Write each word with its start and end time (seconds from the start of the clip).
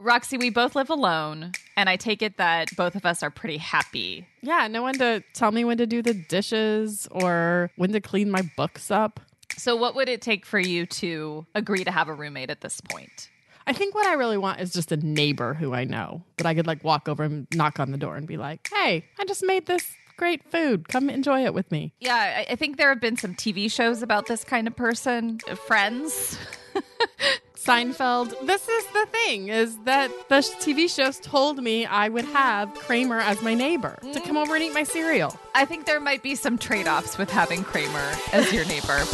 Roxy, 0.00 0.38
we 0.38 0.48
both 0.48 0.74
live 0.74 0.88
alone, 0.88 1.52
and 1.76 1.90
I 1.90 1.96
take 1.96 2.22
it 2.22 2.38
that 2.38 2.74
both 2.74 2.94
of 2.94 3.04
us 3.04 3.22
are 3.22 3.30
pretty 3.30 3.58
happy. 3.58 4.26
Yeah, 4.40 4.66
no 4.66 4.80
one 4.80 4.94
to 4.94 5.22
tell 5.34 5.52
me 5.52 5.62
when 5.62 5.76
to 5.76 5.86
do 5.86 6.00
the 6.00 6.14
dishes 6.14 7.06
or 7.10 7.70
when 7.76 7.92
to 7.92 8.00
clean 8.00 8.30
my 8.30 8.40
books 8.56 8.90
up. 8.90 9.20
So, 9.58 9.76
what 9.76 9.94
would 9.96 10.08
it 10.08 10.22
take 10.22 10.46
for 10.46 10.58
you 10.58 10.86
to 10.86 11.44
agree 11.54 11.84
to 11.84 11.90
have 11.90 12.08
a 12.08 12.14
roommate 12.14 12.48
at 12.48 12.62
this 12.62 12.80
point? 12.80 13.28
I 13.66 13.74
think 13.74 13.94
what 13.94 14.06
I 14.06 14.14
really 14.14 14.38
want 14.38 14.60
is 14.60 14.72
just 14.72 14.90
a 14.90 14.96
neighbor 14.96 15.52
who 15.52 15.74
I 15.74 15.84
know 15.84 16.22
that 16.38 16.46
I 16.46 16.54
could 16.54 16.66
like 16.66 16.82
walk 16.82 17.06
over 17.06 17.22
and 17.22 17.46
knock 17.54 17.78
on 17.78 17.92
the 17.92 17.98
door 17.98 18.16
and 18.16 18.26
be 18.26 18.38
like, 18.38 18.70
hey, 18.72 19.04
I 19.18 19.24
just 19.26 19.44
made 19.44 19.66
this 19.66 19.86
great 20.16 20.50
food. 20.50 20.88
Come 20.88 21.10
enjoy 21.10 21.44
it 21.44 21.52
with 21.52 21.70
me. 21.70 21.92
Yeah, 22.00 22.14
I, 22.14 22.52
I 22.52 22.56
think 22.56 22.78
there 22.78 22.88
have 22.88 23.00
been 23.02 23.18
some 23.18 23.34
TV 23.34 23.70
shows 23.70 24.02
about 24.02 24.26
this 24.26 24.44
kind 24.44 24.66
of 24.66 24.74
person. 24.74 25.40
Friends. 25.66 26.38
Seinfeld. 27.64 28.34
This 28.46 28.66
is 28.68 28.86
the 28.86 29.06
thing 29.10 29.48
is 29.48 29.76
that 29.84 30.10
the 30.30 30.36
TV 30.36 30.88
shows 30.88 31.20
told 31.20 31.62
me 31.62 31.84
I 31.84 32.08
would 32.08 32.24
have 32.26 32.72
Kramer 32.74 33.18
as 33.18 33.42
my 33.42 33.52
neighbor 33.52 33.98
to 34.14 34.20
come 34.20 34.38
over 34.38 34.54
and 34.54 34.64
eat 34.64 34.72
my 34.72 34.82
cereal. 34.82 35.36
I 35.54 35.66
think 35.66 35.84
there 35.84 36.00
might 36.00 36.22
be 36.22 36.34
some 36.34 36.56
trade 36.56 36.88
offs 36.88 37.18
with 37.18 37.30
having 37.30 37.62
Kramer 37.62 38.14
as 38.32 38.50
your 38.50 38.64
neighbor. 38.64 38.98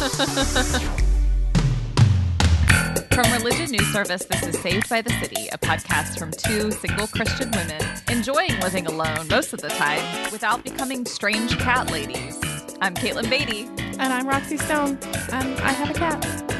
From 3.11 3.31
Religion 3.33 3.71
News 3.71 3.91
Service, 3.91 4.23
this 4.25 4.43
is 4.43 4.57
Saved 4.59 4.87
by 4.89 5.01
the 5.01 5.09
City, 5.19 5.49
a 5.51 5.57
podcast 5.57 6.19
from 6.19 6.31
two 6.31 6.71
single 6.71 7.07
Christian 7.07 7.51
women 7.51 7.81
enjoying 8.09 8.57
living 8.59 8.85
alone 8.85 9.27
most 9.27 9.53
of 9.53 9.59
the 9.59 9.69
time 9.69 10.31
without 10.31 10.63
becoming 10.63 11.03
strange 11.05 11.57
cat 11.57 11.91
ladies. 11.91 12.39
I'm 12.79 12.93
Katelyn 12.93 13.29
Beaty. 13.29 13.67
And 13.99 14.13
I'm 14.13 14.27
Roxy 14.27 14.57
Stone, 14.57 14.99
and 15.31 15.59
I 15.59 15.71
have 15.71 15.89
a 15.89 15.93
cat. 15.93 16.56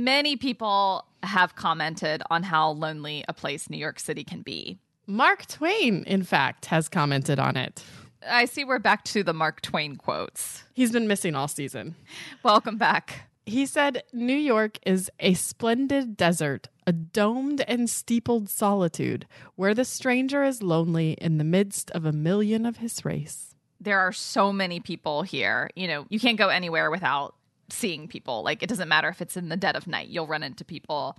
Many 0.00 0.36
people 0.36 1.04
have 1.22 1.56
commented 1.56 2.22
on 2.30 2.42
how 2.42 2.70
lonely 2.70 3.22
a 3.28 3.34
place 3.34 3.68
New 3.68 3.76
York 3.76 4.00
City 4.00 4.24
can 4.24 4.40
be. 4.40 4.78
Mark 5.06 5.44
Twain, 5.46 6.04
in 6.06 6.22
fact, 6.22 6.66
has 6.66 6.88
commented 6.88 7.38
on 7.38 7.58
it. 7.58 7.84
I 8.26 8.46
see 8.46 8.64
we're 8.64 8.78
back 8.78 9.04
to 9.04 9.22
the 9.22 9.34
Mark 9.34 9.60
Twain 9.60 9.96
quotes. 9.96 10.64
He's 10.72 10.90
been 10.90 11.06
missing 11.06 11.34
all 11.34 11.48
season. 11.48 11.96
Welcome 12.42 12.78
back. 12.78 13.28
He 13.44 13.66
said, 13.66 14.02
New 14.10 14.36
York 14.36 14.78
is 14.86 15.10
a 15.20 15.34
splendid 15.34 16.16
desert, 16.16 16.68
a 16.86 16.94
domed 16.94 17.60
and 17.68 17.90
steepled 17.90 18.48
solitude, 18.48 19.26
where 19.56 19.74
the 19.74 19.84
stranger 19.84 20.42
is 20.42 20.62
lonely 20.62 21.12
in 21.12 21.36
the 21.36 21.44
midst 21.44 21.90
of 21.90 22.06
a 22.06 22.12
million 22.12 22.64
of 22.64 22.78
his 22.78 23.04
race. 23.04 23.54
There 23.78 23.98
are 23.98 24.12
so 24.12 24.50
many 24.50 24.80
people 24.80 25.22
here. 25.24 25.68
You 25.76 25.88
know, 25.88 26.06
you 26.08 26.18
can't 26.18 26.38
go 26.38 26.48
anywhere 26.48 26.90
without 26.90 27.34
seeing 27.72 28.08
people. 28.08 28.42
Like 28.42 28.62
it 28.62 28.68
doesn't 28.68 28.88
matter 28.88 29.08
if 29.08 29.20
it's 29.20 29.36
in 29.36 29.48
the 29.48 29.56
dead 29.56 29.76
of 29.76 29.86
night, 29.86 30.08
you'll 30.08 30.26
run 30.26 30.42
into 30.42 30.64
people. 30.64 31.16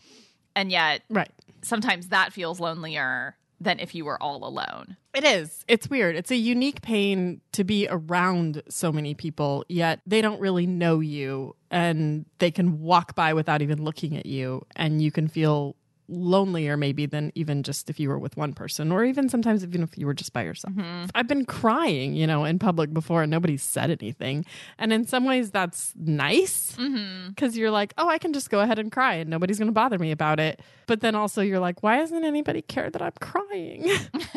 And 0.56 0.72
yet, 0.72 1.02
Right. 1.10 1.32
sometimes 1.62 2.10
that 2.10 2.34
feels 2.34 2.60
lonelier 2.60 3.38
than 3.60 3.80
if 3.80 3.94
you 3.94 4.04
were 4.06 4.22
all 4.22 4.44
alone. 4.46 4.98
It 5.14 5.24
is. 5.24 5.64
It's 5.68 5.88
weird. 5.90 6.16
It's 6.16 6.32
a 6.32 6.36
unique 6.36 6.82
pain 6.82 7.42
to 7.52 7.64
be 7.64 7.88
around 7.90 8.64
so 8.70 8.92
many 8.92 9.14
people, 9.14 9.64
yet 9.70 10.00
they 10.08 10.22
don't 10.22 10.40
really 10.42 10.66
know 10.66 11.00
you 11.00 11.56
and 11.70 12.26
they 12.40 12.50
can 12.50 12.80
walk 12.80 13.14
by 13.14 13.34
without 13.34 13.62
even 13.62 13.84
looking 13.84 14.18
at 14.18 14.26
you. 14.26 14.66
And 14.76 15.02
you 15.02 15.12
can 15.12 15.28
feel 15.28 15.76
lonelier, 16.12 16.78
maybe, 16.78 17.06
than 17.06 17.32
even 17.36 17.64
just 17.64 17.90
if 17.90 18.00
you 18.00 18.10
were 18.10 18.20
with 18.20 18.38
one 18.38 18.54
person, 18.54 18.92
or 18.92 19.04
even 19.04 19.30
sometimes 19.30 19.64
even 19.64 19.82
if 19.82 19.98
you 19.98 20.06
were 20.06 20.14
just 20.14 20.34
by 20.34 20.44
yourself. 20.44 20.74
Mm-hmm. 20.74 21.06
I've 21.16 21.28
been 21.28 21.46
crying, 21.46 22.14
you 22.14 22.28
know, 22.28 22.46
in 22.46 22.60
public 22.60 22.94
before 22.94 23.24
and 23.24 23.32
nobody 23.32 23.58
said 23.58 23.90
anything. 23.90 24.46
And 24.78 24.94
in 24.94 25.08
some 25.08 25.26
ways, 25.26 25.52
that's 25.52 25.94
nice 25.96 26.76
mm-hmm. 26.76 27.30
because 27.30 27.58
you're 27.58 27.72
like, 27.72 27.94
oh, 27.98 28.08
I 28.08 28.18
can 28.18 28.34
just 28.34 28.50
go 28.50 28.60
ahead 28.60 28.80
and 28.80 28.92
cry 28.92 29.16
and 29.16 29.30
nobody's 29.30 29.58
going 29.58 29.70
to 29.70 29.74
bother 29.74 29.98
me 29.98 30.12
about 30.12 30.40
it. 30.40 30.60
But 30.88 31.02
then 31.02 31.16
also, 31.16 31.42
you're 31.42 31.60
like, 31.60 31.82
why 31.84 31.98
doesn't 31.98 32.24
anybody 32.24 32.62
care 32.62 32.90
that 32.90 33.02
I'm 33.02 33.14
crying? 33.20 33.90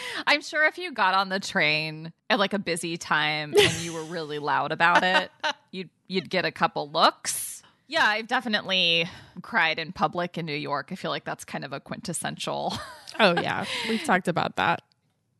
I'm 0.26 0.40
sure 0.40 0.66
if 0.66 0.78
you 0.78 0.92
got 0.92 1.14
on 1.14 1.28
the 1.28 1.40
train 1.40 2.12
at 2.30 2.38
like 2.38 2.52
a 2.52 2.58
busy 2.58 2.96
time 2.96 3.54
and 3.58 3.72
you 3.80 3.92
were 3.92 4.04
really 4.04 4.38
loud 4.38 4.72
about 4.72 5.02
it, 5.02 5.30
you'd 5.70 5.90
you'd 6.08 6.30
get 6.30 6.44
a 6.44 6.52
couple 6.52 6.90
looks. 6.90 7.51
Yeah, 7.92 8.06
I've 8.06 8.26
definitely 8.26 9.06
cried 9.42 9.78
in 9.78 9.92
public 9.92 10.38
in 10.38 10.46
New 10.46 10.54
York. 10.54 10.88
I 10.92 10.94
feel 10.94 11.10
like 11.10 11.26
that's 11.26 11.44
kind 11.44 11.62
of 11.62 11.74
a 11.74 11.78
quintessential. 11.78 12.72
oh, 13.20 13.38
yeah. 13.38 13.66
We've 13.86 14.02
talked 14.02 14.28
about 14.28 14.56
that. 14.56 14.80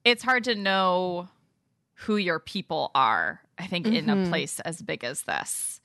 It's 0.05 0.23
hard 0.23 0.45
to 0.45 0.55
know 0.55 1.31
who 1.95 2.19
your 2.19 2.39
people 2.39 2.91
are, 2.95 3.41
I 3.57 3.69
think, 3.69 3.87
in 3.87 4.11
a 4.11 4.17
mm-hmm. 4.17 4.29
place 4.29 4.61
as 4.61 4.83
big 4.83 5.03
as 5.03 5.23
this. 5.23 5.81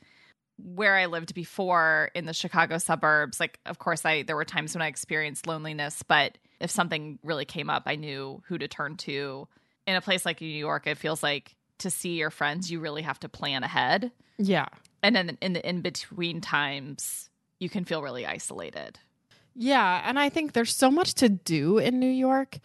Where 0.58 0.98
I 0.98 1.06
lived 1.06 1.34
before 1.34 2.12
in 2.14 2.26
the 2.26 2.34
Chicago 2.34 2.80
suburbs, 2.80 3.40
like 3.40 3.62
of 3.66 3.80
course 3.80 4.04
I 4.04 4.24
there 4.24 4.36
were 4.36 4.44
times 4.44 4.76
when 4.76 4.82
I 4.82 4.88
experienced 4.88 5.48
loneliness, 5.48 6.04
but 6.04 6.38
if 6.60 6.70
something 6.70 7.18
really 7.24 7.46
came 7.46 7.70
up, 7.70 7.84
I 7.86 7.96
knew 7.96 8.44
who 8.46 8.58
to 8.58 8.68
turn 8.68 8.98
to. 8.98 9.48
In 9.86 9.96
a 9.96 10.02
place 10.02 10.26
like 10.26 10.42
New 10.42 10.48
York, 10.48 10.86
it 10.86 10.98
feels 10.98 11.24
like 11.24 11.56
to 11.78 11.90
see 11.90 12.18
your 12.18 12.30
friends, 12.30 12.70
you 12.70 12.82
really 12.82 13.04
have 13.04 13.22
to 13.22 13.30
plan 13.30 13.64
ahead. 13.64 14.12
Yeah. 14.38 14.68
And 15.08 15.16
then 15.16 15.38
in 15.42 15.54
the 15.54 15.66
in 15.66 15.80
between 15.80 16.42
times, 16.42 17.30
you 17.60 17.70
can 17.70 17.86
feel 17.86 18.02
really 18.02 18.26
isolated. 18.26 19.00
Yeah. 19.56 20.02
And 20.04 20.20
I 20.20 20.28
think 20.28 20.52
there's 20.52 20.76
so 20.76 20.92
much 20.92 21.14
to 21.16 21.30
do 21.30 21.78
in 21.78 21.98
New 21.98 22.12
York. 22.12 22.58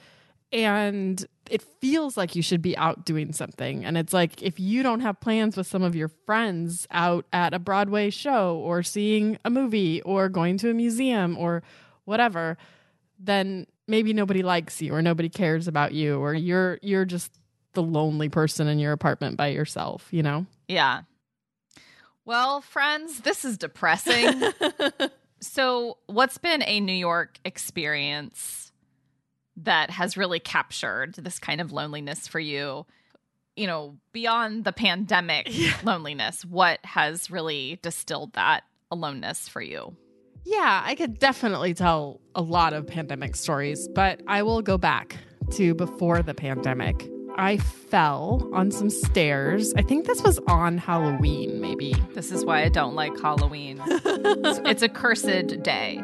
And 0.53 1.25
it 1.49 1.63
feels 1.81 2.17
like 2.17 2.35
you 2.35 2.43
should 2.43 2.61
be 2.61 2.77
out 2.77 3.07
doing 3.07 3.33
something. 3.33 3.85
And 3.85 3.97
it's 3.97 4.13
like 4.13 4.43
if 4.43 4.59
you 4.59 4.83
don't 4.83 4.99
have 5.01 5.21
plans 5.21 5.57
with 5.57 5.69
some 5.69 5.85
of 5.85 5.95
your 5.95 6.09
friends 6.27 6.89
out 6.91 7.27
at 7.33 7.55
a 7.55 7.61
Broadway 7.61 8.11
show 8.11 8.57
or 8.57 8.83
seeing 8.83 9.39
a 9.45 9.51
movie 9.51 10.03
or 10.03 10.29
going 10.29 10.59
to 10.59 10.71
a 10.71 10.75
museum 10.75 11.39
or 11.39 11.63
whatever, 12.07 12.59
then 13.21 13.69
maybe 13.87 14.13
nobody 14.13 14.43
likes 14.43 14.83
you 14.83 14.93
or 14.93 15.01
nobody 15.01 15.29
cares 15.29 15.69
about 15.69 15.95
you 15.95 16.19
or 16.19 16.35
you're 16.35 16.81
you're 16.83 17.05
just 17.05 17.31
the 17.75 17.85
lonely 17.85 18.29
person 18.29 18.67
in 18.67 18.81
your 18.81 18.91
apartment 18.91 19.37
by 19.37 19.47
yourself, 19.47 20.09
you 20.11 20.25
know? 20.25 20.45
Yeah. 20.67 21.03
Well, 22.25 22.61
friends, 22.61 23.21
this 23.21 23.45
is 23.45 23.59
depressing. 23.59 24.43
so, 25.41 25.99
what's 26.07 26.39
been 26.39 26.63
a 26.63 26.81
New 26.81 26.93
York 26.93 27.39
experience 27.45 28.71
that 29.57 29.91
has 29.91 30.17
really 30.17 30.39
captured 30.39 31.15
this 31.15 31.39
kind 31.39 31.61
of 31.61 31.73
loneliness 31.73 32.29
for 32.29 32.39
you? 32.39 32.87
You 33.57 33.67
know, 33.67 33.97
beyond 34.13 34.65
the 34.65 34.73
pandemic 34.73 35.51
loneliness, 35.83 36.45
what 36.45 36.79
has 36.85 37.31
really 37.31 37.79
distilled 37.83 38.35
that 38.35 38.63
aloneness 38.91 39.49
for 39.49 39.61
you? 39.61 39.97
Yeah, 40.45 40.83
I 40.85 40.95
could 40.95 41.19
definitely 41.19 41.75
tell 41.75 42.21
a 42.35 42.43
lot 42.43 42.73
of 42.73 42.87
pandemic 42.87 43.37
stories, 43.37 43.89
but 43.89 44.21
I 44.27 44.43
will 44.43 44.63
go 44.63 44.79
back 44.79 45.17
to 45.53 45.75
before 45.75 46.23
the 46.23 46.35
pandemic. 46.35 47.12
I 47.37 47.57
fell 47.57 48.49
on 48.53 48.71
some 48.71 48.91
stairs. 48.91 49.73
I 49.77 49.83
think 49.83 50.07
this 50.07 50.23
was 50.23 50.39
on 50.49 50.79
Halloween, 50.79 51.61
maybe. 51.61 51.95
This 52.15 52.31
is 52.31 52.45
why 52.45 52.63
I 52.63 52.69
don't 52.69 52.95
like 52.95 53.19
Halloween. 53.21 53.81
it's, 53.87 54.83
a 54.83 54.89
cursed 54.89 55.63
day. 55.63 56.03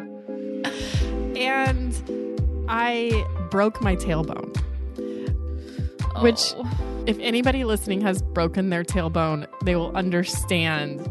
And 1.37 2.65
I 2.69 3.27
broke 3.51 3.81
my 3.83 3.97
tailbone. 3.97 4.57
Which, 6.23 6.55
Oh. 6.57 7.05
if 7.07 7.19
anybody 7.21 7.65
listening 7.65 8.01
has 8.01 8.23
broken 8.23 8.71
their 8.71 8.83
tailbone, 8.83 9.47
they 9.65 9.77
will 9.77 9.97
understand 9.97 11.09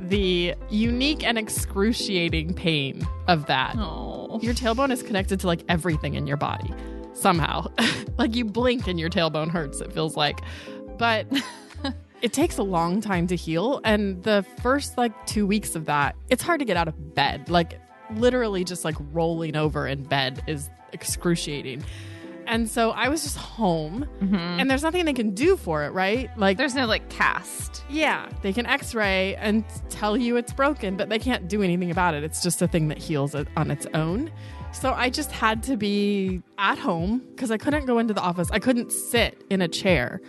the 0.00 0.54
unique 0.68 1.24
and 1.24 1.38
excruciating 1.38 2.54
pain 2.54 3.06
of 3.28 3.46
that. 3.46 3.76
Oh. 3.78 4.40
Your 4.42 4.54
tailbone 4.54 4.90
is 4.90 5.02
connected 5.02 5.40
to 5.40 5.46
like 5.46 5.62
everything 5.68 6.14
in 6.14 6.26
your 6.26 6.36
body 6.36 6.72
somehow. 7.14 7.66
like 8.18 8.34
you 8.34 8.44
blink 8.44 8.86
and 8.86 8.98
your 8.98 9.10
tailbone 9.10 9.48
hurts, 9.48 9.80
it 9.80 9.92
feels 9.92 10.16
like. 10.16 10.40
But 10.98 11.26
it 12.22 12.32
takes 12.32 12.58
a 12.58 12.62
long 12.62 13.00
time 13.00 13.26
to 13.28 13.36
heal. 13.36 13.80
And 13.84 14.22
the 14.22 14.44
first 14.62 14.96
like 14.96 15.26
two 15.26 15.46
weeks 15.46 15.74
of 15.74 15.86
that, 15.86 16.16
it's 16.30 16.42
hard 16.42 16.60
to 16.60 16.64
get 16.64 16.76
out 16.76 16.88
of 16.88 17.14
bed. 17.14 17.48
Like 17.48 17.80
literally 18.14 18.64
just 18.64 18.84
like 18.84 18.96
rolling 19.12 19.56
over 19.56 19.86
in 19.86 20.04
bed 20.04 20.42
is 20.46 20.70
excruciating. 20.92 21.84
And 22.46 22.68
so 22.68 22.90
I 22.90 23.08
was 23.08 23.22
just 23.22 23.36
home 23.36 24.06
mm-hmm. 24.20 24.34
and 24.34 24.70
there's 24.70 24.82
nothing 24.82 25.04
they 25.04 25.12
can 25.12 25.30
do 25.30 25.56
for 25.56 25.84
it, 25.84 25.90
right? 25.90 26.28
Like 26.36 26.56
There's 26.56 26.74
no 26.74 26.86
like 26.86 27.08
cast. 27.08 27.84
yeah, 27.88 28.28
they 28.42 28.52
can 28.52 28.66
x 28.66 28.94
ray 28.94 29.36
and 29.36 29.64
tell 29.90 30.16
you 30.16 30.36
it's 30.36 30.52
broken, 30.52 30.96
but 30.96 31.08
they 31.08 31.18
can't 31.18 31.48
do 31.48 31.62
anything 31.62 31.90
about 31.90 32.14
it. 32.14 32.24
It's 32.24 32.42
just 32.42 32.60
a 32.60 32.68
thing 32.68 32.88
that 32.88 32.98
heals 32.98 33.34
on 33.34 33.70
its 33.70 33.86
own. 33.94 34.30
So 34.72 34.92
I 34.92 35.10
just 35.10 35.30
had 35.30 35.62
to 35.64 35.76
be 35.76 36.42
at 36.58 36.78
home 36.78 37.22
because 37.30 37.50
I 37.50 37.58
couldn't 37.58 37.86
go 37.86 37.98
into 37.98 38.14
the 38.14 38.20
office. 38.20 38.50
I 38.50 38.58
couldn't 38.58 38.90
sit 38.90 39.44
in 39.50 39.62
a 39.62 39.68
chair 39.68 40.20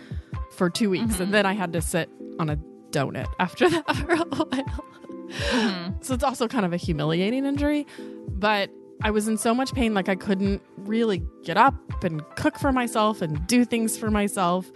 for 0.52 0.70
two 0.70 0.90
weeks. 0.90 1.02
And 1.02 1.12
mm-hmm. 1.14 1.30
then 1.32 1.46
I 1.46 1.54
had 1.54 1.72
to 1.72 1.80
sit 1.80 2.08
on 2.38 2.50
a 2.50 2.56
donut 2.90 3.26
after 3.38 3.68
that 3.68 3.96
for 3.96 4.12
a 4.12 4.24
while. 4.24 4.84
Mm-hmm. 5.28 5.92
So 6.02 6.14
it's 6.14 6.24
also 6.24 6.46
kind 6.46 6.64
of 6.64 6.72
a 6.72 6.76
humiliating 6.76 7.44
injury. 7.44 7.86
But 8.28 8.70
I 9.02 9.10
was 9.10 9.28
in 9.28 9.36
so 9.36 9.54
much 9.54 9.74
pain, 9.74 9.94
like 9.94 10.08
I 10.08 10.14
couldn't 10.14 10.62
really 10.78 11.22
get 11.42 11.56
up 11.56 11.74
and 12.04 12.22
cook 12.36 12.58
for 12.58 12.72
myself 12.72 13.22
and 13.22 13.46
do 13.46 13.64
things 13.64 13.98
for 13.98 14.10
myself. 14.10 14.70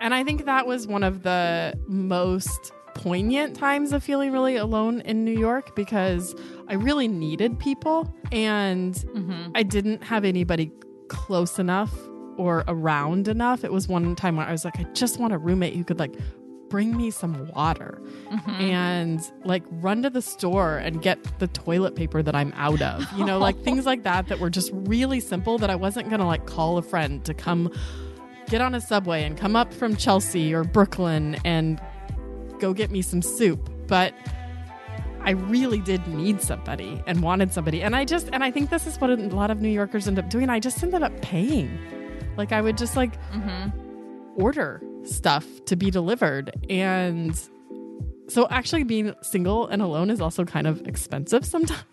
And 0.00 0.14
I 0.14 0.24
think 0.24 0.44
that 0.44 0.66
was 0.66 0.86
one 0.86 1.02
of 1.02 1.22
the 1.22 1.78
most 1.86 2.72
poignant 2.94 3.56
times 3.56 3.92
of 3.92 4.04
feeling 4.04 4.32
really 4.32 4.56
alone 4.56 5.00
in 5.02 5.24
New 5.24 5.36
York 5.38 5.74
because 5.74 6.34
I 6.72 6.76
really 6.76 7.06
needed 7.06 7.58
people 7.58 8.12
and 8.32 8.94
Mm-hmm. 8.94 9.50
I 9.54 9.62
didn't 9.62 10.02
have 10.02 10.24
anybody 10.24 10.72
close 11.08 11.58
enough 11.58 11.92
or 12.38 12.64
around 12.66 13.28
enough. 13.28 13.62
It 13.62 13.70
was 13.72 13.86
one 13.88 14.16
time 14.16 14.36
where 14.36 14.46
I 14.46 14.52
was 14.52 14.64
like, 14.64 14.80
I 14.80 14.84
just 14.94 15.20
want 15.20 15.34
a 15.34 15.38
roommate 15.38 15.76
who 15.76 15.84
could 15.84 15.98
like 15.98 16.14
bring 16.70 16.96
me 16.96 17.10
some 17.10 17.46
water 17.54 18.00
Mm-hmm. 18.30 18.50
and 18.62 19.20
like 19.44 19.62
run 19.70 20.02
to 20.04 20.08
the 20.10 20.22
store 20.22 20.78
and 20.78 21.02
get 21.02 21.18
the 21.38 21.46
toilet 21.48 21.94
paper 21.94 22.22
that 22.22 22.34
I'm 22.34 22.52
out 22.56 22.80
of. 22.80 23.04
You 23.18 23.26
know, 23.26 23.38
like 23.38 23.62
things 23.62 23.84
like 23.84 24.04
that 24.04 24.28
that 24.28 24.38
were 24.40 24.48
just 24.48 24.70
really 24.72 25.20
simple 25.20 25.58
that 25.58 25.68
I 25.68 25.76
wasn't 25.76 26.08
going 26.08 26.20
to 26.20 26.26
like 26.26 26.46
call 26.46 26.78
a 26.78 26.82
friend 26.82 27.22
to 27.26 27.34
come 27.34 27.70
get 28.48 28.62
on 28.62 28.74
a 28.74 28.80
subway 28.80 29.22
and 29.24 29.36
come 29.36 29.54
up 29.54 29.74
from 29.74 29.94
Chelsea 29.96 30.54
or 30.54 30.64
Brooklyn 30.64 31.36
and 31.44 31.78
go 32.58 32.72
get 32.72 32.90
me 32.90 33.02
some 33.02 33.20
soup. 33.20 33.68
But 33.86 34.14
I 35.24 35.30
really 35.30 35.80
did 35.80 36.06
need 36.08 36.40
somebody 36.40 37.02
and 37.06 37.22
wanted 37.22 37.52
somebody. 37.52 37.82
And 37.82 37.94
I 37.94 38.04
just, 38.04 38.28
and 38.32 38.42
I 38.42 38.50
think 38.50 38.70
this 38.70 38.86
is 38.86 39.00
what 39.00 39.10
a 39.10 39.16
lot 39.16 39.50
of 39.50 39.60
New 39.60 39.68
Yorkers 39.68 40.08
end 40.08 40.18
up 40.18 40.28
doing. 40.28 40.50
I 40.50 40.58
just 40.58 40.82
ended 40.82 41.02
up 41.02 41.20
paying. 41.22 41.78
Like 42.36 42.52
I 42.52 42.60
would 42.60 42.76
just 42.76 42.96
like 42.96 43.12
order 44.36 44.82
stuff 45.04 45.46
to 45.66 45.76
be 45.76 45.90
delivered. 45.90 46.50
And 46.68 47.38
so 48.28 48.48
actually 48.50 48.84
being 48.84 49.14
single 49.22 49.66
and 49.68 49.82
alone 49.82 50.10
is 50.10 50.20
also 50.20 50.44
kind 50.44 50.66
of 50.66 50.86
expensive 50.86 51.44
sometimes. 51.44 51.82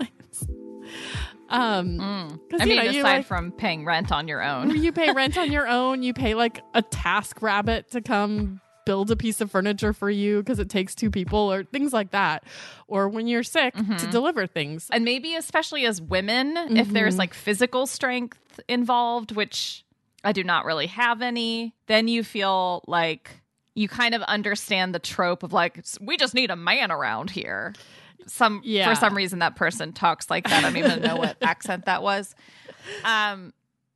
Um, 1.51 2.39
because 2.47 2.61
I 2.61 2.65
mean, 2.65 2.77
know, 2.77 2.83
aside 2.83 3.01
like, 3.01 3.25
from 3.25 3.51
paying 3.51 3.83
rent 3.83 4.11
on 4.11 4.27
your 4.27 4.43
own. 4.43 4.69
you 4.83 4.91
pay 4.91 5.11
rent 5.15 5.35
on 5.35 5.51
your 5.51 5.67
own. 5.67 6.03
You 6.03 6.13
pay 6.13 6.35
like 6.35 6.61
a 6.75 6.83
task 6.83 7.41
rabbit 7.41 7.89
to 7.89 8.01
come 8.01 8.61
build 8.89 9.11
a 9.11 9.15
piece 9.15 9.39
of 9.39 9.51
furniture 9.51 9.93
for 9.93 10.09
you 10.09 10.39
because 10.39 10.57
it 10.57 10.67
takes 10.67 10.95
two 10.95 11.11
people 11.11 11.37
or 11.53 11.63
things 11.63 11.93
like 11.93 12.09
that. 12.09 12.43
Or 12.87 13.07
when 13.07 13.27
you're 13.27 13.43
sick 13.43 13.75
to 13.75 14.07
deliver 14.09 14.47
things. 14.47 14.87
and 14.91 15.05
maybe 15.05 15.35
especially 15.35 15.85
as 15.85 16.01
women 16.01 16.57
if 16.75 16.89
there's 16.89 17.17
like 17.19 17.33
physical 17.35 17.85
strength 17.85 18.39
involved 18.67 19.31
which 19.35 19.85
i 20.23 20.31
do 20.31 20.43
not 20.43 20.65
really 20.65 20.87
have 20.87 21.21
any 21.21 21.73
then 21.87 22.07
you 22.07 22.23
feel 22.23 22.83
like 22.87 23.41
you 23.75 23.87
kind 23.87 24.13
of 24.15 24.21
understand 24.23 24.93
the 24.95 24.99
trope 24.99 25.43
of 25.43 25.53
like 25.53 25.79
we 26.01 26.17
just 26.17 26.33
need 26.33 26.49
a 26.51 26.55
man 26.55 26.91
around 26.91 27.29
here 27.29 27.73
some 28.27 28.61
Yeah. 28.65 28.89
for 28.89 28.95
some 28.99 29.15
reason 29.15 29.39
that 29.39 29.55
person 29.55 29.93
talks 29.93 30.29
like 30.29 30.43
that 30.49 30.53
i 30.53 30.61
don't 30.61 30.77
even 30.77 31.01
know 31.01 31.15
what 31.15 31.37
accent 31.41 31.85
that 31.85 32.01
was 32.03 32.35
um 33.05 33.53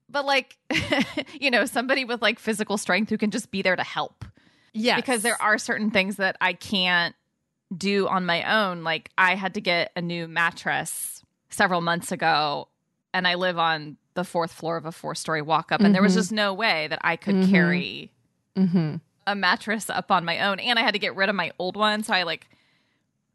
but 0.09 0.23
like 0.25 0.57
you 1.41 1.49
know 1.51 1.65
somebody 1.65 2.05
with 2.05 2.21
like 2.21 2.39
physical 2.39 2.77
strength 2.77 3.09
who 3.09 3.17
can 3.17 3.31
just 3.31 3.49
be 3.51 3.61
there 3.61 3.75
to 3.75 3.83
help 3.83 4.22
Yeah. 4.73 4.95
because 4.95 5.21
there 5.21 5.41
are 5.41 5.57
certain 5.57 5.91
things 5.91 6.15
that 6.17 6.35
I 6.41 6.53
can't 6.53 7.15
do 7.75 8.07
on 8.07 8.25
my 8.25 8.43
own. 8.43 8.83
Like 8.83 9.09
I 9.17 9.35
had 9.35 9.53
to 9.55 9.61
get 9.61 9.91
a 9.95 10.01
new 10.01 10.27
mattress 10.27 11.23
several 11.49 11.81
months 11.81 12.11
ago, 12.11 12.67
and 13.13 13.27
I 13.27 13.35
live 13.35 13.57
on 13.59 13.97
the 14.15 14.23
fourth 14.23 14.51
floor 14.51 14.77
of 14.77 14.85
a 14.85 14.91
four 14.91 15.15
story 15.15 15.41
walk 15.41 15.71
up, 15.71 15.81
and 15.81 15.93
there 15.95 16.01
was 16.01 16.13
just 16.15 16.31
no 16.31 16.53
way 16.53 16.87
that 16.87 16.99
I 17.01 17.15
could 17.15 17.49
carry 17.49 18.11
hmm 18.55 18.95
a 19.25 19.35
mattress 19.35 19.89
up 19.89 20.11
on 20.11 20.25
my 20.25 20.41
own. 20.41 20.59
And 20.59 20.77
I 20.77 20.81
had 20.81 20.93
to 20.95 20.99
get 20.99 21.15
rid 21.15 21.29
of 21.29 21.35
my 21.35 21.51
old 21.57 21.77
one. 21.77 22.03
So 22.03 22.13
I 22.13 22.23
like 22.23 22.45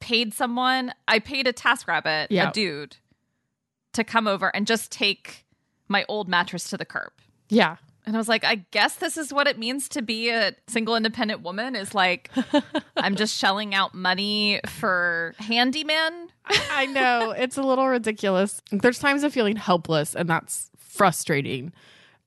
paid 0.00 0.35
someone, 0.35 0.93
I 1.08 1.19
paid 1.19 1.46
a 1.46 1.52
TaskRabbit, 1.55 2.26
Yeah. 2.29 2.50
a 2.50 2.52
dude, 2.52 2.96
to 3.94 4.05
come 4.05 4.26
over 4.29 4.55
and 4.55 4.67
just 4.67 4.93
take 4.93 5.46
my 5.88 6.05
old 6.06 6.29
mattress 6.29 6.69
to 6.70 6.76
the 6.76 6.85
curb. 6.85 7.11
Yeah. 7.49 7.76
And 8.08 8.16
I 8.16 8.19
was 8.19 8.28
like, 8.28 8.43
I 8.43 8.64
guess 8.70 8.94
this 8.94 9.19
is 9.19 9.34
what 9.34 9.46
it 9.46 9.58
means 9.58 9.87
to 9.90 10.00
be 10.00 10.31
a 10.31 10.52
single 10.66 10.96
independent 10.96 11.43
woman 11.43 11.76
is 11.76 11.94
like 11.94 12.31
I'm 12.96 13.16
just 13.16 13.37
shelling 13.37 13.75
out 13.75 13.93
money 13.93 14.60
for 14.66 15.34
handyman. 15.38 16.31
I 16.70 16.87
know. 16.87 17.32
It's 17.32 17.58
a 17.58 17.62
little 17.62 17.87
ridiculous. 17.87 18.62
There's 18.72 18.99
times 18.99 19.25
of 19.25 19.34
feeling 19.34 19.56
helpless, 19.56 20.16
and 20.16 20.26
that's 20.26 20.70
frustrating. 20.78 21.70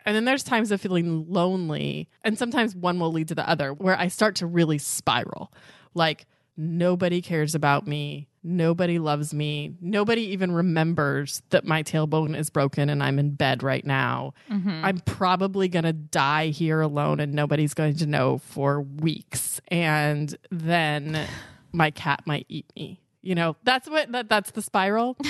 And 0.06 0.16
then 0.16 0.25
there's 0.25 0.44
times 0.44 0.72
of 0.72 0.80
feeling 0.80 1.25
lonely. 1.28 2.07
And 2.24 2.38
sometimes 2.38 2.75
one 2.75 3.00
will 3.00 3.12
lead 3.12 3.30
to 3.30 3.36
the 3.36 3.50
other, 3.50 3.74
where 3.74 3.98
I 4.00 4.07
start 4.07 4.36
to 4.36 4.45
really 4.45 4.77
spiral. 4.77 5.51
Like, 5.95 6.27
nobody 6.62 7.22
cares 7.22 7.56
about 7.56 7.88
me. 7.88 8.28
Nobody 8.44 9.00
loves 9.00 9.34
me. 9.34 9.75
Nobody 9.81 10.22
even 10.28 10.52
remembers 10.52 11.42
that 11.50 11.66
my 11.66 11.84
tailbone 11.84 12.38
is 12.38 12.50
broken 12.50 12.90
and 12.90 13.04
I'm 13.04 13.19
in 13.19 13.31
bed 13.31 13.63
right 13.63 13.86
now. 13.86 14.34
Mm-hmm. 14.50 14.86
I'm 14.86 15.00
probably 15.00 15.68
going 15.68 15.86
to 15.86 15.94
die 15.94 16.48
here 16.48 16.81
alone 16.81 17.19
and 17.19 17.34
nobody's 17.34 17.74
going 17.74 17.96
to 17.98 18.06
know 18.06 18.38
for 18.40 18.81
weeks. 18.81 19.60
And 19.68 20.36
then 20.50 21.28
my 21.72 21.92
cat 21.92 22.22
might 22.25 22.46
eat 22.48 22.72
me. 22.75 23.02
You 23.22 23.36
know, 23.36 23.56
that's 23.63 23.90
what 23.90 24.12
that, 24.12 24.30
that's 24.30 24.52
the 24.52 24.62
spiral. 24.62 25.18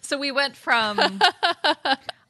So 0.00 0.18
we 0.18 0.30
went 0.30 0.56
from 0.56 0.98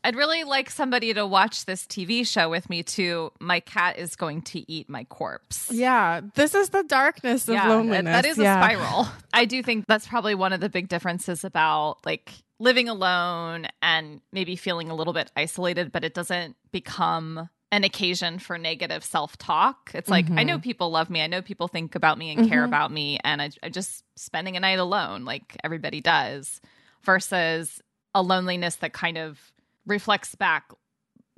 I'd 0.04 0.16
really 0.16 0.44
like 0.44 0.70
somebody 0.70 1.14
to 1.14 1.26
watch 1.26 1.64
this 1.64 1.86
TV 1.86 2.26
show 2.26 2.50
with 2.50 2.68
me 2.68 2.82
too. 2.82 3.32
my 3.40 3.60
cat 3.60 3.98
is 3.98 4.16
going 4.16 4.42
to 4.42 4.70
eat 4.70 4.88
my 4.88 5.04
corpse. 5.04 5.70
Yeah, 5.72 6.20
this 6.34 6.54
is 6.54 6.68
the 6.68 6.82
darkness 6.82 7.48
of 7.48 7.54
that- 7.54 7.68
loneliness. 7.68 8.12
that 8.12 8.26
is 8.26 8.36
Yeah. 8.38 8.60
a 8.60 8.62
spiral. 8.62 9.08
I 9.32 9.46
do 9.46 9.62
think 9.62 9.86
that's 9.86 10.06
probably 10.06 10.34
one 10.34 10.52
of 10.52 10.60
the 10.60 10.68
big 10.68 10.88
differences 10.88 11.42
about 11.42 12.04
like 12.04 12.32
living 12.60 12.88
alone 12.88 13.66
and 13.82 14.20
maybe 14.30 14.56
feeling 14.56 14.90
a 14.90 14.94
little 14.94 15.14
bit 15.14 15.32
isolated, 15.36 15.90
but 15.90 16.04
it 16.04 16.14
doesn't 16.14 16.56
become 16.70 17.48
an 17.72 17.82
occasion 17.82 18.38
for 18.38 18.56
negative 18.58 19.02
self 19.02 19.36
talk. 19.36 19.90
It's 19.94 20.08
like, 20.08 20.30
I 20.30 20.44
know 20.44 20.54
mm-hmm. 20.54 20.62
people 20.62 20.90
love 20.90 21.10
me. 21.10 21.22
I 21.22 21.26
know 21.26 21.42
people 21.42 21.66
think 21.66 21.94
about 21.94 22.18
me 22.18 22.30
and 22.30 22.48
care 22.48 22.60
mm-hmm. 22.60 22.68
about 22.68 22.92
me. 22.92 23.18
And 23.24 23.42
I, 23.42 23.50
I'm 23.62 23.72
just 23.72 24.04
spending 24.16 24.56
a 24.56 24.60
night 24.60 24.78
alone 24.78 25.24
like 25.24 25.56
everybody 25.64 26.00
does 26.00 26.60
versus 27.02 27.80
a 28.14 28.22
loneliness 28.22 28.76
that 28.76 28.92
kind 28.92 29.18
of 29.18 29.40
reflects 29.86 30.34
back 30.34 30.70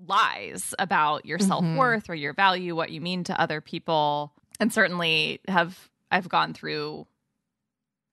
lies 0.06 0.74
about 0.78 1.24
your 1.24 1.38
mm-hmm. 1.38 1.48
self-worth 1.48 2.10
or 2.10 2.14
your 2.14 2.34
value 2.34 2.76
what 2.76 2.90
you 2.90 3.00
mean 3.00 3.24
to 3.24 3.40
other 3.40 3.60
people 3.60 4.32
and 4.60 4.72
certainly 4.72 5.40
have 5.48 5.88
i've 6.10 6.28
gone 6.28 6.52
through 6.52 7.06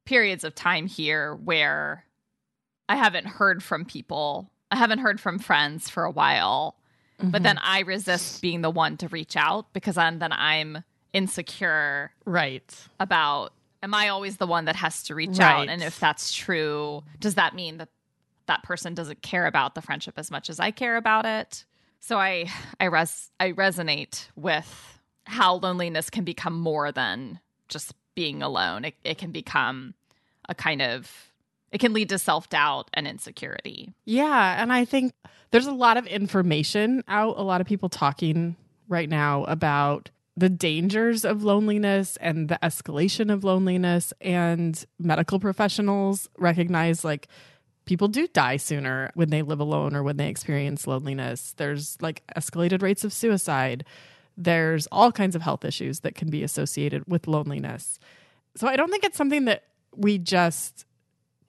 periods 0.06 0.44
of 0.44 0.56
time 0.56 0.88
here 0.88 1.36
where 1.36 2.06
i 2.88 2.96
haven't 2.96 3.28
heard 3.28 3.62
from 3.62 3.84
people 3.84 4.50
i 4.72 4.78
haven't 4.78 5.00
heard 5.00 5.20
from 5.20 5.38
friends 5.40 5.90
for 5.90 6.06
a 6.06 6.12
while 6.12 6.76
but 7.18 7.28
mm-hmm. 7.28 7.44
then 7.44 7.60
i 7.62 7.82
resist 7.82 8.42
being 8.42 8.62
the 8.62 8.72
one 8.72 8.96
to 8.96 9.10
reach 9.10 9.36
out 9.36 9.66
because 9.74 9.96
then, 9.96 10.20
then 10.20 10.32
i'm 10.32 10.84
insecure 11.12 12.12
Right. 12.26 12.88
about 13.00 13.54
am 13.84 13.94
I 13.94 14.10
always 14.10 14.38
the 14.38 14.48
one 14.48 14.66
that 14.66 14.78
has 14.78 15.04
to 15.04 15.16
reach 15.16 15.38
Right. 15.38 15.64
out? 15.64 15.68
And 15.70 15.84
if 15.84 16.00
that's 16.00 16.34
true, 16.34 17.04
does 17.20 17.36
that 17.36 17.54
mean 17.54 17.78
that 17.78 17.90
that 18.48 18.64
person 18.64 18.94
doesn't 18.94 19.22
care 19.22 19.46
about 19.46 19.76
the 19.76 19.82
friendship 19.82 20.16
as 20.18 20.32
much 20.32 20.50
as 20.50 20.60
I 20.60 20.72
care 20.72 20.98
about 20.98 21.26
it? 21.26 21.66
So 22.00 22.18
I 22.18 22.46
I 22.80 22.86
res 22.86 23.32
I 23.40 23.52
resonate 23.52 24.28
with 24.36 25.00
how 25.26 25.56
loneliness 25.56 26.10
can 26.10 26.24
become 26.24 26.60
more 26.60 26.92
than 26.92 27.40
just 27.70 27.94
being 28.16 28.42
alone. 28.42 28.86
It 28.86 28.96
it 29.04 29.18
can 29.18 29.32
become 29.32 29.94
a 30.50 30.56
kind 30.56 30.82
of 30.82 31.32
it 31.72 31.80
can 31.80 31.94
lead 31.94 32.10
to 32.10 32.20
self-doubt 32.20 32.90
and 32.94 33.08
insecurity. 33.08 33.94
Yeah, 34.06 34.62
and 34.62 34.72
I 34.72 34.86
think 34.86 35.14
there's 35.52 35.66
a 35.66 35.72
lot 35.72 35.98
of 35.98 36.06
information 36.06 37.04
out, 37.08 37.38
a 37.38 37.42
lot 37.42 37.62
of 37.62 37.68
people 37.68 37.90
talking 37.90 38.56
right 38.88 39.10
now 39.10 39.44
about 39.46 40.12
the 40.36 40.50
dangers 40.50 41.26
of 41.26 41.44
loneliness 41.44 42.18
and 42.18 42.50
the 42.50 42.60
escalation 42.64 43.32
of 43.32 43.44
loneliness 43.44 44.14
and 44.20 44.86
medical 45.00 45.40
professionals 45.40 46.28
recognize 46.38 47.04
like 47.04 47.28
people 47.86 48.08
do 48.08 48.28
die 48.28 48.58
sooner 48.58 49.12
when 49.14 49.30
they 49.30 49.42
live 49.42 49.60
alone 49.60 49.96
or 49.96 50.04
when 50.04 50.18
they 50.18 50.30
experience 50.30 50.88
loneliness. 50.88 51.54
There's 51.58 51.98
like 52.02 52.24
escalated 52.38 52.82
rates 52.82 53.04
of 53.04 53.12
suicide. 53.14 53.86
There's 54.38 54.88
all 54.92 55.12
kinds 55.12 55.36
of 55.36 55.42
health 55.42 55.66
issues 55.66 56.00
that 56.02 56.16
can 56.16 56.30
be 56.30 56.44
associated 56.44 57.04
with 57.08 57.28
loneliness. 57.28 58.00
So 58.56 58.68
I 58.68 58.76
don't 58.76 58.90
think 58.90 59.04
it's 59.04 59.18
something 59.18 59.46
that 59.46 59.64
we 59.96 60.18
just 60.18 60.86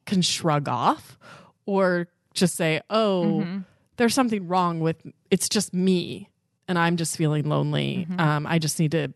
can 0.06 0.22
shrug 0.22 0.68
off 0.68 1.18
or 1.66 2.08
just 2.34 2.56
say, 2.56 2.80
oh, 2.90 3.40
there's 3.96 4.14
something 4.14 4.48
wrong 4.48 4.80
with 4.80 4.96
it's 5.30 5.48
just 5.48 5.72
me 5.72 6.28
and 6.66 6.78
I'm 6.78 6.96
just 6.96 7.16
feeling 7.16 7.48
lonely. 7.48 8.06
Um, 8.18 8.46
I 8.46 8.58
just 8.58 8.78
need 8.80 8.90
to 8.92 9.12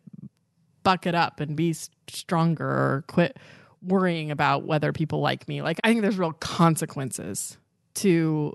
buck 0.82 1.06
it 1.06 1.14
up 1.14 1.40
and 1.40 1.56
be 1.56 1.74
stronger 2.08 2.66
or 2.66 3.04
quit 3.08 3.36
worrying 3.82 4.30
about 4.30 4.64
whether 4.64 4.92
people 4.92 5.20
like 5.20 5.48
me. 5.48 5.62
Like, 5.62 5.78
I 5.84 5.88
think 5.88 6.02
there's 6.02 6.18
real 6.18 6.32
consequences 6.32 7.58
to 7.94 8.52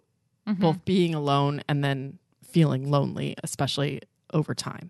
mm-hmm. 0.48 0.62
both 0.62 0.84
being 0.86 1.16
alone 1.16 1.62
and 1.68 1.84
then 1.84 2.20
feeling 2.44 2.90
lonely, 2.90 3.36
especially 3.44 4.02
over 4.34 4.54
time. 4.54 4.90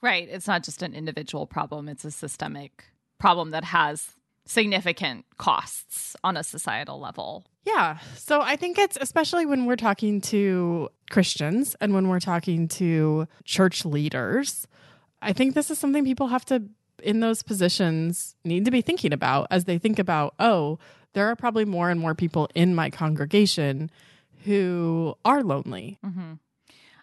Right. 0.00 0.28
It's 0.30 0.46
not 0.46 0.62
just 0.64 0.82
an 0.82 0.94
individual 0.94 1.46
problem, 1.46 1.88
it's 1.88 2.04
a 2.04 2.10
systemic 2.10 2.84
problem 3.18 3.50
that 3.50 3.64
has 3.64 4.12
significant 4.46 5.24
costs 5.38 6.16
on 6.24 6.36
a 6.36 6.42
societal 6.42 6.98
level. 6.98 7.44
Yeah. 7.64 7.98
So 8.16 8.40
I 8.40 8.56
think 8.56 8.78
it's 8.78 8.96
especially 9.00 9.46
when 9.46 9.66
we're 9.66 9.76
talking 9.76 10.20
to 10.22 10.88
Christians 11.10 11.76
and 11.80 11.92
when 11.94 12.08
we're 12.08 12.20
talking 12.20 12.66
to 12.68 13.28
church 13.44 13.84
leaders, 13.84 14.66
I 15.22 15.32
think 15.32 15.54
this 15.54 15.70
is 15.70 15.78
something 15.78 16.04
people 16.04 16.28
have 16.28 16.44
to 16.46 16.62
in 17.02 17.20
those 17.20 17.42
positions 17.42 18.36
need 18.44 18.64
to 18.64 18.70
be 18.70 18.82
thinking 18.82 19.12
about 19.12 19.46
as 19.50 19.64
they 19.64 19.78
think 19.78 19.98
about, 19.98 20.34
oh, 20.38 20.78
there 21.12 21.26
are 21.28 21.36
probably 21.36 21.64
more 21.64 21.90
and 21.90 22.00
more 22.00 22.14
people 22.14 22.48
in 22.54 22.74
my 22.74 22.90
congregation 22.90 23.90
who 24.44 25.14
are 25.24 25.42
lonely. 25.42 25.98
Mm-hmm. 26.04 26.34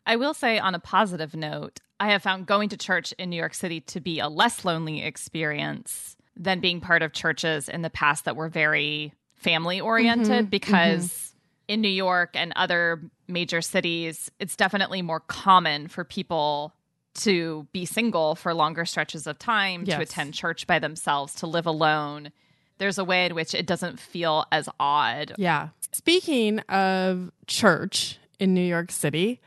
I 0.05 0.15
will 0.15 0.33
say, 0.33 0.57
on 0.57 0.73
a 0.73 0.79
positive 0.79 1.35
note, 1.35 1.79
I 1.99 2.11
have 2.11 2.23
found 2.23 2.45
going 2.45 2.69
to 2.69 2.77
church 2.77 3.13
in 3.17 3.29
New 3.29 3.35
York 3.35 3.53
City 3.53 3.81
to 3.81 3.99
be 3.99 4.19
a 4.19 4.29
less 4.29 4.63
lonely 4.63 5.03
experience 5.03 6.15
than 6.35 6.59
being 6.59 6.79
part 6.79 7.01
of 7.01 7.11
churches 7.13 7.67
in 7.67 7.81
the 7.81 7.89
past 7.89 8.25
that 8.25 8.35
were 8.35 8.47
very 8.47 9.13
family 9.35 9.81
oriented 9.81 10.47
Mhm, 10.47 10.49
because 10.49 11.33
in 11.67 11.81
New 11.81 11.89
York 11.89 12.31
and 12.35 12.53
other 12.55 13.01
major 13.27 13.61
cities, 13.61 14.31
it's 14.39 14.55
definitely 14.55 15.01
more 15.01 15.19
common 15.19 15.87
for 15.87 16.03
people 16.03 16.73
to 17.17 17.67
be 17.71 17.85
single 17.85 18.35
for 18.35 18.53
longer 18.53 18.85
stretches 18.85 19.27
of 19.27 19.37
time, 19.39 19.85
to 19.85 19.99
attend 19.99 20.33
church 20.33 20.67
by 20.67 20.79
themselves, 20.79 21.35
to 21.35 21.47
live 21.47 21.65
alone. 21.65 22.31
There's 22.77 22.97
a 22.97 23.03
way 23.03 23.25
in 23.25 23.35
which 23.35 23.53
it 23.53 23.65
doesn't 23.65 23.99
feel 23.99 24.45
as 24.51 24.69
odd. 24.79 25.33
Yeah. 25.37 25.69
Speaking 25.91 26.59
of 26.69 27.31
church 27.47 28.19
in 28.39 28.53
New 28.53 28.61
York 28.61 28.91
City, 28.91 29.41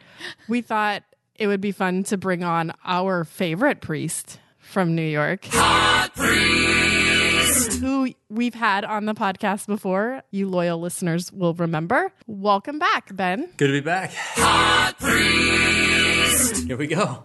we 0.48 0.62
thought 0.62 1.04
it 1.36 1.46
would 1.46 1.60
be 1.60 1.72
fun 1.72 2.02
to 2.04 2.16
bring 2.16 2.42
on 2.42 2.72
our 2.84 3.24
favorite 3.24 3.80
priest 3.80 4.40
from 4.58 4.94
New 4.94 5.02
York. 5.02 5.46
Hot 5.52 6.10
priest! 6.14 7.80
Who 7.80 8.12
we've 8.28 8.54
had 8.54 8.84
on 8.84 9.06
the 9.06 9.14
podcast 9.14 9.66
before. 9.66 10.22
You 10.30 10.48
loyal 10.48 10.80
listeners 10.80 11.32
will 11.32 11.54
remember. 11.54 12.12
Welcome 12.26 12.78
back, 12.78 13.14
Ben. 13.14 13.48
Good 13.56 13.68
to 13.68 13.72
be 13.72 13.80
back. 13.80 14.12
Here 16.70 16.76
we 16.76 16.86
go. 16.86 17.24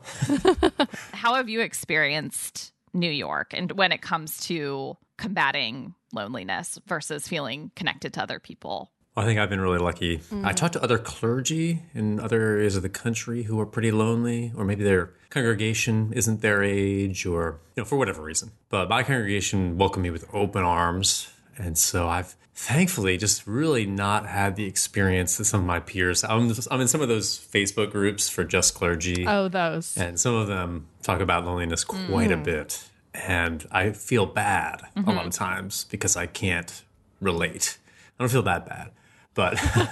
How 1.13 1.35
have 1.35 1.49
you 1.49 1.61
experienced 1.61 2.73
New 2.95 3.11
York 3.11 3.53
and 3.53 3.71
when 3.73 3.91
it 3.91 4.01
comes 4.01 4.43
to 4.47 4.97
combating 5.19 5.93
loneliness 6.11 6.79
versus 6.87 7.27
feeling 7.27 7.69
connected 7.75 8.11
to 8.15 8.23
other 8.23 8.39
people? 8.39 8.89
I 9.15 9.23
think 9.23 9.39
I've 9.39 9.51
been 9.51 9.61
really 9.61 9.77
lucky. 9.77 10.15
I 10.15 10.51
mm. 10.51 10.55
talked 10.55 10.73
to 10.73 10.81
other 10.81 10.97
clergy 10.97 11.83
in 11.93 12.19
other 12.19 12.41
areas 12.41 12.75
of 12.75 12.81
the 12.81 12.89
country 12.89 13.43
who 13.43 13.59
are 13.59 13.67
pretty 13.67 13.91
lonely, 13.91 14.51
or 14.57 14.65
maybe 14.65 14.83
their 14.83 15.13
congregation 15.29 16.11
isn't 16.13 16.41
their 16.41 16.63
age, 16.63 17.27
or 17.27 17.59
you 17.75 17.83
know, 17.83 17.85
for 17.85 17.99
whatever 17.99 18.23
reason. 18.23 18.49
But 18.69 18.89
my 18.89 19.03
congregation 19.03 19.77
welcomed 19.77 20.01
me 20.01 20.09
with 20.09 20.25
open 20.33 20.63
arms, 20.63 21.31
and 21.55 21.77
so 21.77 22.07
I've 22.07 22.35
thankfully 22.55 23.17
just 23.17 23.45
really 23.45 23.85
not 23.85 24.25
had 24.25 24.55
the 24.55 24.65
experience 24.65 25.37
that 25.37 25.45
some 25.45 25.59
of 25.59 25.65
my 25.65 25.79
peers. 25.79 26.23
I'm, 26.23 26.51
I'm 26.71 26.81
in 26.81 26.87
some 26.87 27.01
of 27.01 27.09
those 27.09 27.37
Facebook 27.37 27.91
groups 27.91 28.29
for 28.29 28.45
just 28.45 28.73
clergy. 28.73 29.27
Oh, 29.27 29.49
those. 29.49 29.95
And 29.97 30.19
some 30.19 30.33
of 30.33 30.47
them 30.47 30.87
talk 31.03 31.19
about 31.19 31.45
loneliness 31.45 31.83
quite 31.83 32.31
a 32.31 32.37
mm. 32.37 32.43
bit. 32.43 32.89
And 33.13 33.65
I 33.71 33.91
feel 33.91 34.25
bad 34.25 34.81
a 34.95 35.01
lot 35.01 35.09
of 35.09 35.15
mm-hmm. 35.15 35.29
times 35.29 35.85
because 35.85 36.15
I 36.15 36.27
can't 36.27 36.83
relate. 37.19 37.77
I 38.17 38.23
don't 38.23 38.31
feel 38.31 38.43
that 38.43 38.65
bad. 38.65 38.91
But 39.33 39.59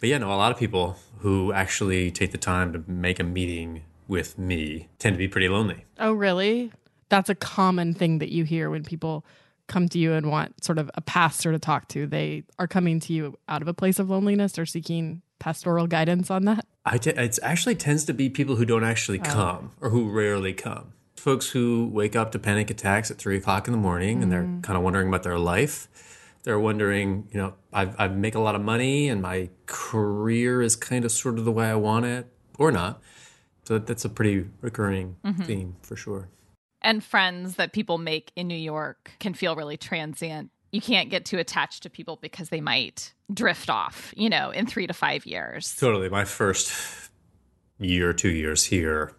but 0.00 0.08
yeah, 0.08 0.18
no, 0.18 0.28
a 0.28 0.36
lot 0.36 0.52
of 0.52 0.58
people 0.58 0.98
who 1.18 1.52
actually 1.52 2.10
take 2.10 2.32
the 2.32 2.38
time 2.38 2.72
to 2.74 2.84
make 2.86 3.18
a 3.18 3.24
meeting 3.24 3.82
with 4.06 4.38
me 4.38 4.88
tend 4.98 5.14
to 5.14 5.18
be 5.18 5.28
pretty 5.28 5.48
lonely. 5.48 5.84
Oh, 5.98 6.12
really? 6.12 6.72
That's 7.08 7.30
a 7.30 7.34
common 7.34 7.94
thing 7.94 8.18
that 8.18 8.30
you 8.30 8.44
hear 8.44 8.68
when 8.68 8.84
people 8.84 9.24
come 9.66 9.88
to 9.88 9.98
you 9.98 10.12
and 10.12 10.30
want 10.30 10.62
sort 10.62 10.78
of 10.78 10.90
a 10.94 11.00
pastor 11.00 11.52
to 11.52 11.58
talk 11.58 11.88
to. 11.88 12.06
They 12.06 12.44
are 12.58 12.66
coming 12.66 13.00
to 13.00 13.12
you 13.12 13.38
out 13.48 13.62
of 13.62 13.68
a 13.68 13.74
place 13.74 13.98
of 13.98 14.10
loneliness 14.10 14.58
or 14.58 14.66
seeking 14.66 15.22
pastoral 15.38 15.86
guidance 15.86 16.30
on 16.30 16.44
that. 16.44 16.66
I 16.84 16.98
t- 16.98 17.10
it 17.10 17.38
actually 17.42 17.74
tends 17.74 18.04
to 18.04 18.14
be 18.14 18.28
people 18.28 18.56
who 18.56 18.64
don't 18.64 18.84
actually 18.84 19.20
oh. 19.20 19.24
come 19.24 19.72
or 19.80 19.90
who 19.90 20.10
rarely 20.10 20.52
come. 20.52 20.92
Folks 21.16 21.50
who 21.50 21.88
wake 21.92 22.14
up 22.14 22.32
to 22.32 22.38
panic 22.38 22.70
attacks 22.70 23.10
at 23.10 23.18
three 23.18 23.38
o'clock 23.38 23.66
in 23.66 23.72
the 23.72 23.78
morning 23.78 24.22
and 24.22 24.30
they're 24.30 24.42
mm. 24.42 24.62
kind 24.62 24.76
of 24.76 24.82
wondering 24.82 25.08
about 25.08 25.22
their 25.22 25.38
life. 25.38 25.88
They're 26.42 26.60
wondering, 26.60 27.28
you 27.30 27.40
know, 27.40 27.54
I, 27.72 27.90
I 27.98 28.08
make 28.08 28.34
a 28.34 28.40
lot 28.40 28.54
of 28.54 28.60
money 28.60 29.08
and 29.08 29.22
my 29.22 29.48
career 29.64 30.60
is 30.60 30.76
kind 30.76 31.06
of 31.06 31.12
sort 31.12 31.38
of 31.38 31.46
the 31.46 31.52
way 31.52 31.70
I 31.70 31.74
want 31.74 32.04
it 32.04 32.26
or 32.58 32.70
not. 32.70 33.00
So 33.64 33.78
that's 33.78 34.04
a 34.04 34.10
pretty 34.10 34.50
recurring 34.60 35.16
mm-hmm. 35.24 35.42
theme 35.42 35.76
for 35.80 35.96
sure. 35.96 36.28
And 36.84 37.02
friends 37.02 37.56
that 37.56 37.72
people 37.72 37.98
make 37.98 38.30
in 38.36 38.46
New 38.46 38.54
York 38.54 39.12
can 39.18 39.32
feel 39.34 39.56
really 39.56 39.78
transient. 39.78 40.50
You 40.70 40.82
can't 40.82 41.08
get 41.08 41.24
too 41.24 41.38
attached 41.38 41.84
to 41.84 41.90
people 41.90 42.18
because 42.20 42.50
they 42.50 42.60
might 42.60 43.14
drift 43.32 43.70
off, 43.70 44.12
you 44.16 44.28
know, 44.28 44.50
in 44.50 44.66
three 44.66 44.86
to 44.86 44.92
five 44.92 45.24
years. 45.24 45.74
Totally. 45.76 46.10
My 46.10 46.24
first 46.24 47.10
year, 47.78 48.12
two 48.12 48.28
years 48.28 48.64
here, 48.64 49.12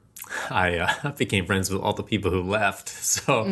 I 0.50 0.78
uh, 0.78 1.12
became 1.18 1.46
friends 1.46 1.72
with 1.72 1.82
all 1.82 1.94
the 1.94 2.04
people 2.04 2.32
who 2.32 2.42
left. 2.44 2.90
So 3.16 3.46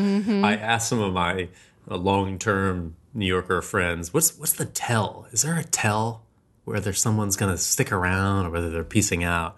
I 0.43 0.55
asked 0.55 0.89
some 0.89 0.99
of 0.99 1.13
my 1.13 1.47
uh, 1.89 1.97
long-term 1.97 2.95
New 3.13 3.25
Yorker 3.25 3.61
friends, 3.61 4.13
"What's 4.13 4.37
what's 4.37 4.53
the 4.53 4.65
tell? 4.65 5.25
Is 5.31 5.41
there 5.43 5.57
a 5.57 5.63
tell 5.63 6.25
whether 6.65 6.93
someone's 6.93 7.37
going 7.37 7.51
to 7.51 7.57
stick 7.57 7.91
around 7.91 8.45
or 8.45 8.49
whether 8.49 8.69
they're 8.69 8.83
piecing 8.83 9.23
out?" 9.23 9.57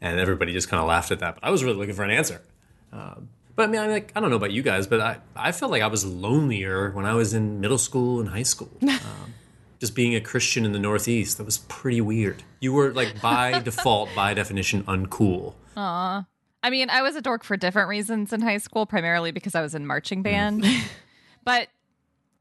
And 0.00 0.20
everybody 0.20 0.52
just 0.52 0.68
kind 0.68 0.80
of 0.80 0.86
laughed 0.88 1.10
at 1.10 1.20
that. 1.20 1.36
But 1.36 1.44
I 1.44 1.50
was 1.50 1.64
really 1.64 1.76
looking 1.76 1.94
for 1.94 2.04
an 2.04 2.10
answer. 2.10 2.42
Um, 2.92 3.30
but 3.56 3.64
I 3.64 3.66
mean, 3.66 3.80
I, 3.80 3.86
like, 3.86 4.12
I 4.14 4.20
don't 4.20 4.30
know 4.30 4.36
about 4.36 4.52
you 4.52 4.62
guys, 4.62 4.86
but 4.86 5.00
I, 5.00 5.18
I 5.34 5.52
felt 5.52 5.72
like 5.72 5.82
I 5.82 5.86
was 5.86 6.04
lonelier 6.04 6.90
when 6.90 7.06
I 7.06 7.14
was 7.14 7.34
in 7.34 7.60
middle 7.60 7.78
school 7.78 8.20
and 8.20 8.28
high 8.28 8.44
school. 8.44 8.70
Um, 8.82 9.34
just 9.78 9.94
being 9.94 10.14
a 10.14 10.22
Christian 10.22 10.64
in 10.64 10.72
the 10.72 10.78
Northeast, 10.78 11.36
that 11.36 11.44
was 11.44 11.58
pretty 11.58 12.00
weird. 12.00 12.42
You 12.60 12.72
were 12.72 12.94
like 12.94 13.20
by 13.20 13.60
default, 13.64 14.08
by 14.14 14.32
definition, 14.32 14.82
uncool. 14.84 15.52
I 16.62 16.70
mean, 16.70 16.90
I 16.90 17.02
was 17.02 17.14
a 17.14 17.20
dork 17.20 17.44
for 17.44 17.56
different 17.56 17.88
reasons 17.88 18.32
in 18.32 18.40
high 18.40 18.56
school, 18.58 18.86
primarily 18.86 19.32
because 19.32 19.54
I 19.54 19.60
was 19.60 19.74
in 19.74 19.86
marching 19.86 20.22
band. 20.22 20.64
but 21.44 21.68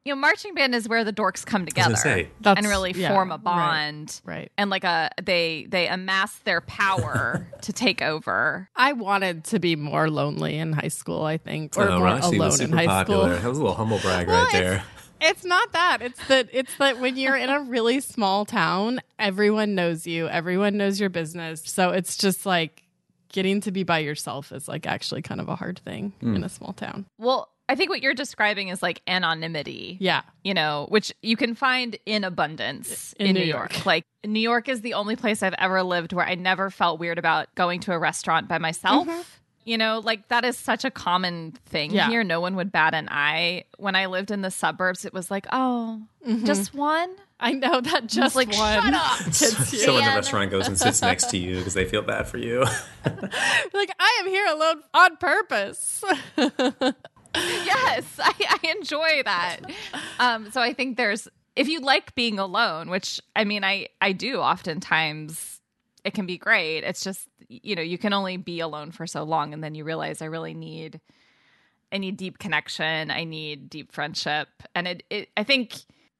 you 0.05 0.13
know, 0.13 0.21
marching 0.21 0.53
band 0.53 0.75
is 0.75 0.87
where 0.87 1.03
the 1.03 1.11
dorks 1.11 1.43
come 1.45 1.65
together 1.65 1.95
say, 1.95 2.29
and 2.45 2.65
really 2.67 2.91
yeah, 2.91 3.09
form 3.09 3.31
a 3.31 3.37
bond. 3.39 4.21
right. 4.23 4.51
And 4.57 4.69
like 4.69 4.83
a 4.83 5.09
they 5.21 5.65
they 5.67 5.87
amass 5.87 6.35
their 6.39 6.61
power 6.61 7.47
to 7.63 7.73
take 7.73 8.01
over. 8.03 8.69
I 8.75 8.93
wanted 8.93 9.43
to 9.45 9.59
be 9.59 9.75
more 9.75 10.09
lonely 10.09 10.57
in 10.57 10.73
high 10.73 10.89
school, 10.89 11.23
I 11.23 11.37
think, 11.37 11.75
or 11.77 11.89
oh, 11.89 11.97
more 11.97 12.05
Roxy 12.05 12.37
alone 12.37 12.39
was 12.47 12.61
in 12.61 12.71
high 12.71 12.85
popular. 12.85 13.23
school. 13.33 13.41
That 13.41 13.49
was 13.49 13.57
a 13.57 13.61
little 13.61 13.75
humble 13.75 13.99
brag 13.99 14.27
Well, 14.27 14.43
right 14.43 14.53
there. 14.53 14.83
It's 15.21 15.43
not 15.45 15.71
that. 15.71 16.01
It's 16.01 16.27
that 16.27 16.49
it's 16.51 16.75
that 16.77 16.99
when 16.99 17.17
you're 17.17 17.37
in 17.37 17.49
a 17.49 17.61
really 17.61 17.99
small 18.01 18.45
town, 18.45 19.01
everyone 19.17 19.73
knows 19.73 20.05
you, 20.05 20.27
everyone 20.27 20.77
knows 20.77 20.99
your 20.99 21.09
business. 21.09 21.63
So 21.65 21.89
it's 21.91 22.15
just 22.17 22.45
like 22.45 22.83
getting 23.29 23.59
to 23.61 23.71
be 23.71 23.83
by 23.83 23.99
yourself 23.99 24.51
is 24.51 24.67
like 24.67 24.85
actually 24.85 25.21
kind 25.21 25.41
of 25.41 25.49
a 25.49 25.55
hard 25.55 25.79
thing 25.79 26.13
Hmm. 26.19 26.35
in 26.35 26.43
a 26.43 26.49
small 26.49 26.73
town. 26.73 27.05
Well, 27.17 27.49
I 27.67 27.75
think 27.75 27.89
what 27.89 28.01
you're 28.01 28.13
describing 28.13 28.67
is 28.67 28.83
like 28.83 29.01
anonymity. 29.07 29.97
Yeah. 29.99 30.21
you 30.43 30.53
know, 30.53 30.85
which 30.89 31.11
you 31.21 31.35
can 31.35 31.55
find 31.55 31.97
in 32.05 32.23
abundance 32.23 33.13
In 33.19 33.27
in, 33.27 33.33
New 33.33 33.39
New 33.41 33.45
York. 33.47 33.73
York. 33.73 33.85
Like 33.85 34.05
New 34.23 34.39
York 34.39 34.69
is 34.69 34.81
the 34.81 34.93
only 34.93 35.15
place 35.15 35.41
I've 35.41 35.55
ever 35.57 35.81
lived 35.83 36.13
where 36.13 36.25
I 36.25 36.35
never 36.35 36.69
felt 36.69 36.99
weird 36.99 37.17
about 37.17 37.53
going 37.55 37.79
to 37.81 37.93
a 37.93 37.99
restaurant 37.99 38.47
by 38.47 38.57
myself. 38.59 39.07
Mm-hmm. 39.07 39.21
You 39.67 39.79
know, 39.79 39.99
like 40.03 40.27
that 40.27 40.45
is 40.45 40.57
such 40.59 40.85
a 40.85 40.91
common 40.91 41.53
thing 41.65 41.89
Yeah. 41.91 42.07
here. 42.07 42.23
No 42.23 42.39
one 42.39 42.55
would 42.55 42.71
bat 42.71 42.93
an 42.93 43.07
eye. 43.09 43.63
When 43.77 43.95
I 43.95 44.05
lived 44.05 44.29
in 44.29 44.41
the 44.41 44.51
suburbs, 44.51 45.05
it 45.05 45.13
was 45.13 45.31
like, 45.31 45.47
oh, 45.51 46.03
mm-hmm. 46.27 46.45
just 46.45 46.75
one. 46.75 47.09
I 47.39 47.51
know 47.53 47.81
that 47.81 48.05
just 48.05 48.35
like, 48.35 48.55
one. 48.55 48.83
shut 48.83 48.93
up. 48.93 49.19
hits. 49.25 49.81
Someone 49.83 50.03
in 50.03 50.09
the 50.09 50.15
restaurant 50.15 50.51
goes 50.51 50.67
and 50.67 50.77
sits 50.77 51.01
next 51.01 51.31
to 51.31 51.37
you 51.39 51.57
because 51.57 51.73
they 51.73 51.85
feel 51.85 52.03
bad 52.03 52.27
for 52.27 52.37
you. 52.37 52.59
like 53.03 53.89
I 53.99 54.17
am 54.21 54.27
here 54.27 54.45
alone 54.45 54.83
on 54.93 55.17
purpose. 55.17 56.03
yes, 57.65 58.05
I, 58.19 58.59
I 58.63 58.75
enjoy 58.77 59.23
that. 59.23 59.59
Um, 60.19 60.51
so 60.51 60.61
I 60.61 60.73
think 60.73 60.97
there's 60.97 61.27
if 61.55 61.67
you 61.67 61.79
like 61.79 62.15
being 62.15 62.39
alone, 62.39 62.89
which 62.89 63.19
I 63.35 63.43
mean, 63.43 63.63
I 63.63 63.87
I 64.01 64.11
do 64.11 64.39
oftentimes. 64.39 65.61
It 66.03 66.13
can 66.13 66.27
be 66.27 66.37
great. 66.37 66.83
It's 66.83 67.03
just 67.03 67.27
you 67.47 67.75
know 67.75 67.81
you 67.81 67.97
can 67.97 68.13
only 68.13 68.37
be 68.37 68.59
alone 68.59 68.91
for 68.91 69.07
so 69.07 69.23
long, 69.23 69.53
and 69.53 69.63
then 69.63 69.73
you 69.75 69.83
realize 69.83 70.21
I 70.21 70.25
really 70.25 70.53
need 70.53 71.01
I 71.91 71.97
need 71.97 72.17
deep 72.17 72.37
connection. 72.37 73.11
I 73.11 73.23
need 73.23 73.69
deep 73.69 73.91
friendship, 73.91 74.49
and 74.73 74.87
it, 74.87 75.03
it 75.09 75.29
I 75.35 75.43
think. 75.43 75.75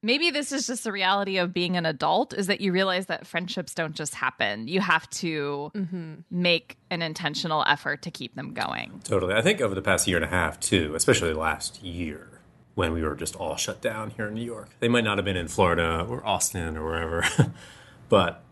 Maybe 0.05 0.29
this 0.29 0.51
is 0.51 0.67
just 0.67 0.83
the 0.83 0.91
reality 0.91 1.37
of 1.37 1.51
being 1.51 1.75
an 1.75 1.87
adult 1.87 2.31
is 2.31 2.45
that 2.45 2.61
you 2.61 2.71
realize 2.71 3.07
that 3.07 3.25
friendships 3.25 3.73
don't 3.73 3.95
just 3.95 4.13
happen. 4.13 4.67
You 4.67 4.79
have 4.79 5.09
to 5.09 5.71
mm-hmm. 5.73 6.13
make 6.29 6.77
an 6.91 7.01
intentional 7.01 7.63
effort 7.67 8.03
to 8.03 8.11
keep 8.11 8.35
them 8.35 8.53
going. 8.53 9.01
totally. 9.03 9.33
I 9.33 9.41
think 9.41 9.61
over 9.61 9.73
the 9.73 9.81
past 9.81 10.07
year 10.07 10.17
and 10.17 10.23
a 10.23 10.29
half, 10.29 10.59
too, 10.59 10.93
especially 10.93 11.33
last 11.33 11.81
year 11.81 12.39
when 12.75 12.93
we 12.93 13.01
were 13.01 13.15
just 13.15 13.35
all 13.37 13.55
shut 13.55 13.81
down 13.81 14.11
here 14.11 14.27
in 14.27 14.35
New 14.35 14.43
York. 14.43 14.69
They 14.79 14.89
might 14.89 15.03
not 15.03 15.17
have 15.17 15.25
been 15.25 15.37
in 15.37 15.47
Florida 15.47 16.05
or 16.07 16.23
Austin 16.23 16.77
or 16.77 16.85
wherever, 16.85 17.25
but 18.09 18.43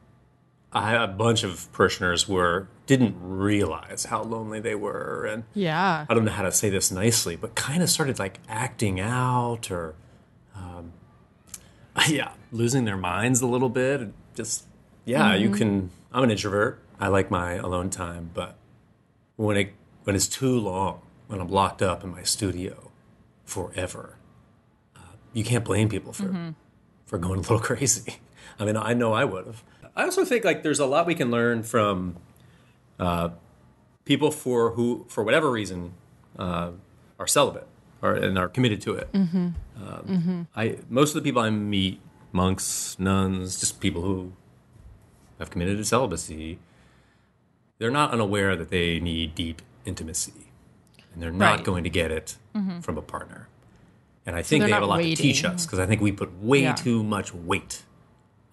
I, 0.71 0.95
a 0.95 1.07
bunch 1.07 1.43
of 1.43 1.71
parishioners 1.71 2.27
were 2.27 2.67
didn't 2.87 3.15
realize 3.19 4.05
how 4.05 4.23
lonely 4.23 4.59
they 4.59 4.73
were 4.73 5.25
and 5.25 5.43
yeah. 5.53 6.07
I 6.09 6.13
don't 6.15 6.25
know 6.25 6.31
how 6.31 6.43
to 6.43 6.51
say 6.51 6.71
this 6.71 6.91
nicely, 6.91 7.35
but 7.35 7.53
kind 7.53 7.83
of 7.83 7.91
started 7.91 8.17
like 8.17 8.39
acting 8.49 8.99
out 8.99 9.69
or, 9.69 9.93
yeah, 12.07 12.31
losing 12.51 12.85
their 12.85 12.97
minds 12.97 13.41
a 13.41 13.47
little 13.47 13.69
bit. 13.69 14.09
Just, 14.35 14.65
yeah, 15.05 15.35
you 15.35 15.51
can. 15.51 15.91
I'm 16.11 16.23
an 16.23 16.31
introvert. 16.31 16.79
I 16.99 17.07
like 17.07 17.29
my 17.29 17.53
alone 17.53 17.89
time, 17.89 18.31
but 18.33 18.55
when 19.35 19.57
it 19.57 19.73
when 20.03 20.15
it's 20.15 20.27
too 20.27 20.59
long, 20.59 21.01
when 21.27 21.39
I'm 21.39 21.49
locked 21.49 21.81
up 21.81 22.03
in 22.03 22.11
my 22.11 22.23
studio 22.23 22.91
forever. 23.45 24.15
Uh, 24.95 24.99
you 25.33 25.43
can't 25.43 25.65
blame 25.65 25.89
people 25.89 26.13
for 26.13 26.25
mm-hmm. 26.25 26.49
for 27.05 27.17
going 27.17 27.39
a 27.39 27.41
little 27.41 27.59
crazy. 27.59 28.17
I 28.59 28.65
mean, 28.65 28.77
I 28.77 28.93
know 28.93 29.13
I 29.13 29.25
would 29.25 29.45
have. 29.45 29.63
I 29.95 30.03
also 30.03 30.25
think 30.25 30.43
like 30.43 30.63
there's 30.63 30.79
a 30.79 30.85
lot 30.85 31.05
we 31.05 31.15
can 31.15 31.29
learn 31.29 31.63
from 31.63 32.15
uh, 32.99 33.29
people 34.05 34.31
for 34.31 34.71
who, 34.71 35.05
for 35.07 35.23
whatever 35.23 35.51
reason, 35.51 35.93
uh, 36.37 36.71
are 37.19 37.27
celibate 37.27 37.67
or 38.03 38.13
and 38.13 38.37
are 38.37 38.49
committed 38.49 38.81
to 38.81 38.93
it. 38.95 39.11
Mm-hmm. 39.13 39.37
Um, 39.37 40.03
mm-hmm. 40.05 40.41
I 40.55 40.77
most 40.89 41.15
of 41.15 41.23
the 41.23 41.27
people 41.27 41.41
I 41.41 41.49
meet, 41.49 42.01
monks, 42.31 42.97
nuns, 42.99 43.59
just 43.59 43.79
people 43.79 44.01
who 44.01 44.33
have 45.39 45.49
committed 45.49 45.77
to 45.77 45.85
celibacy, 45.85 46.59
they're 47.79 47.89
not 47.89 48.11
unaware 48.11 48.55
that 48.55 48.69
they 48.69 48.99
need 48.99 49.33
deep 49.33 49.61
intimacy, 49.85 50.51
and 51.13 51.23
they're 51.23 51.31
not 51.31 51.57
right. 51.57 51.63
going 51.63 51.83
to 51.85 51.89
get 51.89 52.11
it 52.11 52.37
mm-hmm. 52.53 52.81
from 52.81 52.97
a 52.97 53.01
partner. 53.01 53.47
And 54.25 54.35
I 54.35 54.41
think 54.41 54.61
so 54.61 54.67
they 54.67 54.73
have 54.73 54.83
a 54.83 54.85
lot 54.85 54.97
waiting. 54.97 55.15
to 55.15 55.21
teach 55.21 55.43
us 55.43 55.65
because 55.65 55.79
I 55.79 55.85
think 55.85 56.01
we 56.01 56.11
put 56.11 56.41
way 56.41 56.63
yeah. 56.63 56.73
too 56.73 57.03
much 57.03 57.33
weight 57.33 57.83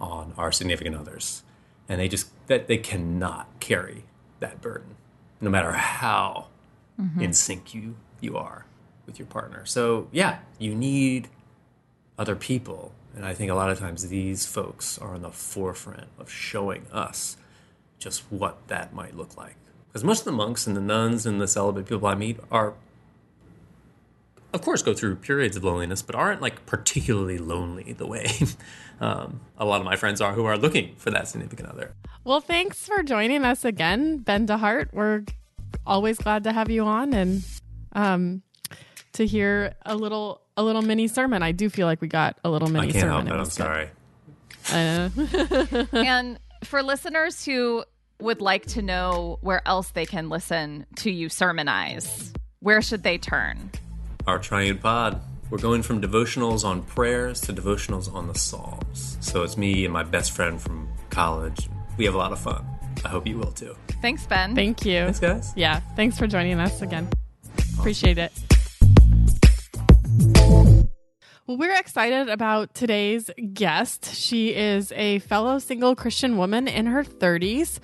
on 0.00 0.32
our 0.38 0.52
significant 0.52 0.96
others, 0.96 1.42
and 1.88 2.00
they 2.00 2.08
just 2.08 2.30
that 2.46 2.68
they 2.68 2.78
cannot 2.78 3.48
carry 3.58 4.04
that 4.38 4.60
burden, 4.60 4.94
no 5.40 5.50
matter 5.50 5.72
how 5.72 6.46
mm-hmm. 7.00 7.20
in 7.20 7.32
sync 7.32 7.74
you 7.74 7.96
you 8.20 8.36
are 8.36 8.64
with 9.10 9.18
your 9.18 9.26
partner. 9.26 9.66
So 9.66 10.08
yeah, 10.12 10.38
you 10.58 10.74
need 10.74 11.28
other 12.18 12.36
people, 12.36 12.92
and 13.14 13.24
I 13.26 13.34
think 13.34 13.50
a 13.50 13.54
lot 13.54 13.70
of 13.70 13.78
times 13.78 14.08
these 14.08 14.46
folks 14.46 14.98
are 14.98 15.14
on 15.14 15.22
the 15.22 15.30
forefront 15.30 16.08
of 16.18 16.30
showing 16.30 16.86
us 16.92 17.36
just 17.98 18.22
what 18.30 18.68
that 18.68 18.94
might 18.94 19.16
look 19.16 19.36
like. 19.36 19.56
Because 19.88 20.04
most 20.04 20.20
of 20.20 20.24
the 20.26 20.32
monks 20.32 20.66
and 20.66 20.76
the 20.76 20.80
nuns 20.80 21.26
and 21.26 21.40
the 21.40 21.48
celibate 21.48 21.86
people 21.86 22.06
I 22.06 22.14
meet 22.14 22.38
are 22.50 22.74
of 24.52 24.62
course 24.62 24.82
go 24.82 24.92
through 24.94 25.16
periods 25.16 25.56
of 25.56 25.62
loneliness 25.62 26.02
but 26.02 26.16
aren't 26.16 26.42
like 26.42 26.66
particularly 26.66 27.38
lonely 27.38 27.92
the 27.92 28.06
way 28.06 28.26
um, 29.00 29.40
a 29.58 29.64
lot 29.64 29.80
of 29.80 29.84
my 29.84 29.94
friends 29.94 30.20
are 30.20 30.32
who 30.32 30.44
are 30.44 30.58
looking 30.58 30.94
for 30.96 31.10
that 31.10 31.28
significant 31.28 31.68
other 31.68 31.94
well 32.24 32.40
thanks 32.40 32.84
for 32.84 33.04
joining 33.04 33.44
us 33.44 33.64
again 33.64 34.18
ben 34.18 34.48
dehart 34.48 34.88
we're 34.92 35.22
always 35.86 36.18
glad 36.18 36.42
to 36.42 36.52
have 36.52 36.68
you 36.68 36.84
on 36.84 37.14
and 37.14 37.44
um, 37.92 38.42
to 39.14 39.26
hear 39.26 39.74
a 39.84 39.96
little 39.96 40.40
a 40.56 40.62
little 40.62 40.82
mini 40.82 41.08
sermon 41.08 41.42
i 41.42 41.52
do 41.52 41.68
feel 41.70 41.86
like 41.86 42.00
we 42.00 42.08
got 42.08 42.38
a 42.44 42.50
little 42.50 42.68
mini 42.68 42.88
I 42.88 42.92
can't 42.92 43.02
sermon 43.02 43.26
help 43.26 43.38
it. 43.38 43.40
i'm 43.40 43.50
sorry 43.50 43.88
and 45.92 46.38
for 46.64 46.82
listeners 46.82 47.44
who 47.44 47.84
would 48.20 48.40
like 48.40 48.66
to 48.66 48.82
know 48.82 49.38
where 49.40 49.66
else 49.66 49.90
they 49.92 50.04
can 50.06 50.28
listen 50.28 50.86
to 50.96 51.10
you 51.10 51.28
sermonize 51.28 52.32
where 52.60 52.82
should 52.82 53.02
they 53.02 53.16
turn 53.18 53.70
our 54.26 54.38
Triune 54.38 54.78
Pod. 54.78 55.20
We're 55.48 55.58
going 55.58 55.82
from 55.82 56.00
devotionals 56.00 56.62
on 56.64 56.82
prayers 56.82 57.40
to 57.42 57.52
devotionals 57.52 58.12
on 58.14 58.28
the 58.28 58.34
Psalms. 58.38 59.16
So 59.20 59.42
it's 59.42 59.56
me 59.56 59.84
and 59.84 59.92
my 59.92 60.04
best 60.04 60.30
friend 60.32 60.60
from 60.60 60.88
college. 61.08 61.68
We 61.96 62.04
have 62.04 62.14
a 62.14 62.18
lot 62.18 62.30
of 62.30 62.38
fun. 62.38 62.64
I 63.04 63.08
hope 63.08 63.26
you 63.26 63.38
will 63.38 63.50
too. 63.50 63.74
Thanks, 64.00 64.26
Ben. 64.26 64.54
Thank 64.54 64.84
you. 64.84 65.04
Thanks, 65.04 65.18
guys. 65.18 65.52
Yeah. 65.56 65.80
Thanks 65.96 66.18
for 66.18 66.26
joining 66.28 66.60
us 66.60 66.82
again. 66.82 67.08
Awesome. 67.58 67.80
Appreciate 67.80 68.18
it. 68.18 68.30
Well, 71.50 71.58
we're 71.58 71.74
excited 71.74 72.28
about 72.28 72.74
today's 72.74 73.28
guest. 73.54 74.14
She 74.14 74.54
is 74.54 74.92
a 74.92 75.18
fellow 75.18 75.58
single 75.58 75.96
Christian 75.96 76.36
woman 76.36 76.68
in 76.68 76.86
her 76.86 77.02
30s 77.02 77.80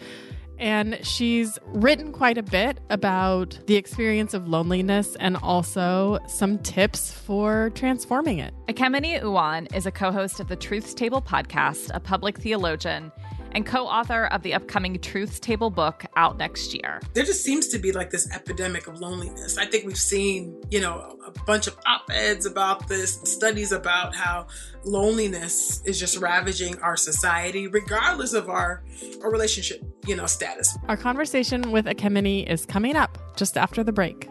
and 0.56 0.98
she's 1.02 1.58
written 1.66 2.12
quite 2.12 2.38
a 2.38 2.44
bit 2.44 2.78
about 2.90 3.58
the 3.66 3.74
experience 3.74 4.34
of 4.34 4.46
loneliness 4.46 5.16
and 5.16 5.36
also 5.38 6.20
some 6.28 6.58
tips 6.58 7.10
for 7.10 7.70
transforming 7.74 8.38
it. 8.38 8.54
Ekemini 8.68 9.20
Uwan 9.20 9.74
is 9.74 9.84
a 9.84 9.90
co 9.90 10.12
host 10.12 10.38
of 10.38 10.46
the 10.46 10.56
Truths 10.56 10.94
Table 10.94 11.20
podcast, 11.20 11.90
a 11.92 11.98
public 11.98 12.38
theologian 12.38 13.10
and 13.56 13.64
co 13.64 13.86
author 13.86 14.26
of 14.26 14.42
the 14.42 14.52
upcoming 14.52 15.00
Truths 15.00 15.40
Table 15.40 15.70
book 15.70 16.04
out 16.14 16.36
next 16.36 16.74
year. 16.74 17.00
There 17.14 17.24
just 17.24 17.42
seems 17.42 17.68
to 17.68 17.78
be 17.78 17.90
like 17.90 18.10
this 18.10 18.30
epidemic 18.30 18.86
of 18.86 19.00
loneliness. 19.00 19.56
I 19.56 19.64
think 19.64 19.86
we've 19.86 19.96
seen, 19.96 20.60
you 20.70 20.78
know, 20.78 21.18
a 21.26 21.30
bunch 21.46 21.66
of 21.66 21.74
op 21.86 22.10
eds 22.10 22.44
about 22.44 22.86
this, 22.86 23.18
studies 23.24 23.72
about 23.72 24.14
how 24.14 24.48
loneliness 24.84 25.82
is 25.86 25.98
just 25.98 26.18
ravaging 26.18 26.78
our 26.82 26.98
society, 26.98 27.66
regardless 27.66 28.34
of 28.34 28.50
our, 28.50 28.84
our 29.22 29.32
relationship, 29.32 29.82
you 30.06 30.14
know, 30.14 30.26
status. 30.26 30.76
Our 30.86 30.98
conversation 30.98 31.72
with 31.72 31.86
Ekemini 31.86 32.46
is 32.46 32.66
coming 32.66 32.94
up 32.94 33.16
just 33.36 33.56
after 33.56 33.82
the 33.82 33.92
break. 33.92 34.28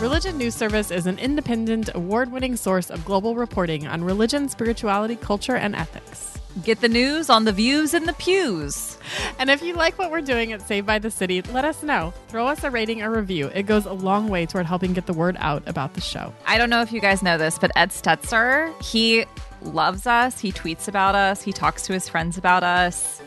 Religion 0.00 0.36
News 0.36 0.54
Service 0.56 0.90
is 0.90 1.06
an 1.06 1.18
independent, 1.20 1.90
award 1.94 2.32
winning 2.32 2.56
source 2.56 2.90
of 2.90 3.04
global 3.04 3.36
reporting 3.36 3.86
on 3.86 4.02
religion, 4.02 4.48
spirituality, 4.48 5.14
culture, 5.14 5.56
and 5.56 5.76
ethics. 5.76 6.37
Get 6.64 6.80
the 6.80 6.88
news 6.88 7.30
on 7.30 7.44
the 7.44 7.52
views 7.52 7.94
in 7.94 8.04
the 8.06 8.14
pews. 8.14 8.98
And 9.38 9.48
if 9.48 9.62
you 9.62 9.74
like 9.74 9.98
what 9.98 10.10
we're 10.10 10.22
doing 10.22 10.52
at 10.52 10.62
Saved 10.62 10.86
by 10.86 10.98
the 10.98 11.10
City, 11.10 11.42
let 11.42 11.64
us 11.64 11.82
know. 11.82 12.12
Throw 12.28 12.48
us 12.48 12.64
a 12.64 12.70
rating 12.70 13.02
or 13.02 13.10
review. 13.10 13.48
It 13.54 13.64
goes 13.64 13.86
a 13.86 13.92
long 13.92 14.28
way 14.28 14.44
toward 14.46 14.66
helping 14.66 14.92
get 14.92 15.06
the 15.06 15.12
word 15.12 15.36
out 15.38 15.62
about 15.68 15.94
the 15.94 16.00
show. 16.00 16.32
I 16.46 16.58
don't 16.58 16.70
know 16.70 16.80
if 16.80 16.90
you 16.90 17.00
guys 17.00 17.22
know 17.22 17.38
this, 17.38 17.58
but 17.58 17.70
Ed 17.76 17.90
Stetzer, 17.90 18.74
he 18.82 19.24
loves 19.62 20.06
us. 20.06 20.40
He 20.40 20.50
tweets 20.50 20.88
about 20.88 21.14
us. 21.14 21.42
He 21.42 21.52
talks 21.52 21.82
to 21.82 21.92
his 21.92 22.08
friends 22.08 22.38
about 22.38 22.64
us. 22.64 23.20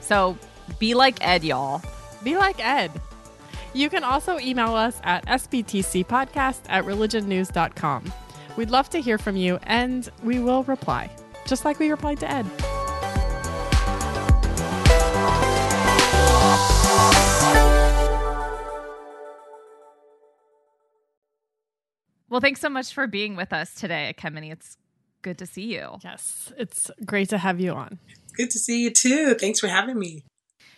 So 0.00 0.36
be 0.78 0.94
like 0.94 1.24
Ed, 1.24 1.44
y'all. 1.44 1.82
Be 2.24 2.36
like 2.36 2.64
Ed. 2.64 2.90
You 3.74 3.90
can 3.90 4.02
also 4.02 4.38
email 4.38 4.74
us 4.74 4.98
at 5.04 5.24
sbtcpodcast 5.26 6.62
at 6.68 6.84
religionnews.com. 6.84 8.12
We'd 8.56 8.70
love 8.70 8.90
to 8.90 9.00
hear 9.00 9.18
from 9.18 9.36
you, 9.36 9.58
and 9.62 10.08
we 10.22 10.40
will 10.40 10.62
reply 10.64 11.10
just 11.46 11.64
like 11.64 11.78
we 11.78 11.90
replied 11.90 12.20
to 12.20 12.30
Ed. 12.30 12.46
Well, 22.28 22.40
thanks 22.40 22.62
so 22.62 22.70
much 22.70 22.94
for 22.94 23.06
being 23.06 23.36
with 23.36 23.52
us 23.52 23.74
today, 23.74 24.14
Ekemini. 24.16 24.52
It's 24.52 24.78
good 25.20 25.36
to 25.36 25.46
see 25.46 25.74
you. 25.74 25.98
Yes, 26.02 26.50
it's 26.56 26.90
great 27.04 27.28
to 27.28 27.36
have 27.36 27.60
you 27.60 27.72
on. 27.72 27.98
Good 28.34 28.50
to 28.50 28.58
see 28.58 28.82
you 28.82 28.90
too. 28.90 29.34
Thanks 29.34 29.60
for 29.60 29.68
having 29.68 29.98
me. 29.98 30.24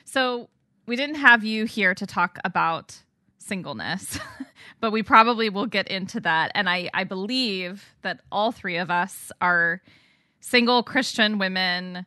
So, 0.04 0.48
we 0.86 0.96
didn't 0.96 1.14
have 1.14 1.44
you 1.44 1.64
here 1.64 1.94
to 1.94 2.06
talk 2.06 2.40
about 2.44 2.98
singleness, 3.38 4.18
but 4.80 4.90
we 4.90 5.04
probably 5.04 5.48
will 5.48 5.66
get 5.66 5.86
into 5.86 6.18
that. 6.20 6.50
And 6.56 6.68
I, 6.68 6.90
I 6.92 7.04
believe 7.04 7.84
that 8.02 8.20
all 8.32 8.50
three 8.50 8.76
of 8.76 8.90
us 8.90 9.30
are 9.40 9.80
single 10.44 10.82
Christian 10.82 11.38
women 11.38 12.04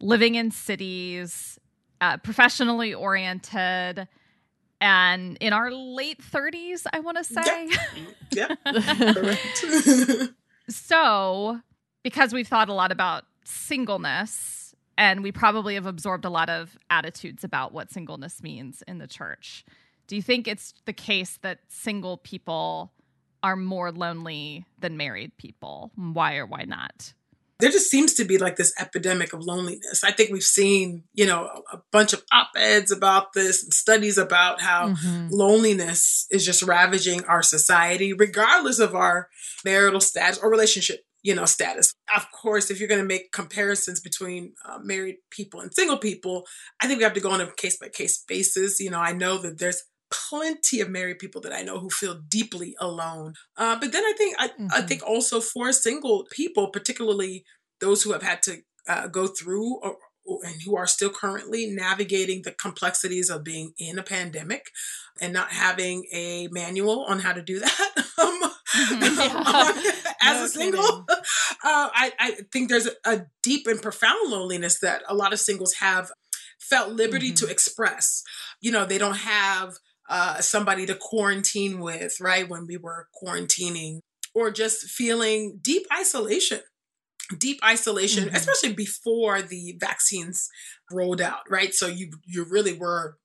living 0.00 0.34
in 0.34 0.50
cities, 0.50 1.60
uh, 2.00 2.16
professionally 2.16 2.94
oriented, 2.94 4.08
and 4.80 5.36
in 5.40 5.52
our 5.52 5.70
late 5.70 6.20
30s, 6.20 6.86
I 6.92 7.00
want 7.00 7.18
to 7.18 7.24
say. 7.24 7.68
Yeah. 8.32 8.54
yeah. 8.64 10.26
so, 10.68 11.60
because 12.02 12.32
we've 12.32 12.48
thought 12.48 12.70
a 12.70 12.74
lot 12.74 12.92
about 12.92 13.24
singleness, 13.44 14.74
and 14.96 15.22
we 15.22 15.30
probably 15.30 15.74
have 15.74 15.86
absorbed 15.86 16.24
a 16.24 16.30
lot 16.30 16.48
of 16.48 16.78
attitudes 16.88 17.44
about 17.44 17.72
what 17.72 17.90
singleness 17.90 18.42
means 18.42 18.82
in 18.88 18.98
the 18.98 19.06
church. 19.06 19.66
Do 20.06 20.16
you 20.16 20.22
think 20.22 20.48
it's 20.48 20.72
the 20.86 20.92
case 20.94 21.38
that 21.42 21.58
single 21.68 22.16
people 22.16 22.92
are 23.42 23.56
more 23.56 23.92
lonely 23.92 24.64
than 24.78 24.96
married 24.96 25.36
people? 25.36 25.90
Why 25.94 26.36
or 26.36 26.46
why 26.46 26.64
not? 26.66 27.12
There 27.58 27.70
just 27.70 27.90
seems 27.90 28.14
to 28.14 28.24
be 28.24 28.38
like 28.38 28.56
this 28.56 28.72
epidemic 28.78 29.32
of 29.32 29.42
loneliness. 29.42 30.04
I 30.04 30.12
think 30.12 30.30
we've 30.30 30.42
seen, 30.42 31.04
you 31.14 31.26
know, 31.26 31.48
a 31.72 31.78
bunch 31.90 32.12
of 32.12 32.22
op 32.30 32.50
eds 32.56 32.92
about 32.92 33.32
this 33.32 33.62
and 33.62 33.72
studies 33.72 34.18
about 34.18 34.60
how 34.60 34.90
mm-hmm. 34.90 35.28
loneliness 35.30 36.26
is 36.30 36.44
just 36.44 36.62
ravaging 36.62 37.24
our 37.24 37.42
society, 37.42 38.12
regardless 38.12 38.78
of 38.78 38.94
our 38.94 39.28
marital 39.64 40.00
status 40.00 40.38
or 40.38 40.50
relationship, 40.50 41.00
you 41.22 41.34
know, 41.34 41.46
status. 41.46 41.94
Of 42.14 42.26
course, 42.30 42.70
if 42.70 42.78
you're 42.78 42.88
going 42.88 43.00
to 43.00 43.06
make 43.06 43.32
comparisons 43.32 44.00
between 44.00 44.52
uh, 44.68 44.78
married 44.82 45.16
people 45.30 45.60
and 45.60 45.74
single 45.74 45.98
people, 45.98 46.46
I 46.80 46.86
think 46.86 46.98
we 46.98 47.04
have 47.04 47.14
to 47.14 47.20
go 47.20 47.30
on 47.30 47.40
a 47.40 47.50
case 47.52 47.78
by 47.78 47.88
case 47.88 48.22
basis. 48.28 48.80
You 48.80 48.90
know, 48.90 49.00
I 49.00 49.12
know 49.12 49.38
that 49.38 49.58
there's 49.58 49.82
plenty 50.10 50.80
of 50.80 50.88
married 50.88 51.18
people 51.18 51.40
that 51.42 51.52
I 51.52 51.62
know 51.62 51.78
who 51.78 51.90
feel 51.90 52.20
deeply 52.28 52.74
alone. 52.80 53.34
Uh, 53.56 53.78
but 53.78 53.92
then 53.92 54.04
I 54.04 54.14
think 54.16 54.36
I, 54.38 54.48
mm-hmm. 54.48 54.68
I, 54.72 54.80
think 54.82 55.02
also 55.06 55.40
for 55.40 55.72
single 55.72 56.26
people, 56.30 56.68
particularly 56.68 57.44
those 57.80 58.02
who 58.02 58.12
have 58.12 58.22
had 58.22 58.42
to 58.44 58.58
uh, 58.88 59.08
go 59.08 59.26
through 59.26 59.78
or, 59.80 59.96
and 60.44 60.62
who 60.64 60.76
are 60.76 60.86
still 60.86 61.10
currently 61.10 61.66
navigating 61.66 62.42
the 62.42 62.52
complexities 62.52 63.30
of 63.30 63.44
being 63.44 63.72
in 63.78 63.98
a 63.98 64.02
pandemic 64.02 64.66
and 65.20 65.32
not 65.32 65.52
having 65.52 66.04
a 66.12 66.48
manual 66.50 67.04
on 67.04 67.20
how 67.20 67.32
to 67.32 67.42
do 67.42 67.60
that 67.60 67.90
um, 68.18 68.50
mm-hmm. 68.74 70.06
as 70.22 70.38
no 70.38 70.44
a 70.44 70.48
single. 70.48 71.06
Uh, 71.08 71.14
I, 71.62 72.12
I, 72.18 72.30
think 72.52 72.68
there's 72.68 72.86
a, 72.86 72.92
a, 73.04 73.26
deep 73.42 73.66
and 73.66 73.80
profound 73.80 74.30
loneliness 74.30 74.80
that 74.80 75.02
a 75.08 75.14
lot 75.14 75.32
of 75.32 75.40
singles 75.40 75.74
have 75.74 76.10
felt 76.58 76.92
liberty 76.92 77.28
mm-hmm. 77.28 77.46
to 77.46 77.52
express. 77.52 78.22
You 78.60 78.72
know, 78.72 78.84
they 78.84 78.98
don't 78.98 79.18
have 79.18 79.74
uh, 80.08 80.40
somebody 80.40 80.86
to 80.86 80.94
quarantine 80.94 81.80
with, 81.80 82.14
right? 82.20 82.48
When 82.48 82.66
we 82.66 82.76
were 82.76 83.08
quarantining, 83.22 84.00
or 84.34 84.50
just 84.50 84.88
feeling 84.88 85.58
deep 85.62 85.86
isolation. 85.96 86.60
Deep 87.38 87.58
isolation, 87.64 88.26
mm-hmm. 88.26 88.36
especially 88.36 88.72
before 88.72 89.42
the 89.42 89.74
vaccines 89.80 90.48
rolled 90.92 91.20
out, 91.20 91.40
right? 91.50 91.74
So 91.74 91.88
you 91.88 92.10
you 92.24 92.46
really 92.48 92.78
were 92.78 93.16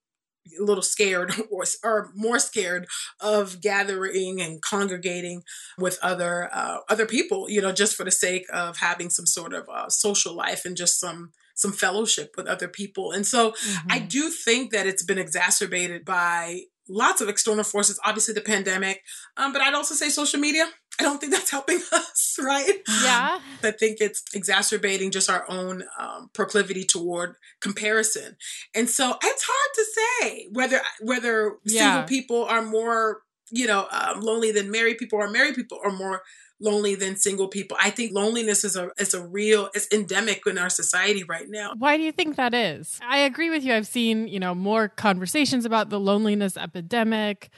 a 0.59 0.63
little 0.63 0.81
scared 0.81 1.33
or, 1.51 1.63
or 1.83 2.11
more 2.15 2.39
scared 2.39 2.87
of 3.19 3.61
gathering 3.61 4.41
and 4.41 4.61
congregating 4.61 5.43
with 5.77 5.99
other 6.01 6.49
uh, 6.51 6.77
other 6.89 7.05
people 7.05 7.49
you 7.49 7.61
know 7.61 7.71
just 7.71 7.95
for 7.95 8.03
the 8.03 8.11
sake 8.11 8.45
of 8.51 8.77
having 8.77 9.09
some 9.09 9.25
sort 9.25 9.53
of 9.53 9.67
uh, 9.69 9.89
social 9.89 10.33
life 10.33 10.65
and 10.65 10.75
just 10.75 10.99
some 10.99 11.31
some 11.55 11.71
fellowship 11.71 12.31
with 12.37 12.47
other 12.47 12.67
people 12.67 13.11
and 13.11 13.27
so 13.27 13.51
mm-hmm. 13.51 13.87
i 13.91 13.99
do 13.99 14.29
think 14.29 14.71
that 14.71 14.87
it's 14.87 15.03
been 15.03 15.19
exacerbated 15.19 16.03
by 16.03 16.61
lots 16.89 17.21
of 17.21 17.29
external 17.29 17.63
forces 17.63 17.99
obviously 18.05 18.33
the 18.33 18.41
pandemic 18.41 19.01
um, 19.37 19.53
but 19.53 19.61
i'd 19.61 19.73
also 19.73 19.95
say 19.95 20.09
social 20.09 20.39
media 20.39 20.67
I 20.99 21.03
don't 21.03 21.19
think 21.19 21.31
that's 21.31 21.49
helping 21.49 21.77
us, 21.91 22.37
right? 22.39 22.79
Yeah. 23.03 23.39
I 23.63 23.71
think 23.71 23.97
it's 24.01 24.23
exacerbating 24.33 25.11
just 25.11 25.29
our 25.29 25.49
own 25.49 25.83
um, 25.99 26.29
proclivity 26.33 26.83
toward 26.83 27.35
comparison. 27.59 28.37
And 28.75 28.89
so 28.89 29.15
it's 29.23 29.47
hard 29.47 29.73
to 29.75 29.85
say 29.95 30.47
whether 30.51 30.79
whether 31.01 31.57
yeah. 31.65 31.93
single 31.93 32.07
people 32.07 32.43
are 32.45 32.61
more, 32.61 33.21
you 33.49 33.67
know, 33.67 33.87
um, 33.91 34.21
lonely 34.21 34.51
than 34.51 34.69
married 34.69 34.97
people 34.97 35.17
or 35.17 35.29
married 35.29 35.55
people 35.55 35.79
are 35.83 35.91
more 35.91 36.21
lonely 36.61 36.95
than 36.95 37.15
single 37.15 37.47
people. 37.47 37.77
I 37.79 37.89
think 37.89 38.13
loneliness 38.13 38.63
is 38.63 38.75
a 38.75 38.91
is 38.97 39.13
a 39.13 39.25
real 39.25 39.69
it's 39.73 39.87
endemic 39.91 40.43
in 40.45 40.57
our 40.57 40.69
society 40.69 41.23
right 41.23 41.49
now. 41.49 41.73
Why 41.77 41.97
do 41.97 42.03
you 42.03 42.11
think 42.11 42.35
that 42.35 42.53
is? 42.53 42.99
I 43.01 43.19
agree 43.19 43.49
with 43.49 43.63
you. 43.63 43.73
I've 43.73 43.87
seen, 43.87 44.27
you 44.27 44.39
know, 44.39 44.55
more 44.55 44.87
conversations 44.87 45.65
about 45.65 45.89
the 45.89 45.99
loneliness 45.99 46.57
epidemic. 46.57 47.49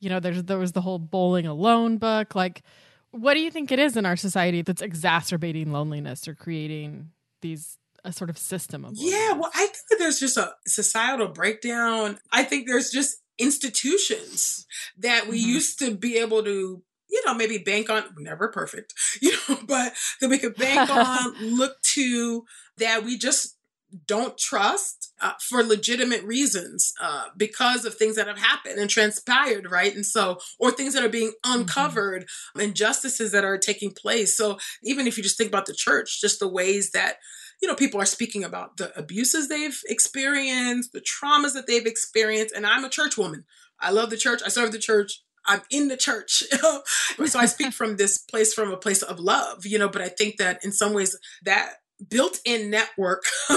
You 0.00 0.10
know, 0.10 0.20
there's 0.20 0.44
there 0.44 0.58
was 0.58 0.72
the 0.72 0.80
whole 0.80 0.98
bowling 0.98 1.46
alone 1.46 1.98
book. 1.98 2.34
Like 2.34 2.62
what 3.10 3.34
do 3.34 3.40
you 3.40 3.50
think 3.50 3.72
it 3.72 3.78
is 3.78 3.96
in 3.96 4.06
our 4.06 4.16
society 4.16 4.62
that's 4.62 4.82
exacerbating 4.82 5.72
loneliness 5.72 6.28
or 6.28 6.34
creating 6.34 7.10
these 7.40 7.78
a 8.04 8.12
sort 8.12 8.30
of 8.30 8.38
system 8.38 8.84
of 8.84 8.92
loneliness? 8.92 9.12
Yeah, 9.12 9.32
well, 9.32 9.50
I 9.54 9.66
think 9.66 9.88
that 9.90 9.96
there's 9.98 10.20
just 10.20 10.36
a 10.36 10.52
societal 10.66 11.28
breakdown. 11.28 12.18
I 12.30 12.44
think 12.44 12.66
there's 12.66 12.90
just 12.90 13.18
institutions 13.38 14.66
that 14.98 15.28
we 15.28 15.40
mm-hmm. 15.40 15.50
used 15.50 15.78
to 15.80 15.96
be 15.96 16.18
able 16.18 16.42
to 16.44 16.82
you 17.10 17.22
know, 17.24 17.34
maybe 17.34 17.58
bank 17.58 17.90
on, 17.90 18.04
never 18.18 18.48
perfect, 18.48 18.94
you 19.22 19.32
know, 19.48 19.58
but 19.66 19.92
that 20.20 20.28
we 20.28 20.38
could 20.38 20.56
bank 20.56 20.90
on, 20.94 21.34
look 21.56 21.80
to, 21.82 22.44
that 22.78 23.04
we 23.04 23.18
just 23.18 23.58
don't 24.06 24.36
trust 24.36 25.12
uh, 25.20 25.32
for 25.40 25.62
legitimate 25.62 26.22
reasons 26.22 26.92
uh, 27.00 27.24
because 27.36 27.84
of 27.84 27.94
things 27.94 28.16
that 28.16 28.28
have 28.28 28.38
happened 28.38 28.78
and 28.78 28.90
transpired, 28.90 29.70
right? 29.70 29.94
And 29.94 30.04
so, 30.04 30.38
or 30.58 30.70
things 30.70 30.94
that 30.94 31.04
are 31.04 31.08
being 31.08 31.32
mm-hmm. 31.44 31.60
uncovered, 31.60 32.24
mm-hmm. 32.24 32.60
injustices 32.60 33.32
that 33.32 33.44
are 33.44 33.58
taking 33.58 33.92
place. 33.92 34.36
So, 34.36 34.58
even 34.82 35.06
if 35.06 35.16
you 35.16 35.22
just 35.22 35.38
think 35.38 35.48
about 35.48 35.66
the 35.66 35.74
church, 35.74 36.20
just 36.20 36.38
the 36.38 36.48
ways 36.48 36.90
that 36.90 37.16
you 37.62 37.68
know 37.68 37.74
people 37.74 38.00
are 38.00 38.06
speaking 38.06 38.44
about 38.44 38.76
the 38.76 38.96
abuses 38.98 39.48
they've 39.48 39.80
experienced, 39.88 40.92
the 40.92 41.00
traumas 41.00 41.54
that 41.54 41.66
they've 41.66 41.86
experienced. 41.86 42.54
And 42.54 42.66
I'm 42.66 42.84
a 42.84 42.90
church 42.90 43.16
woman. 43.16 43.44
I 43.80 43.90
love 43.90 44.10
the 44.10 44.16
church. 44.16 44.42
I 44.44 44.48
serve 44.48 44.72
the 44.72 44.78
church. 44.78 45.22
I'm 45.48 45.62
in 45.70 45.88
the 45.88 45.96
church. 45.96 46.42
so 47.26 47.38
I 47.38 47.46
speak 47.46 47.72
from 47.72 47.96
this 47.96 48.18
place, 48.18 48.54
from 48.54 48.70
a 48.70 48.76
place 48.76 49.02
of 49.02 49.18
love, 49.18 49.66
you 49.66 49.78
know, 49.78 49.88
but 49.88 50.02
I 50.02 50.08
think 50.08 50.36
that 50.36 50.64
in 50.64 50.72
some 50.72 50.92
ways 50.92 51.16
that 51.42 51.74
built-in 52.08 52.70
network 52.70 53.24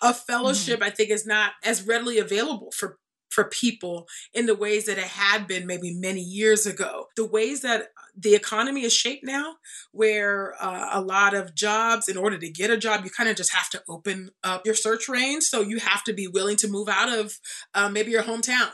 of 0.00 0.16
fellowship 0.20 0.76
mm-hmm. 0.76 0.84
i 0.84 0.90
think 0.90 1.10
is 1.10 1.26
not 1.26 1.54
as 1.64 1.84
readily 1.84 2.18
available 2.18 2.70
for 2.70 3.00
for 3.30 3.44
people 3.44 4.08
in 4.34 4.46
the 4.46 4.54
ways 4.54 4.86
that 4.86 4.98
it 4.98 5.04
had 5.04 5.46
been 5.46 5.66
maybe 5.66 5.94
many 5.94 6.20
years 6.20 6.66
ago. 6.66 7.06
The 7.16 7.24
ways 7.24 7.62
that 7.62 7.88
the 8.20 8.34
economy 8.34 8.84
is 8.84 8.92
shaped 8.92 9.24
now, 9.24 9.54
where 9.92 10.54
uh, 10.60 10.90
a 10.92 11.00
lot 11.00 11.34
of 11.34 11.54
jobs, 11.54 12.08
in 12.08 12.16
order 12.16 12.38
to 12.38 12.50
get 12.50 12.70
a 12.70 12.76
job, 12.76 13.04
you 13.04 13.10
kind 13.10 13.28
of 13.28 13.36
just 13.36 13.54
have 13.54 13.70
to 13.70 13.82
open 13.88 14.30
up 14.44 14.66
your 14.66 14.74
search 14.74 15.08
range. 15.08 15.44
So 15.44 15.60
you 15.62 15.78
have 15.78 16.04
to 16.04 16.12
be 16.12 16.26
willing 16.26 16.56
to 16.56 16.68
move 16.68 16.88
out 16.88 17.08
of 17.08 17.38
uh, 17.74 17.88
maybe 17.88 18.10
your 18.10 18.22
hometown, 18.22 18.70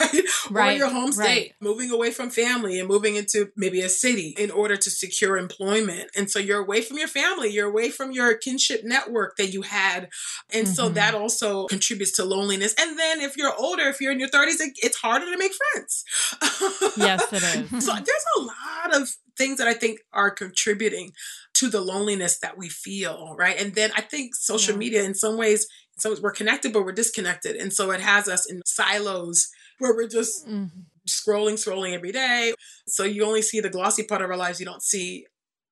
right? 0.00 0.22
right? 0.50 0.74
Or 0.74 0.78
your 0.78 0.90
home 0.90 1.12
state, 1.12 1.24
right. 1.24 1.52
moving 1.60 1.90
away 1.90 2.10
from 2.10 2.30
family 2.30 2.78
and 2.78 2.88
moving 2.88 3.16
into 3.16 3.50
maybe 3.56 3.80
a 3.80 3.88
city 3.88 4.34
in 4.38 4.50
order 4.50 4.76
to 4.76 4.90
secure 4.90 5.36
employment. 5.36 6.10
And 6.16 6.30
so 6.30 6.38
you're 6.38 6.62
away 6.62 6.82
from 6.82 6.98
your 6.98 7.08
family, 7.08 7.50
you're 7.50 7.68
away 7.68 7.90
from 7.90 8.12
your 8.12 8.36
kinship 8.36 8.82
network 8.84 9.36
that 9.36 9.52
you 9.52 9.62
had. 9.62 10.10
And 10.52 10.66
mm-hmm. 10.66 10.74
so 10.74 10.88
that 10.90 11.14
also 11.14 11.66
contributes 11.66 12.12
to 12.16 12.24
loneliness. 12.24 12.74
And 12.78 12.98
then 12.98 13.20
if 13.20 13.36
you're 13.36 13.54
older, 13.58 13.84
if 13.84 14.00
you're 14.00 14.12
in 14.12 14.20
your 14.20 14.28
30s, 14.28 14.56
it's 14.82 14.96
harder 14.96 15.30
to 15.30 15.38
make 15.38 15.52
friends. 15.54 16.04
yes, 16.96 17.32
it 17.32 17.42
is. 17.42 17.84
so 17.86 17.92
there's 17.92 18.24
a 18.36 18.40
lot 18.40 18.56
of 18.92 19.10
things 19.36 19.58
that 19.58 19.68
I 19.68 19.74
think 19.74 20.00
are 20.12 20.30
contributing 20.30 21.12
to 21.54 21.68
the 21.68 21.80
loneliness 21.80 22.38
that 22.40 22.58
we 22.58 22.68
feel, 22.68 23.34
right? 23.38 23.60
And 23.60 23.74
then 23.74 23.90
I 23.96 24.00
think 24.00 24.34
social 24.34 24.74
yeah. 24.74 24.78
media, 24.78 25.02
in 25.04 25.14
some 25.14 25.36
ways, 25.36 25.66
so 25.98 26.14
we're 26.20 26.32
connected, 26.32 26.72
but 26.72 26.84
we're 26.84 26.92
disconnected. 26.92 27.56
And 27.56 27.72
so 27.72 27.90
it 27.90 28.00
has 28.00 28.28
us 28.28 28.50
in 28.50 28.62
silos 28.64 29.48
where 29.78 29.94
we're 29.94 30.08
just 30.08 30.46
mm-hmm. 30.46 30.80
scrolling, 31.08 31.54
scrolling 31.54 31.92
every 31.92 32.12
day. 32.12 32.54
So 32.88 33.04
you 33.04 33.24
only 33.24 33.42
see 33.42 33.60
the 33.60 33.70
glossy 33.70 34.04
part 34.04 34.22
of 34.22 34.30
our 34.30 34.36
lives. 34.36 34.58
You 34.58 34.66
don't 34.66 34.82
see, 34.82 35.26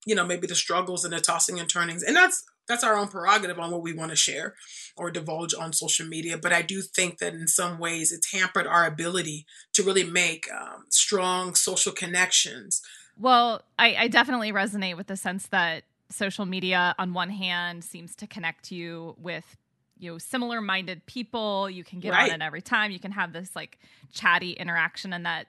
you 0.06 0.14
know, 0.14 0.26
maybe 0.26 0.46
the 0.46 0.54
struggles 0.54 1.04
and 1.04 1.12
the 1.12 1.20
tossing 1.20 1.58
and 1.58 1.68
turnings. 1.68 2.02
And 2.02 2.16
that's 2.16 2.44
that's 2.68 2.84
our 2.84 2.96
own 2.96 3.08
prerogative 3.08 3.58
on 3.58 3.72
what 3.72 3.82
we 3.82 3.92
want 3.92 4.10
to 4.10 4.16
share 4.16 4.54
or 4.96 5.10
divulge 5.10 5.54
on 5.54 5.72
social 5.72 6.06
media. 6.06 6.38
But 6.38 6.52
I 6.52 6.62
do 6.62 6.82
think 6.82 7.18
that 7.18 7.34
in 7.34 7.48
some 7.48 7.80
ways 7.80 8.12
it's 8.12 8.32
hampered 8.32 8.66
our 8.66 8.86
ability 8.86 9.44
to 9.72 9.82
really 9.82 10.04
make 10.04 10.46
um, 10.52 10.84
strong 10.88 11.56
social 11.56 11.92
connections. 11.92 12.80
Well, 13.20 13.62
I, 13.78 13.94
I 13.96 14.08
definitely 14.08 14.50
resonate 14.50 14.96
with 14.96 15.06
the 15.06 15.16
sense 15.16 15.46
that 15.48 15.84
social 16.08 16.46
media, 16.46 16.94
on 16.98 17.12
one 17.12 17.28
hand, 17.28 17.84
seems 17.84 18.16
to 18.16 18.26
connect 18.26 18.72
you 18.72 19.14
with 19.18 19.56
you 19.98 20.10
know 20.10 20.18
similar 20.18 20.62
minded 20.62 21.04
people 21.04 21.68
you 21.68 21.84
can 21.84 22.00
get 22.00 22.12
right. 22.12 22.32
on 22.32 22.40
it 22.40 22.44
every 22.44 22.62
time 22.62 22.90
you 22.90 22.98
can 22.98 23.12
have 23.12 23.34
this 23.34 23.54
like 23.54 23.78
chatty 24.12 24.52
interaction 24.52 25.12
and 25.12 25.26
that 25.26 25.46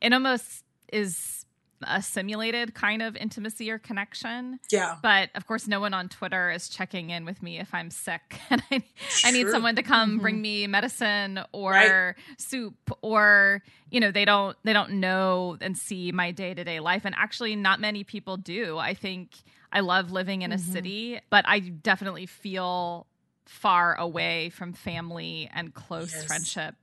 it 0.00 0.10
almost 0.14 0.64
is 0.90 1.44
a 1.82 2.02
simulated 2.02 2.74
kind 2.74 3.02
of 3.02 3.16
intimacy 3.16 3.70
or 3.70 3.78
connection. 3.78 4.58
Yeah. 4.70 4.96
But 5.02 5.30
of 5.34 5.46
course, 5.46 5.66
no 5.66 5.80
one 5.80 5.94
on 5.94 6.08
Twitter 6.08 6.50
is 6.50 6.68
checking 6.68 7.10
in 7.10 7.24
with 7.24 7.42
me 7.42 7.58
if 7.58 7.72
I'm 7.74 7.90
sick 7.90 8.40
and 8.50 8.62
I, 8.70 8.82
I 9.24 9.30
need 9.30 9.48
someone 9.48 9.76
to 9.76 9.82
come 9.82 10.10
mm-hmm. 10.10 10.20
bring 10.20 10.40
me 10.40 10.66
medicine 10.66 11.40
or 11.52 11.72
right. 11.72 12.14
soup 12.36 12.90
or 13.02 13.62
you 13.90 14.00
know 14.00 14.10
they 14.10 14.24
don't 14.24 14.56
they 14.64 14.72
don't 14.72 14.92
know 14.92 15.56
and 15.60 15.76
see 15.76 16.12
my 16.12 16.30
day 16.30 16.54
to 16.54 16.64
day 16.64 16.80
life 16.80 17.04
and 17.04 17.14
actually 17.16 17.56
not 17.56 17.80
many 17.80 18.04
people 18.04 18.36
do. 18.36 18.78
I 18.78 18.94
think 18.94 19.30
I 19.72 19.80
love 19.80 20.10
living 20.10 20.42
in 20.42 20.52
a 20.52 20.56
mm-hmm. 20.56 20.72
city, 20.72 21.20
but 21.30 21.44
I 21.46 21.60
definitely 21.60 22.26
feel 22.26 23.06
far 23.44 23.94
away 23.94 24.50
from 24.50 24.72
family 24.72 25.50
and 25.54 25.72
close 25.72 26.12
yes. 26.12 26.24
friendship, 26.24 26.74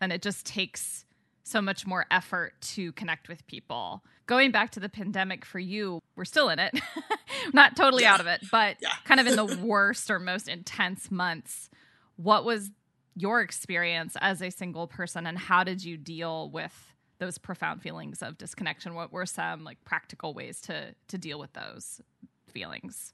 and 0.00 0.12
it 0.12 0.22
just 0.22 0.46
takes 0.46 1.04
so 1.42 1.60
much 1.60 1.86
more 1.86 2.06
effort 2.10 2.54
to 2.60 2.92
connect 2.92 3.28
with 3.28 3.46
people. 3.46 4.04
Going 4.26 4.50
back 4.50 4.70
to 4.72 4.80
the 4.80 4.88
pandemic 4.88 5.44
for 5.44 5.58
you, 5.58 6.00
we're 6.16 6.24
still 6.24 6.48
in 6.48 6.58
it. 6.58 6.78
Not 7.52 7.76
totally 7.76 8.04
yeah. 8.04 8.14
out 8.14 8.20
of 8.20 8.26
it, 8.26 8.42
but 8.50 8.76
yeah. 8.80 8.92
kind 9.04 9.20
of 9.20 9.26
in 9.26 9.36
the 9.36 9.56
worst 9.62 10.10
or 10.10 10.18
most 10.18 10.48
intense 10.48 11.10
months. 11.10 11.70
What 12.16 12.44
was 12.44 12.70
your 13.16 13.40
experience 13.40 14.16
as 14.20 14.40
a 14.40 14.50
single 14.50 14.86
person 14.86 15.26
and 15.26 15.38
how 15.38 15.64
did 15.64 15.84
you 15.84 15.96
deal 15.96 16.50
with 16.50 16.94
those 17.18 17.38
profound 17.38 17.82
feelings 17.82 18.22
of 18.22 18.38
disconnection? 18.38 18.94
What 18.94 19.12
were 19.12 19.26
some 19.26 19.64
like 19.64 19.84
practical 19.84 20.34
ways 20.34 20.60
to 20.62 20.94
to 21.08 21.18
deal 21.18 21.38
with 21.38 21.52
those 21.52 22.00
feelings? 22.48 23.12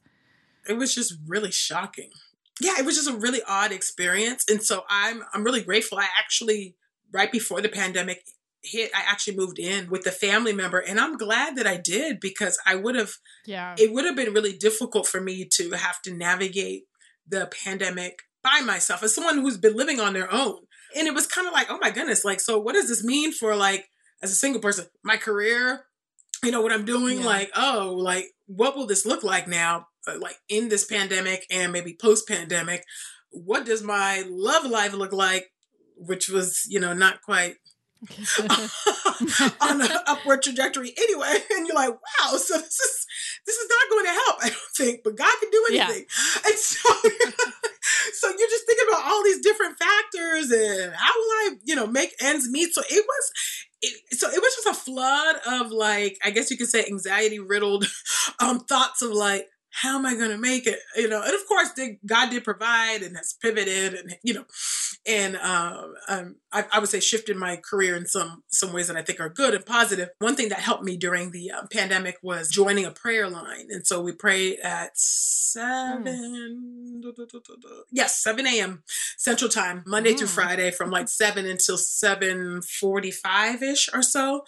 It 0.68 0.74
was 0.74 0.94
just 0.94 1.14
really 1.26 1.50
shocking. 1.50 2.10
Yeah, 2.60 2.74
it 2.78 2.86
was 2.86 2.96
just 2.96 3.10
a 3.10 3.16
really 3.16 3.40
odd 3.46 3.72
experience. 3.72 4.44
And 4.48 4.62
so 4.62 4.84
I'm 4.88 5.22
I'm 5.34 5.44
really 5.44 5.62
grateful. 5.62 5.98
I 5.98 6.08
actually 6.18 6.76
right 7.12 7.30
before 7.30 7.60
the 7.60 7.68
pandemic 7.68 8.22
hit, 8.62 8.90
I 8.94 9.02
actually 9.06 9.36
moved 9.36 9.58
in 9.58 9.90
with 9.90 10.06
a 10.06 10.10
family 10.10 10.52
member. 10.52 10.78
And 10.78 10.98
I'm 10.98 11.16
glad 11.16 11.56
that 11.56 11.66
I 11.66 11.76
did 11.76 12.20
because 12.20 12.58
I 12.66 12.74
would 12.74 12.96
have, 12.96 13.12
yeah, 13.46 13.74
it 13.78 13.92
would 13.92 14.04
have 14.04 14.16
been 14.16 14.32
really 14.32 14.56
difficult 14.56 15.06
for 15.06 15.20
me 15.20 15.46
to 15.52 15.70
have 15.70 16.02
to 16.02 16.14
navigate 16.14 16.84
the 17.28 17.50
pandemic 17.64 18.22
by 18.42 18.60
myself 18.60 19.02
as 19.02 19.14
someone 19.14 19.38
who's 19.38 19.58
been 19.58 19.76
living 19.76 20.00
on 20.00 20.12
their 20.12 20.32
own. 20.32 20.58
And 20.96 21.06
it 21.06 21.14
was 21.14 21.26
kind 21.26 21.46
of 21.46 21.52
like, 21.52 21.66
oh 21.70 21.78
my 21.80 21.90
goodness, 21.90 22.24
like, 22.24 22.40
so 22.40 22.58
what 22.58 22.74
does 22.74 22.88
this 22.88 23.04
mean 23.04 23.32
for 23.32 23.56
like, 23.56 23.88
as 24.22 24.30
a 24.30 24.36
single 24.36 24.62
person, 24.62 24.86
my 25.02 25.16
career, 25.16 25.84
you 26.42 26.50
know, 26.50 26.60
what 26.60 26.72
I'm 26.72 26.84
doing? 26.84 27.20
Yeah. 27.20 27.26
Like, 27.26 27.50
oh, 27.56 27.94
like, 27.98 28.26
what 28.46 28.76
will 28.76 28.86
this 28.86 29.04
look 29.04 29.22
like 29.22 29.48
now? 29.48 29.88
Uh, 30.06 30.18
like 30.20 30.36
in 30.48 30.68
this 30.68 30.84
pandemic 30.84 31.44
and 31.50 31.72
maybe 31.72 31.96
post 32.00 32.28
pandemic, 32.28 32.84
what 33.30 33.66
does 33.66 33.82
my 33.82 34.24
love 34.28 34.64
life 34.64 34.94
look 34.94 35.12
like 35.12 35.50
which 35.96 36.28
was, 36.28 36.64
you 36.68 36.80
know, 36.80 36.92
not 36.92 37.22
quite 37.22 37.56
on 39.60 39.80
an 39.80 39.90
upward 40.06 40.42
trajectory 40.42 40.92
anyway. 40.96 41.38
And 41.56 41.66
you're 41.66 41.76
like, 41.76 41.90
wow, 41.90 42.36
so 42.36 42.58
this 42.58 42.80
is 42.80 43.06
this 43.46 43.56
is 43.56 43.68
not 43.68 43.90
going 43.90 44.04
to 44.04 44.10
help, 44.10 44.36
I 44.42 44.48
don't 44.48 44.76
think, 44.76 45.00
but 45.04 45.16
God 45.16 45.32
can 45.40 45.50
do 45.50 45.64
anything. 45.70 46.04
Yeah. 46.04 46.50
And 46.50 46.54
so 46.54 46.90
so 48.12 48.28
you're 48.28 48.48
just 48.48 48.66
thinking 48.66 48.86
about 48.88 49.04
all 49.06 49.24
these 49.24 49.40
different 49.40 49.76
factors 49.78 50.50
and 50.50 50.92
how 50.94 51.12
will 51.14 51.30
I, 51.30 51.50
you 51.64 51.74
know, 51.74 51.86
make 51.86 52.14
ends 52.20 52.48
meet? 52.50 52.74
So 52.74 52.82
it 52.88 53.04
was 53.06 53.32
it, 53.82 54.18
so 54.18 54.28
it 54.28 54.40
was 54.40 54.54
just 54.54 54.66
a 54.66 54.74
flood 54.74 55.36
of 55.46 55.70
like, 55.70 56.18
I 56.24 56.30
guess 56.30 56.50
you 56.50 56.56
could 56.56 56.68
say 56.68 56.84
anxiety 56.84 57.38
riddled 57.38 57.86
um 58.40 58.60
thoughts 58.60 59.02
of 59.02 59.10
like, 59.10 59.46
how 59.70 59.98
am 59.98 60.06
I 60.06 60.14
going 60.14 60.30
to 60.30 60.38
make 60.38 60.66
it? 60.66 60.78
You 60.96 61.08
know, 61.08 61.22
and 61.22 61.34
of 61.34 61.46
course, 61.46 61.70
God 62.06 62.30
did 62.30 62.44
provide 62.44 63.02
and 63.02 63.16
has 63.16 63.34
pivoted, 63.40 63.94
and 63.94 64.16
you 64.22 64.32
know, 64.32 64.44
and 65.06 65.36
uh, 65.36 65.82
um, 66.08 66.36
I, 66.52 66.64
I, 66.72 66.78
would 66.78 66.88
say 66.88 67.00
shifted 67.00 67.36
my 67.36 67.56
career 67.56 67.96
in 67.96 68.06
some 68.06 68.42
some 68.48 68.72
ways 68.72 68.88
that 68.88 68.96
I 68.96 69.02
think 69.02 69.20
are 69.20 69.28
good 69.28 69.54
and 69.54 69.64
positive. 69.64 70.08
One 70.18 70.36
thing 70.36 70.48
that 70.48 70.58
helped 70.58 70.84
me 70.84 70.96
during 70.96 71.30
the 71.30 71.50
uh, 71.52 71.66
pandemic 71.72 72.18
was 72.22 72.48
joining 72.48 72.84
a 72.84 72.90
prayer 72.90 73.28
line, 73.28 73.68
and 73.70 73.86
so 73.86 74.00
we 74.00 74.12
prayed 74.12 74.58
at 74.60 74.90
seven, 74.94 76.04
mm. 77.04 77.62
yes, 77.92 78.22
seven 78.22 78.46
a.m. 78.46 78.82
Central 79.16 79.48
Time, 79.50 79.84
Monday 79.86 80.14
mm. 80.14 80.18
through 80.18 80.28
Friday, 80.28 80.70
from 80.70 80.90
like 80.90 81.08
seven 81.08 81.46
until 81.46 81.78
seven 81.78 82.60
forty-five 82.62 83.62
ish 83.62 83.88
or 83.94 84.02
so. 84.02 84.42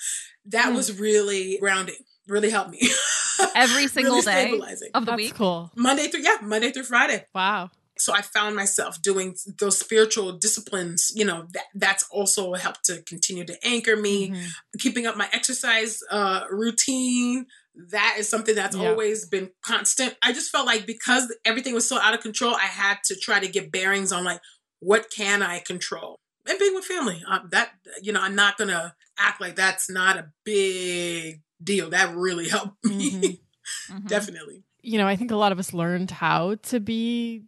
That 0.46 0.72
mm. 0.72 0.76
was 0.76 0.98
really 0.98 1.58
grounding 1.58 2.04
really 2.28 2.50
helped 2.50 2.70
me. 2.70 2.80
Every 3.54 3.86
single 3.86 4.16
really 4.16 4.24
day 4.26 4.60
of 4.94 5.04
the 5.04 5.12
That's 5.12 5.16
week. 5.16 5.34
Cool. 5.34 5.70
Monday 5.74 6.08
through 6.08 6.20
yeah, 6.20 6.36
Monday 6.42 6.70
through 6.70 6.84
Friday. 6.84 7.24
Wow. 7.34 7.70
So 8.00 8.12
I 8.14 8.22
found 8.22 8.56
myself 8.56 9.00
doing 9.02 9.36
those 9.58 9.78
spiritual 9.78 10.32
disciplines, 10.32 11.12
you 11.14 11.24
know, 11.24 11.46
that 11.52 11.64
that's 11.74 12.04
also 12.10 12.54
helped 12.54 12.84
to 12.86 13.02
continue 13.02 13.44
to 13.44 13.56
anchor 13.66 13.96
me, 13.96 14.30
mm-hmm. 14.30 14.46
keeping 14.78 15.06
up 15.06 15.16
my 15.16 15.28
exercise 15.32 16.00
uh 16.10 16.44
routine. 16.50 17.46
That 17.90 18.16
is 18.18 18.28
something 18.28 18.54
that's 18.54 18.76
yeah. 18.76 18.88
always 18.88 19.26
been 19.26 19.50
constant. 19.62 20.16
I 20.22 20.32
just 20.32 20.50
felt 20.50 20.66
like 20.66 20.86
because 20.86 21.32
everything 21.44 21.74
was 21.74 21.88
so 21.88 22.00
out 22.00 22.14
of 22.14 22.20
control, 22.20 22.54
I 22.54 22.66
had 22.66 22.98
to 23.04 23.14
try 23.14 23.38
to 23.38 23.48
get 23.48 23.70
bearings 23.70 24.10
on 24.10 24.24
like 24.24 24.40
what 24.80 25.06
can 25.14 25.42
I 25.42 25.60
control 25.60 26.18
and 26.48 26.58
being 26.58 26.74
with 26.74 26.84
family. 26.84 27.22
Uh, 27.28 27.40
that 27.50 27.70
you 28.02 28.12
know, 28.12 28.20
I'm 28.20 28.34
not 28.34 28.56
gonna 28.56 28.94
act 29.18 29.40
like 29.40 29.56
that's 29.56 29.90
not 29.90 30.16
a 30.16 30.30
big 30.44 31.42
deal. 31.62 31.90
That 31.90 32.14
really 32.14 32.48
helped 32.50 32.84
me. 32.84 33.10
Mm-hmm. 33.10 33.94
mm-hmm. 33.94 34.06
Definitely. 34.06 34.62
You 34.80 34.98
know, 34.98 35.06
I 35.06 35.16
think 35.16 35.30
a 35.30 35.36
lot 35.36 35.52
of 35.52 35.58
us 35.58 35.74
learned 35.74 36.10
how 36.10 36.54
to 36.54 36.80
be 36.80 37.44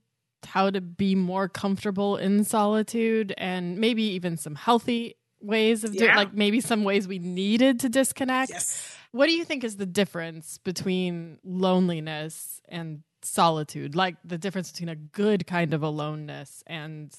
how 0.46 0.70
to 0.70 0.80
be 0.80 1.14
more 1.14 1.48
comfortable 1.48 2.16
in 2.16 2.44
solitude 2.44 3.34
and 3.36 3.78
maybe 3.78 4.02
even 4.02 4.36
some 4.36 4.54
healthy 4.54 5.16
ways 5.40 5.84
of 5.84 5.96
doing 5.96 6.14
like 6.14 6.34
maybe 6.34 6.60
some 6.60 6.84
ways 6.84 7.08
we 7.08 7.18
needed 7.18 7.80
to 7.80 7.88
disconnect. 7.88 8.50
Yes. 8.50 8.96
What 9.12 9.26
do 9.26 9.32
you 9.32 9.44
think 9.44 9.64
is 9.64 9.76
the 9.76 9.86
difference 9.86 10.58
between 10.58 11.38
loneliness 11.44 12.60
and 12.68 13.02
solitude? 13.22 13.94
Like 13.94 14.16
the 14.24 14.38
difference 14.38 14.70
between 14.70 14.88
a 14.88 14.96
good 14.96 15.46
kind 15.46 15.74
of 15.74 15.82
aloneness 15.82 16.62
and 16.66 17.12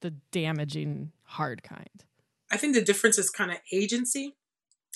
the 0.00 0.10
damaging 0.30 1.12
hard 1.24 1.62
kind? 1.62 2.04
I 2.50 2.56
think 2.56 2.74
the 2.74 2.82
difference 2.82 3.18
is 3.18 3.30
kind 3.30 3.50
of 3.50 3.58
agency 3.72 4.34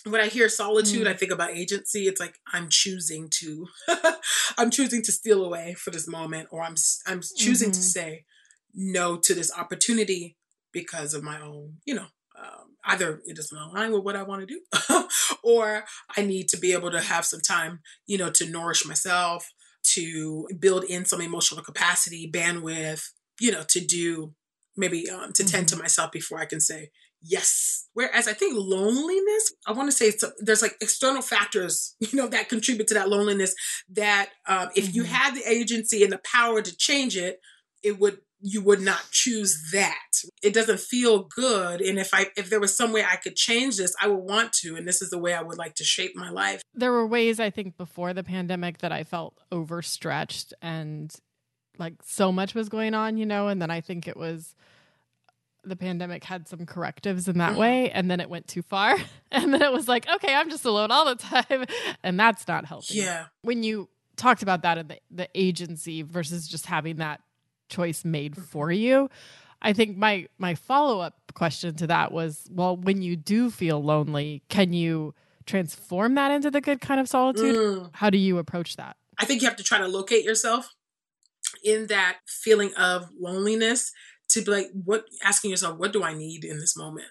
when 0.04 0.20
I 0.20 0.26
hear 0.26 0.48
solitude, 0.48 1.06
mm. 1.06 1.10
I 1.10 1.14
think 1.14 1.32
about 1.32 1.50
agency. 1.50 2.08
It's 2.08 2.20
like 2.20 2.38
I'm 2.52 2.68
choosing 2.68 3.28
to, 3.40 3.68
I'm 4.58 4.70
choosing 4.70 5.02
to 5.02 5.12
steal 5.12 5.44
away 5.44 5.74
for 5.74 5.90
this 5.90 6.08
moment, 6.08 6.48
or 6.50 6.62
I'm 6.62 6.74
I'm 7.06 7.20
choosing 7.36 7.70
mm-hmm. 7.70 7.80
to 7.80 7.82
say 7.82 8.24
no 8.74 9.16
to 9.16 9.34
this 9.34 9.52
opportunity 9.56 10.36
because 10.72 11.14
of 11.14 11.22
my 11.22 11.40
own, 11.40 11.74
you 11.84 11.94
know, 11.94 12.06
um, 12.38 12.76
either 12.84 13.20
it 13.26 13.36
doesn't 13.36 13.56
align 13.56 13.92
with 13.92 14.02
what 14.02 14.16
I 14.16 14.22
want 14.22 14.46
to 14.46 14.46
do, 14.46 15.08
or 15.44 15.84
I 16.16 16.22
need 16.22 16.48
to 16.48 16.56
be 16.56 16.72
able 16.72 16.90
to 16.90 17.00
have 17.00 17.24
some 17.24 17.40
time, 17.40 17.80
you 18.06 18.18
know, 18.18 18.30
to 18.30 18.50
nourish 18.50 18.86
myself, 18.86 19.52
to 19.94 20.48
build 20.58 20.84
in 20.84 21.04
some 21.04 21.20
emotional 21.20 21.62
capacity, 21.62 22.30
bandwidth, 22.32 23.10
you 23.40 23.52
know, 23.52 23.62
to 23.68 23.80
do 23.80 24.34
maybe 24.76 25.08
um, 25.10 25.32
to 25.32 25.42
mm-hmm. 25.42 25.50
tend 25.50 25.68
to 25.68 25.74
mm-hmm. 25.74 25.82
myself 25.82 26.10
before 26.12 26.38
I 26.38 26.46
can 26.46 26.60
say, 26.60 26.90
Yes. 27.22 27.88
Whereas 27.94 28.26
I 28.26 28.32
think 28.32 28.54
loneliness, 28.56 29.52
I 29.66 29.72
want 29.72 29.90
to 29.90 29.96
say 29.96 30.08
a, 30.08 30.32
there's 30.38 30.62
like 30.62 30.76
external 30.80 31.22
factors, 31.22 31.94
you 32.00 32.08
know, 32.14 32.28
that 32.28 32.48
contribute 32.48 32.88
to 32.88 32.94
that 32.94 33.08
loneliness. 33.08 33.54
That 33.90 34.30
um, 34.46 34.70
if 34.74 34.87
mm-hmm. 34.87 34.96
you 34.96 35.02
had 35.04 35.35
the 35.35 35.48
agency 35.48 36.02
and 36.02 36.12
the 36.12 36.20
power 36.24 36.62
to 36.62 36.76
change 36.76 37.16
it, 37.16 37.38
it 37.82 37.98
would 38.00 38.18
you 38.44 38.61
would 38.61 38.80
not 38.80 39.02
choose 39.12 39.70
that. 39.72 40.11
It 40.42 40.52
doesn't 40.52 40.80
feel 40.80 41.28
good. 41.35 41.80
And 41.80 41.96
if 41.98 42.12
I 42.12 42.26
if 42.37 42.50
there 42.50 42.58
was 42.58 42.76
some 42.76 42.92
way 42.92 43.04
I 43.04 43.16
could 43.16 43.37
change 43.37 43.76
this, 43.76 43.94
I 44.02 44.08
would 44.08 44.24
want 44.24 44.52
to. 44.64 44.74
And 44.74 44.87
this 44.87 45.00
is 45.00 45.11
the 45.11 45.18
way 45.18 45.32
I 45.32 45.42
would 45.42 45.58
like 45.58 45.76
to 45.76 45.85
shape 45.85 46.16
my 46.16 46.30
life. 46.30 46.61
There 46.74 46.90
were 46.90 47.06
ways 47.06 47.38
I 47.38 47.50
think 47.50 47.76
before 47.76 48.12
the 48.12 48.24
pandemic 48.24 48.78
that 48.78 48.90
I 48.90 49.04
felt 49.04 49.38
overstretched 49.52 50.54
and 50.61 51.14
like 51.78 51.94
so 52.04 52.32
much 52.32 52.54
was 52.54 52.68
going 52.68 52.94
on, 52.94 53.16
you 53.16 53.26
know, 53.26 53.46
and 53.46 53.62
then 53.62 53.70
I 53.70 53.80
think 53.80 54.08
it 54.08 54.16
was 54.16 54.56
the 55.64 55.77
pandemic 55.77 56.25
had 56.25 56.48
some 56.48 56.66
correctives 56.66 57.29
in 57.29 57.38
that 57.38 57.51
mm-hmm. 57.51 57.61
way 57.61 57.90
and 57.90 58.11
then 58.11 58.20
it 58.20 58.29
went 58.29 58.46
too 58.48 58.62
far 58.62 58.96
and 59.31 59.53
then 59.53 59.62
it 59.62 59.72
was 59.72 59.88
like 59.88 60.07
okay 60.09 60.35
i'm 60.35 60.51
just 60.51 60.64
alone 60.64 60.90
all 60.90 61.05
the 61.05 61.14
time 61.14 61.64
and 62.03 62.18
that's 62.18 62.46
not 62.48 62.64
healthy 62.64 62.98
yeah 62.98 63.27
when 63.42 63.62
you 63.62 63.88
talked 64.16 64.42
about 64.42 64.62
that 64.62 64.79
in 64.79 64.88
the, 64.88 64.98
the 65.11 65.29
agency 65.35 66.03
versus 66.03 66.46
just 66.46 66.66
having 66.66 66.96
that 66.96 67.20
choice 67.68 68.05
made 68.05 68.33
mm-hmm. 68.33 68.42
for 68.42 68.70
you 68.70 69.09
i 69.61 69.72
think 69.72 69.96
my 69.96 70.27
my 70.38 70.55
follow-up 70.55 71.14
question 71.35 71.75
to 71.75 71.87
that 71.87 72.12
was 72.12 72.48
well 72.51 72.77
when 72.77 73.01
you 73.01 73.16
do 73.16 73.51
feel 73.51 73.83
lonely 73.83 74.42
can 74.48 74.72
you 74.72 75.14
transform 75.46 76.14
that 76.14 76.31
into 76.31 76.51
the 76.51 76.61
good 76.61 76.81
kind 76.81 77.01
of 77.01 77.09
solitude 77.09 77.57
mm. 77.57 77.90
how 77.94 78.11
do 78.11 78.18
you 78.18 78.38
approach 78.38 78.77
that 78.77 78.96
i 79.18 79.25
think 79.25 79.40
you 79.40 79.48
have 79.48 79.57
to 79.57 79.64
try 79.64 79.79
to 79.79 79.88
locate 79.88 80.25
yourself 80.25 80.75
in 81.64 81.87
that 81.88 82.18
feeling 82.27 82.72
of 82.75 83.09
loneliness 83.18 83.92
to 84.33 84.42
be 84.42 84.51
like, 84.51 84.71
what, 84.85 85.05
asking 85.23 85.51
yourself, 85.51 85.79
what 85.79 85.92
do 85.92 86.03
I 86.03 86.14
need 86.14 86.45
in 86.45 86.59
this 86.59 86.77
moment? 86.77 87.09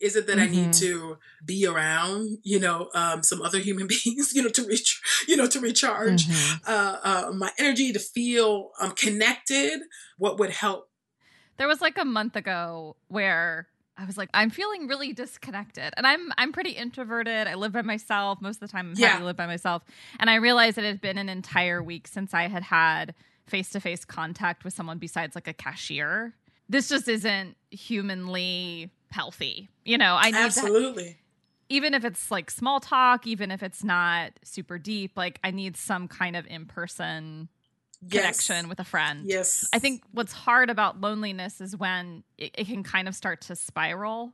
Is 0.00 0.16
it 0.16 0.26
that 0.26 0.36
mm-hmm. 0.36 0.42
I 0.42 0.56
need 0.56 0.70
mm-hmm. 0.70 0.84
to 0.84 1.18
be 1.44 1.64
around, 1.64 2.38
you 2.42 2.58
know, 2.58 2.90
um, 2.94 3.22
some 3.22 3.40
other 3.40 3.58
human 3.58 3.86
beings, 4.04 4.32
you 4.34 4.42
know, 4.42 4.48
to 4.48 4.66
reach, 4.66 5.00
you 5.28 5.36
know, 5.36 5.46
to 5.46 5.60
recharge 5.60 6.26
mm-hmm. 6.26 6.58
uh, 6.66 6.96
uh, 7.04 7.32
my 7.32 7.50
energy, 7.58 7.92
to 7.92 8.00
feel 8.00 8.70
um, 8.80 8.90
connected? 8.92 9.80
What 10.18 10.38
would 10.38 10.50
help? 10.50 10.88
There 11.56 11.68
was 11.68 11.80
like 11.80 11.98
a 11.98 12.04
month 12.04 12.34
ago 12.34 12.96
where 13.06 13.68
I 13.96 14.04
was 14.04 14.18
like, 14.18 14.30
I'm 14.34 14.50
feeling 14.50 14.88
really 14.88 15.12
disconnected, 15.12 15.94
and 15.96 16.06
I'm 16.06 16.32
I'm 16.36 16.50
pretty 16.50 16.70
introverted. 16.70 17.46
I 17.46 17.54
live 17.54 17.72
by 17.72 17.82
myself 17.82 18.40
most 18.40 18.56
of 18.56 18.68
the 18.68 18.68
time. 18.68 18.90
I'm 18.90 18.98
yeah. 18.98 19.08
happy 19.08 19.20
to 19.20 19.26
live 19.26 19.36
by 19.36 19.46
myself, 19.46 19.84
and 20.18 20.28
I 20.28 20.36
realized 20.36 20.78
it 20.78 20.84
had 20.84 21.00
been 21.00 21.18
an 21.18 21.28
entire 21.28 21.80
week 21.82 22.08
since 22.08 22.34
I 22.34 22.48
had 22.48 22.64
had 22.64 23.14
face 23.46 23.70
to 23.70 23.80
face 23.80 24.04
contact 24.04 24.64
with 24.64 24.72
someone 24.72 24.98
besides 24.98 25.34
like 25.34 25.46
a 25.46 25.52
cashier 25.52 26.34
this 26.68 26.88
just 26.88 27.08
isn't 27.08 27.56
humanly 27.70 28.90
healthy. 29.10 29.68
You 29.84 29.98
know, 29.98 30.16
I 30.18 30.30
need 30.30 30.38
absolutely. 30.38 31.04
To, 31.04 31.14
even 31.68 31.94
if 31.94 32.04
it's 32.04 32.30
like 32.30 32.50
small 32.50 32.80
talk, 32.80 33.26
even 33.26 33.50
if 33.50 33.62
it's 33.62 33.82
not 33.82 34.32
super 34.44 34.78
deep, 34.78 35.16
like 35.16 35.38
I 35.42 35.50
need 35.50 35.76
some 35.76 36.08
kind 36.08 36.36
of 36.36 36.46
in 36.46 36.66
person 36.66 37.48
yes. 38.02 38.20
connection 38.20 38.68
with 38.68 38.78
a 38.78 38.84
friend. 38.84 39.24
Yes. 39.24 39.66
I 39.72 39.78
think 39.78 40.02
what's 40.12 40.32
hard 40.32 40.70
about 40.70 41.00
loneliness 41.00 41.60
is 41.60 41.76
when 41.76 42.24
it, 42.38 42.52
it 42.58 42.66
can 42.66 42.82
kind 42.82 43.08
of 43.08 43.14
start 43.14 43.40
to 43.42 43.56
spiral 43.56 44.32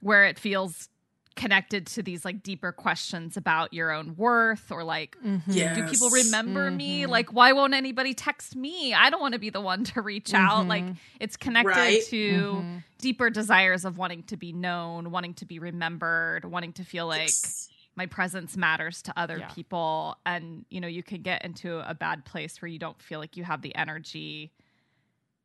where 0.00 0.26
it 0.26 0.38
feels 0.38 0.88
connected 1.36 1.86
to 1.86 2.02
these 2.02 2.24
like 2.24 2.42
deeper 2.42 2.72
questions 2.72 3.36
about 3.36 3.72
your 3.72 3.92
own 3.92 4.16
worth 4.16 4.72
or 4.72 4.82
like 4.82 5.16
mm-hmm. 5.24 5.50
yes. 5.50 5.76
do 5.76 5.86
people 5.86 6.08
remember 6.08 6.68
mm-hmm. 6.68 6.76
me 6.78 7.06
like 7.06 7.32
why 7.32 7.52
won't 7.52 7.74
anybody 7.74 8.14
text 8.14 8.56
me 8.56 8.94
i 8.94 9.10
don't 9.10 9.20
want 9.20 9.34
to 9.34 9.38
be 9.38 9.50
the 9.50 9.60
one 9.60 9.84
to 9.84 10.00
reach 10.00 10.30
mm-hmm. 10.30 10.44
out 10.44 10.66
like 10.66 10.84
it's 11.20 11.36
connected 11.36 11.70
right? 11.70 12.02
to 12.04 12.38
mm-hmm. 12.40 12.76
deeper 12.98 13.28
desires 13.28 13.84
of 13.84 13.98
wanting 13.98 14.22
to 14.22 14.36
be 14.36 14.52
known 14.52 15.10
wanting 15.10 15.34
to 15.34 15.44
be 15.44 15.58
remembered 15.58 16.44
wanting 16.46 16.72
to 16.72 16.82
feel 16.84 17.06
like 17.06 17.28
yes. 17.28 17.68
my 17.96 18.06
presence 18.06 18.56
matters 18.56 19.02
to 19.02 19.12
other 19.14 19.36
yeah. 19.36 19.48
people 19.48 20.16
and 20.24 20.64
you 20.70 20.80
know 20.80 20.88
you 20.88 21.02
can 21.02 21.20
get 21.20 21.44
into 21.44 21.78
a 21.88 21.94
bad 21.94 22.24
place 22.24 22.62
where 22.62 22.68
you 22.68 22.78
don't 22.78 23.00
feel 23.00 23.20
like 23.20 23.36
you 23.36 23.44
have 23.44 23.60
the 23.60 23.76
energy 23.76 24.50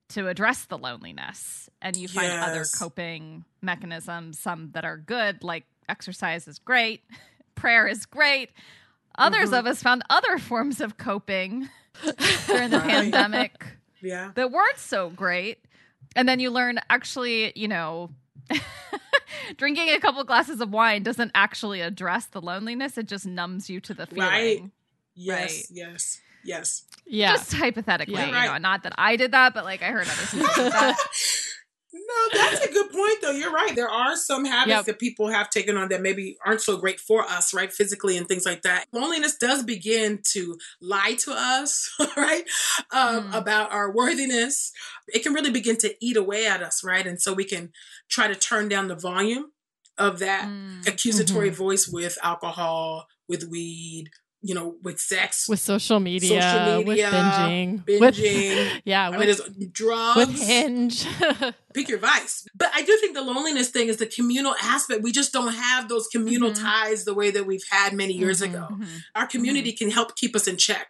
to 0.08 0.28
address 0.28 0.66
the 0.66 0.78
loneliness 0.78 1.70
and 1.82 1.98
you 1.98 2.08
find 2.08 2.28
yes. 2.28 2.48
other 2.48 2.66
coping 2.78 3.44
mechanisms 3.62 4.40
some 4.40 4.72
that 4.72 4.86
are 4.86 4.98
good 4.98 5.44
like 5.44 5.66
exercise 5.92 6.48
is 6.48 6.58
great, 6.58 7.04
prayer 7.56 7.88
is 7.88 8.06
great. 8.06 8.50
Others 9.18 9.50
mm-hmm. 9.50 9.56
of 9.56 9.68
us 9.68 9.84
found 9.84 10.04
other 10.10 10.38
forms 10.38 10.80
of 10.80 10.98
coping 10.98 11.70
during 12.48 12.70
the 12.70 12.80
pandemic 12.80 13.66
yeah. 14.02 14.32
that 14.36 14.52
weren't 14.52 14.78
so 14.78 15.10
great. 15.10 15.60
And 16.16 16.28
then 16.28 16.40
you 16.40 16.50
learn 16.50 16.80
actually, 16.90 17.52
you 17.56 17.68
know, 17.68 18.10
drinking 19.58 19.90
a 19.90 20.00
couple 20.00 20.24
glasses 20.24 20.62
of 20.62 20.72
wine 20.72 21.04
doesn't 21.04 21.32
actually 21.36 21.82
address 21.82 22.26
the 22.28 22.42
loneliness, 22.42 22.98
it 22.98 23.08
just 23.08 23.26
numbs 23.26 23.70
you 23.70 23.80
to 23.82 23.94
the 23.94 24.08
feeling. 24.08 24.30
Right. 24.30 24.64
Yes, 25.16 25.38
right. 25.40 25.66
yes, 25.72 26.22
yes. 26.44 26.84
Yeah. 27.06 27.34
Just 27.34 27.54
hypothetically, 27.54 28.16
yeah, 28.16 28.32
right. 28.32 28.46
you 28.46 28.52
know, 28.52 28.58
not 28.58 28.84
that 28.84 28.94
I 28.98 29.16
did 29.18 29.32
that, 29.32 29.54
but 29.54 29.66
like 29.66 29.84
I 29.84 29.88
heard 29.88 30.08
others 30.08 30.32
do 30.32 30.40
that. 30.40 30.98
No, 32.12 32.39
that's 32.39 32.65
a 32.65 32.71
good 32.71 32.91
point, 32.91 33.21
though. 33.21 33.32
You're 33.32 33.52
right. 33.52 33.76
There 33.76 33.89
are 33.89 34.15
some 34.15 34.45
habits 34.45 34.69
yep. 34.69 34.86
that 34.86 35.00
people 35.00 35.28
have 35.28 35.50
taken 35.50 35.78
on 35.78 35.89
that 35.89 36.02
maybe 36.02 36.38
aren't 36.45 36.62
so 36.62 36.78
great 36.78 37.00
for 37.00 37.24
us, 37.24 37.54
right? 37.54 37.71
Physically 37.71 38.17
and 38.17 38.28
things 38.28 38.45
like 38.45 38.63
that. 38.63 38.86
Loneliness 38.91 39.38
does 39.38 39.63
begin 39.63 40.19
to 40.32 40.58
lie 40.82 41.15
to 41.19 41.34
us, 41.34 41.89
right? 42.17 42.43
Um, 42.91 43.32
mm. 43.32 43.38
About 43.38 43.71
our 43.71 43.91
worthiness. 43.91 44.71
It 45.08 45.24
can 45.24 45.34
really 45.34 45.52
begin 45.52 45.78
to 45.78 45.95
eat 46.02 46.17
away 46.17 46.47
at 46.47 46.62
us, 46.62 46.84
right? 46.84 47.06
And 47.06 47.21
so 47.21 47.34
we 47.34 47.45
can 47.45 47.71
try 48.10 48.28
to 48.28 48.36
turn 48.36 48.67
down 48.67 48.88
the 48.88 48.95
volume 48.95 49.52
of 49.97 50.19
that 50.19 50.47
mm. 50.47 50.88
accusatory 50.88 51.50
mm-hmm. 51.50 51.58
voice 51.58 51.88
with 51.88 52.17
alcohol, 52.24 53.08
with 53.28 53.45
weed, 53.50 54.10
you 54.42 54.56
know, 54.56 54.76
with 54.82 55.00
sex, 55.00 55.48
with 55.48 55.60
social 55.60 56.00
media, 56.00 56.42
social 56.42 56.78
media 56.78 56.88
with 56.88 57.14
binging, 57.14 57.86
binging. 57.86 58.00
With, 58.00 58.82
yeah, 58.86 59.08
I 59.08 59.10
with, 59.10 59.20
mean, 59.20 59.28
there's 59.28 59.72
drugs, 59.72 60.18
with 60.18 60.42
Hinge. 60.42 61.06
pick 61.74 61.90
your 61.90 62.00
vice. 62.00 62.48
But 62.56 62.72
I 62.74 62.82
do 62.82 62.98
think 62.98 63.16
the 63.16 63.22
loneliness 63.22 63.70
thing 63.70 63.88
is 63.88 63.98
the 63.98 64.08
communal 64.08 64.56
aspect. 64.62 65.04
We 65.04 65.12
just 65.12 65.32
don't 65.32 65.54
have 65.54 65.90
those 65.90 66.08
communal 66.08 66.52
mm-hmm. 66.52 66.64
ties 66.64 67.06
the 67.06 67.14
way 67.14 67.30
that 67.32 67.46
we've 67.46 67.64
had 67.70 67.94
many 67.94 68.14
years 68.14 68.42
mm-hmm, 68.42 68.56
ago. 68.56 68.68
Mm-hmm. 68.72 68.98
Our 69.16 69.28
community 69.28 69.72
mm-hmm. 69.72 69.78
can 69.78 69.92
help 69.92 70.16
keep 70.16 70.36
us 70.36 70.48
in 70.48 70.58
check. 70.58 70.90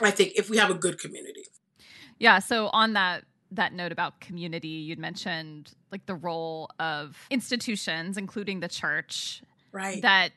I 0.00 0.10
think 0.10 0.32
if 0.36 0.48
we 0.48 0.56
have 0.56 0.70
a 0.70 0.74
good 0.74 0.98
community. 0.98 1.44
Yeah. 2.18 2.38
So 2.38 2.68
on 2.68 2.94
that 2.94 3.24
that 3.52 3.74
note 3.74 3.92
about 3.92 4.20
community, 4.20 4.68
you'd 4.68 4.98
mentioned 4.98 5.72
like 5.90 6.06
the 6.06 6.14
role 6.14 6.70
of 6.78 7.16
institutions, 7.30 8.16
including 8.16 8.60
the 8.60 8.68
church, 8.68 9.42
right? 9.72 10.00
That 10.02 10.32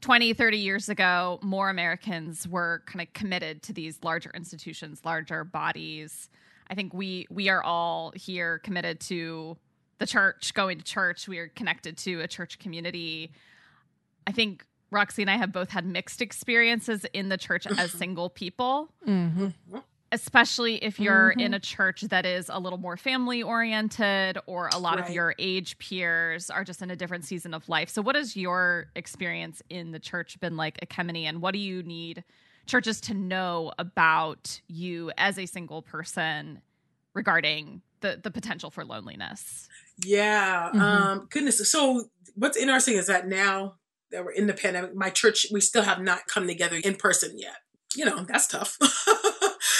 20, 0.00 0.32
30 0.32 0.56
years 0.58 0.88
ago, 0.88 1.38
more 1.42 1.68
Americans 1.68 2.48
were 2.48 2.82
kind 2.86 3.02
of 3.02 3.12
committed 3.12 3.62
to 3.64 3.72
these 3.72 3.98
larger 4.02 4.30
institutions, 4.34 5.02
larger 5.04 5.44
bodies. 5.44 6.30
I 6.68 6.74
think 6.74 6.94
we 6.94 7.26
we 7.30 7.48
are 7.48 7.62
all 7.62 8.12
here 8.14 8.58
committed 8.58 9.00
to 9.00 9.56
the 9.98 10.06
church, 10.06 10.54
going 10.54 10.78
to 10.78 10.84
church. 10.84 11.28
We 11.28 11.38
are 11.38 11.48
connected 11.48 11.98
to 11.98 12.20
a 12.20 12.28
church 12.28 12.58
community. 12.58 13.32
I 14.26 14.32
think 14.32 14.64
Roxy 14.90 15.22
and 15.22 15.30
I 15.30 15.36
have 15.36 15.52
both 15.52 15.70
had 15.70 15.84
mixed 15.84 16.22
experiences 16.22 17.04
in 17.12 17.28
the 17.28 17.36
church 17.36 17.66
as 17.66 17.90
single 17.98 18.30
people. 18.30 18.88
Mm-hmm 19.06 19.78
especially 20.12 20.76
if 20.76 20.98
you're 20.98 21.30
mm-hmm. 21.30 21.40
in 21.40 21.54
a 21.54 21.60
church 21.60 22.02
that 22.02 22.26
is 22.26 22.50
a 22.52 22.58
little 22.58 22.78
more 22.78 22.96
family 22.96 23.42
oriented 23.42 24.38
or 24.46 24.68
a 24.72 24.78
lot 24.78 24.98
right. 24.98 25.08
of 25.08 25.14
your 25.14 25.34
age 25.38 25.78
peers 25.78 26.50
are 26.50 26.64
just 26.64 26.82
in 26.82 26.90
a 26.90 26.96
different 26.96 27.24
season 27.24 27.54
of 27.54 27.68
life. 27.68 27.88
So 27.88 28.02
what 28.02 28.16
has 28.16 28.36
your 28.36 28.86
experience 28.96 29.62
in 29.70 29.92
the 29.92 30.00
church 30.00 30.38
been 30.40 30.56
like 30.56 30.78
Ekemini 30.80 31.24
and 31.24 31.40
what 31.40 31.52
do 31.52 31.60
you 31.60 31.82
need 31.82 32.24
churches 32.66 33.00
to 33.02 33.14
know 33.14 33.72
about 33.78 34.60
you 34.66 35.12
as 35.16 35.38
a 35.38 35.46
single 35.46 35.82
person 35.82 36.60
regarding 37.14 37.82
the 38.00 38.18
the 38.22 38.30
potential 38.30 38.70
for 38.70 38.84
loneliness? 38.84 39.68
Yeah. 40.04 40.70
Mm-hmm. 40.70 40.80
Um 40.80 41.28
goodness. 41.30 41.70
So 41.70 42.04
what's 42.34 42.56
interesting 42.56 42.96
is 42.96 43.06
that 43.06 43.28
now 43.28 43.76
that 44.10 44.24
we're 44.24 44.32
in 44.32 44.48
the 44.48 44.54
pandemic, 44.54 44.94
my 44.94 45.10
church 45.10 45.46
we 45.52 45.60
still 45.60 45.82
have 45.82 46.00
not 46.00 46.26
come 46.26 46.48
together 46.48 46.80
in 46.82 46.96
person 46.96 47.38
yet. 47.38 47.58
You 47.94 48.04
know, 48.04 48.24
that's 48.24 48.48
tough. 48.48 48.76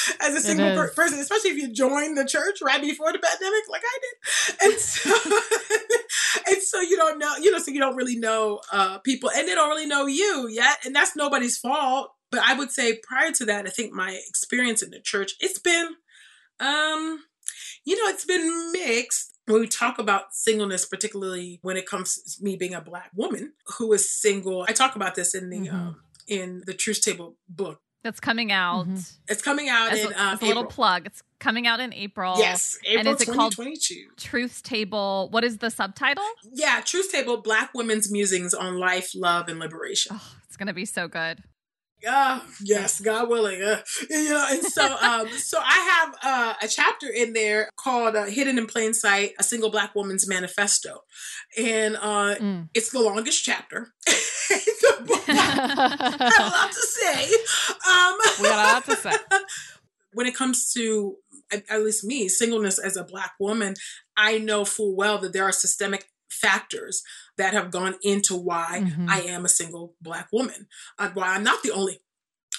as 0.21 0.35
a 0.35 0.41
single 0.41 0.75
per- 0.75 0.93
person, 0.93 1.19
especially 1.19 1.51
if 1.51 1.57
you 1.57 1.73
join 1.73 2.15
the 2.15 2.25
church 2.25 2.61
right 2.63 2.81
before 2.81 3.13
the 3.13 3.19
pandemic, 3.19 3.63
like 3.69 3.83
I 3.85 3.99
did. 4.01 4.71
And 4.71 4.81
so, 4.81 6.45
and 6.53 6.63
so 6.63 6.81
you 6.81 6.97
don't 6.97 7.19
know, 7.19 7.37
you 7.41 7.51
know, 7.51 7.59
so 7.59 7.71
you 7.71 7.81
don't 7.81 7.97
really 7.97 8.17
know 8.17 8.61
uh, 8.73 8.99
people, 8.99 9.31
and 9.31 9.49
they 9.49 9.55
don't 9.55 9.69
really 9.69 9.87
know 9.87 10.07
you 10.07 10.49
yet, 10.51 10.79
and 10.85 10.95
that's 10.95 11.17
nobody's 11.17 11.59
fault. 11.59 12.13
But 12.31 12.43
I 12.45 12.55
would 12.55 12.71
say 12.71 12.99
prior 13.03 13.33
to 13.33 13.45
that, 13.47 13.67
I 13.67 13.71
think 13.71 13.93
my 13.93 14.19
experience 14.29 14.83
in 14.83 14.91
the 14.91 15.01
church, 15.01 15.33
it's 15.41 15.59
been, 15.59 15.89
um, 16.61 17.25
you 17.85 17.97
know, 17.97 18.09
it's 18.11 18.25
been 18.25 18.73
mixed 18.73 19.37
when 19.47 19.61
we 19.61 19.67
talk 19.67 19.99
about 19.99 20.33
singleness, 20.33 20.85
particularly 20.85 21.59
when 21.63 21.77
it 21.77 21.87
comes 21.87 22.37
to 22.37 22.45
me 22.45 22.57
being 22.57 22.75
a 22.75 22.81
black 22.81 23.11
woman 23.17 23.55
who 23.79 23.93
is 23.93 24.09
single. 24.09 24.65
I 24.69 24.73
talk 24.73 24.95
about 24.95 25.17
this 25.17 25.35
in 25.35 25.51
the 25.51 25.59
mm-hmm. 25.59 25.77
um, 25.77 25.97
in 26.29 26.63
the 26.67 26.75
Truth's 26.75 27.01
Table 27.01 27.37
book 27.49 27.81
that's 28.03 28.21
coming 28.21 28.53
out. 28.53 28.87
Mm-hmm. 28.87 28.99
It's 29.29 29.43
coming 29.43 29.69
out 29.69 29.93
as 29.93 30.05
in 30.05 30.13
a, 30.13 30.17
um, 30.17 30.39
a 30.41 30.45
little 30.45 30.65
plug. 30.65 31.07
It's 31.07 31.23
coming 31.39 31.67
out 31.67 31.81
in 31.81 31.93
April. 31.93 32.37
Yes, 32.39 32.79
April 32.85 33.09
and 33.09 33.21
is 33.21 33.27
2022. 33.27 33.95
It 33.95 34.07
called 34.07 34.17
Truth's 34.19 34.63
Table. 34.63 35.29
What 35.31 35.45
is 35.45 35.59
the 35.59 35.71
subtitle? 35.71 36.25
Yeah, 36.53 36.81
Truth's 36.85 37.13
Table: 37.13 37.39
Black 37.39 37.71
Women's 37.75 38.11
Musings 38.11 38.55
on 38.55 38.79
Life, 38.79 39.15
Love, 39.15 39.49
and 39.49 39.59
Liberation. 39.59 40.17
Oh, 40.19 40.37
it's 40.47 40.57
gonna 40.57 40.75
be 40.75 40.85
so 40.85 41.09
good. 41.09 41.43
Uh, 42.09 42.41
yes, 42.63 43.01
God 43.01 43.29
willing. 43.29 43.63
Uh, 43.63 43.81
you 44.09 44.31
know, 44.31 44.47
and 44.51 44.63
so 44.63 44.85
um, 45.03 45.29
so 45.31 45.59
I 45.59 45.79
have 45.91 46.15
uh, 46.23 46.55
a 46.63 46.69
chapter 46.69 47.09
in 47.09 47.33
there 47.33 47.71
called 47.77 48.17
uh, 48.17 48.25
"Hidden 48.25 48.59
in 48.59 48.67
Plain 48.67 48.95
Sight: 48.95 49.33
A 49.39 49.43
Single 49.43 49.71
Black 49.71 49.95
Woman's 49.95 50.29
Manifesto," 50.29 51.05
and 51.59 51.97
uh, 51.97 52.35
mm. 52.37 52.69
it's 52.75 52.91
the 52.91 53.01
longest 53.01 53.45
chapter. 53.45 53.93
I 54.09 55.73
have 56.19 56.49
a 56.49 56.51
lot 56.51 56.73
to 56.73 56.87
say. 56.87 57.25
Um, 57.89 58.19
we 58.41 58.49
got 58.49 58.69
a 58.69 58.73
lot 58.75 58.85
to 58.87 58.97
say. 58.97 59.17
when 60.13 60.27
it 60.27 60.35
comes 60.35 60.73
to 60.73 61.17
at 61.53 61.83
least 61.83 62.05
me, 62.05 62.29
singleness 62.29 62.79
as 62.79 62.97
a 62.97 63.03
black 63.05 63.33
woman, 63.41 63.75
I 64.17 64.39
know 64.39 64.65
full 64.65 64.95
well 64.95 65.19
that 65.19 65.33
there 65.33 65.45
are 65.45 65.53
systemic 65.53 66.07
factors 66.31 67.03
that 67.41 67.55
have 67.55 67.71
gone 67.71 67.97
into 68.03 68.37
why 68.37 68.83
mm-hmm. 68.85 69.09
I 69.09 69.23
am 69.23 69.45
a 69.45 69.49
single 69.49 69.95
black 70.01 70.29
woman. 70.33 70.69
Uh, 70.99 71.11
why 71.15 71.35
I'm 71.35 71.43
not 71.43 71.63
the 71.63 71.73
only 71.73 72.01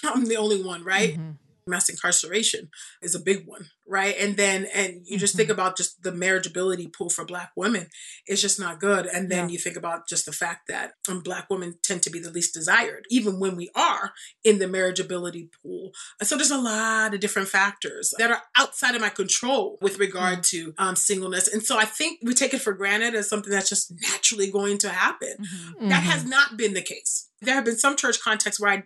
I'm 0.04 0.26
the 0.26 0.36
only 0.36 0.62
one, 0.62 0.84
right? 0.84 1.14
Mm-hmm 1.14 1.30
mass 1.66 1.88
incarceration 1.88 2.70
is 3.02 3.14
a 3.14 3.20
big 3.20 3.46
one 3.46 3.66
right 3.92 4.16
and 4.18 4.36
then 4.36 4.66
and 4.74 5.02
you 5.04 5.18
just 5.18 5.34
mm-hmm. 5.34 5.38
think 5.38 5.50
about 5.50 5.76
just 5.76 6.02
the 6.02 6.10
marriageability 6.10 6.92
pool 6.92 7.10
for 7.10 7.24
black 7.24 7.52
women 7.56 7.86
it's 8.26 8.40
just 8.40 8.58
not 8.58 8.80
good 8.80 9.06
and 9.06 9.30
then 9.30 9.48
yeah. 9.48 9.52
you 9.52 9.58
think 9.58 9.76
about 9.76 10.08
just 10.08 10.24
the 10.24 10.32
fact 10.32 10.66
that 10.66 10.92
um, 11.08 11.20
black 11.20 11.48
women 11.50 11.74
tend 11.82 12.02
to 12.02 12.10
be 12.10 12.18
the 12.18 12.30
least 12.30 12.54
desired 12.54 13.04
even 13.10 13.38
when 13.38 13.54
we 13.54 13.70
are 13.76 14.12
in 14.42 14.58
the 14.58 14.64
marriageability 14.64 15.48
pool 15.62 15.92
and 16.18 16.26
so 16.26 16.36
there's 16.36 16.50
a 16.50 16.58
lot 16.58 17.12
of 17.12 17.20
different 17.20 17.48
factors 17.48 18.14
that 18.18 18.30
are 18.30 18.42
outside 18.56 18.94
of 18.94 19.00
my 19.02 19.10
control 19.10 19.78
with 19.82 19.98
regard 19.98 20.38
mm-hmm. 20.38 20.72
to 20.72 20.74
um, 20.78 20.96
singleness 20.96 21.46
and 21.52 21.62
so 21.62 21.78
i 21.78 21.84
think 21.84 22.18
we 22.22 22.32
take 22.32 22.54
it 22.54 22.62
for 22.62 22.72
granted 22.72 23.14
as 23.14 23.28
something 23.28 23.52
that's 23.52 23.68
just 23.68 23.92
naturally 24.00 24.50
going 24.50 24.78
to 24.78 24.88
happen 24.88 25.36
mm-hmm. 25.38 25.88
that 25.88 26.02
has 26.02 26.22
mm-hmm. 26.22 26.30
not 26.30 26.56
been 26.56 26.72
the 26.72 26.82
case 26.82 27.28
there 27.42 27.54
have 27.54 27.64
been 27.64 27.76
some 27.76 27.96
church 27.96 28.20
contexts 28.20 28.60
where 28.60 28.70
I 28.70 28.84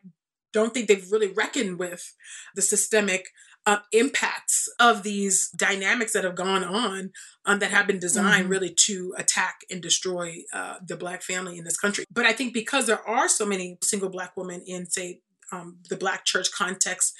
don't 0.53 0.73
think 0.73 0.88
they've 0.88 1.12
really 1.12 1.33
reckoned 1.33 1.79
with 1.79 2.14
the 2.55 2.62
systemic 2.62 3.29
uh, 3.66 3.79
impacts 3.92 4.68
of 4.79 5.02
these 5.02 5.50
dynamics 5.50 6.12
that 6.12 6.24
have 6.24 6.37
gone 6.37 6.62
on 6.62 7.11
um, 7.44 7.59
that 7.59 7.72
have 7.72 7.87
been 7.87 7.98
designed 7.98 8.44
mm-hmm. 8.44 8.52
really 8.52 8.72
to 8.72 9.12
attack 9.18 9.61
and 9.70 9.83
destroy 9.83 10.38
uh, 10.52 10.76
the 10.87 10.96
black 10.96 11.22
family 11.22 11.59
in 11.59 11.64
this 11.64 11.76
country. 11.76 12.05
But 12.11 12.26
I 12.26 12.33
think 12.33 12.55
because 12.55 12.87
there 12.87 13.07
are 13.07 13.29
so 13.29 13.44
many 13.44 13.76
single 13.83 14.09
black 14.09 14.37
women 14.37 14.62
in, 14.66 14.87
say, 14.87 15.20
um, 15.50 15.79
the 15.88 15.96
black 15.96 16.24
church 16.24 16.52
context, 16.52 17.12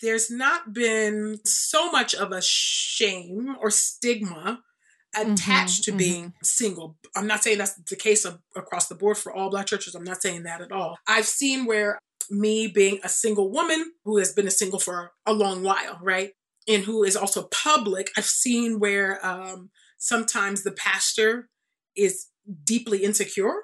there's 0.00 0.30
not 0.30 0.72
been 0.72 1.40
so 1.44 1.90
much 1.90 2.14
of 2.14 2.32
a 2.32 2.40
shame 2.40 3.56
or 3.60 3.70
stigma 3.70 4.62
attached 5.14 5.82
mm-hmm, 5.82 5.92
to 5.92 5.98
being 5.98 6.24
mm-hmm. 6.24 6.42
single. 6.42 6.96
I'm 7.14 7.26
not 7.26 7.42
saying 7.42 7.58
that's 7.58 7.74
the 7.74 7.96
case 7.96 8.24
of, 8.24 8.38
across 8.56 8.88
the 8.88 8.94
board 8.94 9.18
for 9.18 9.32
all 9.32 9.50
black 9.50 9.66
churches. 9.66 9.94
I'm 9.94 10.04
not 10.04 10.22
saying 10.22 10.44
that 10.44 10.62
at 10.62 10.72
all. 10.72 10.98
I've 11.06 11.26
seen 11.26 11.66
where 11.66 11.98
me 12.30 12.66
being 12.66 12.98
a 13.02 13.08
single 13.08 13.50
woman 13.50 13.92
who 14.04 14.18
has 14.18 14.32
been 14.32 14.46
a 14.46 14.50
single 14.50 14.78
for 14.78 15.12
a 15.26 15.32
long 15.32 15.62
while, 15.62 15.98
right? 16.02 16.30
And 16.68 16.84
who 16.84 17.02
is 17.04 17.16
also 17.16 17.44
public, 17.44 18.10
I've 18.16 18.24
seen 18.24 18.78
where 18.78 19.24
um, 19.26 19.70
sometimes 19.98 20.62
the 20.62 20.72
pastor 20.72 21.48
is 21.96 22.28
deeply 22.64 23.04
insecure 23.04 23.62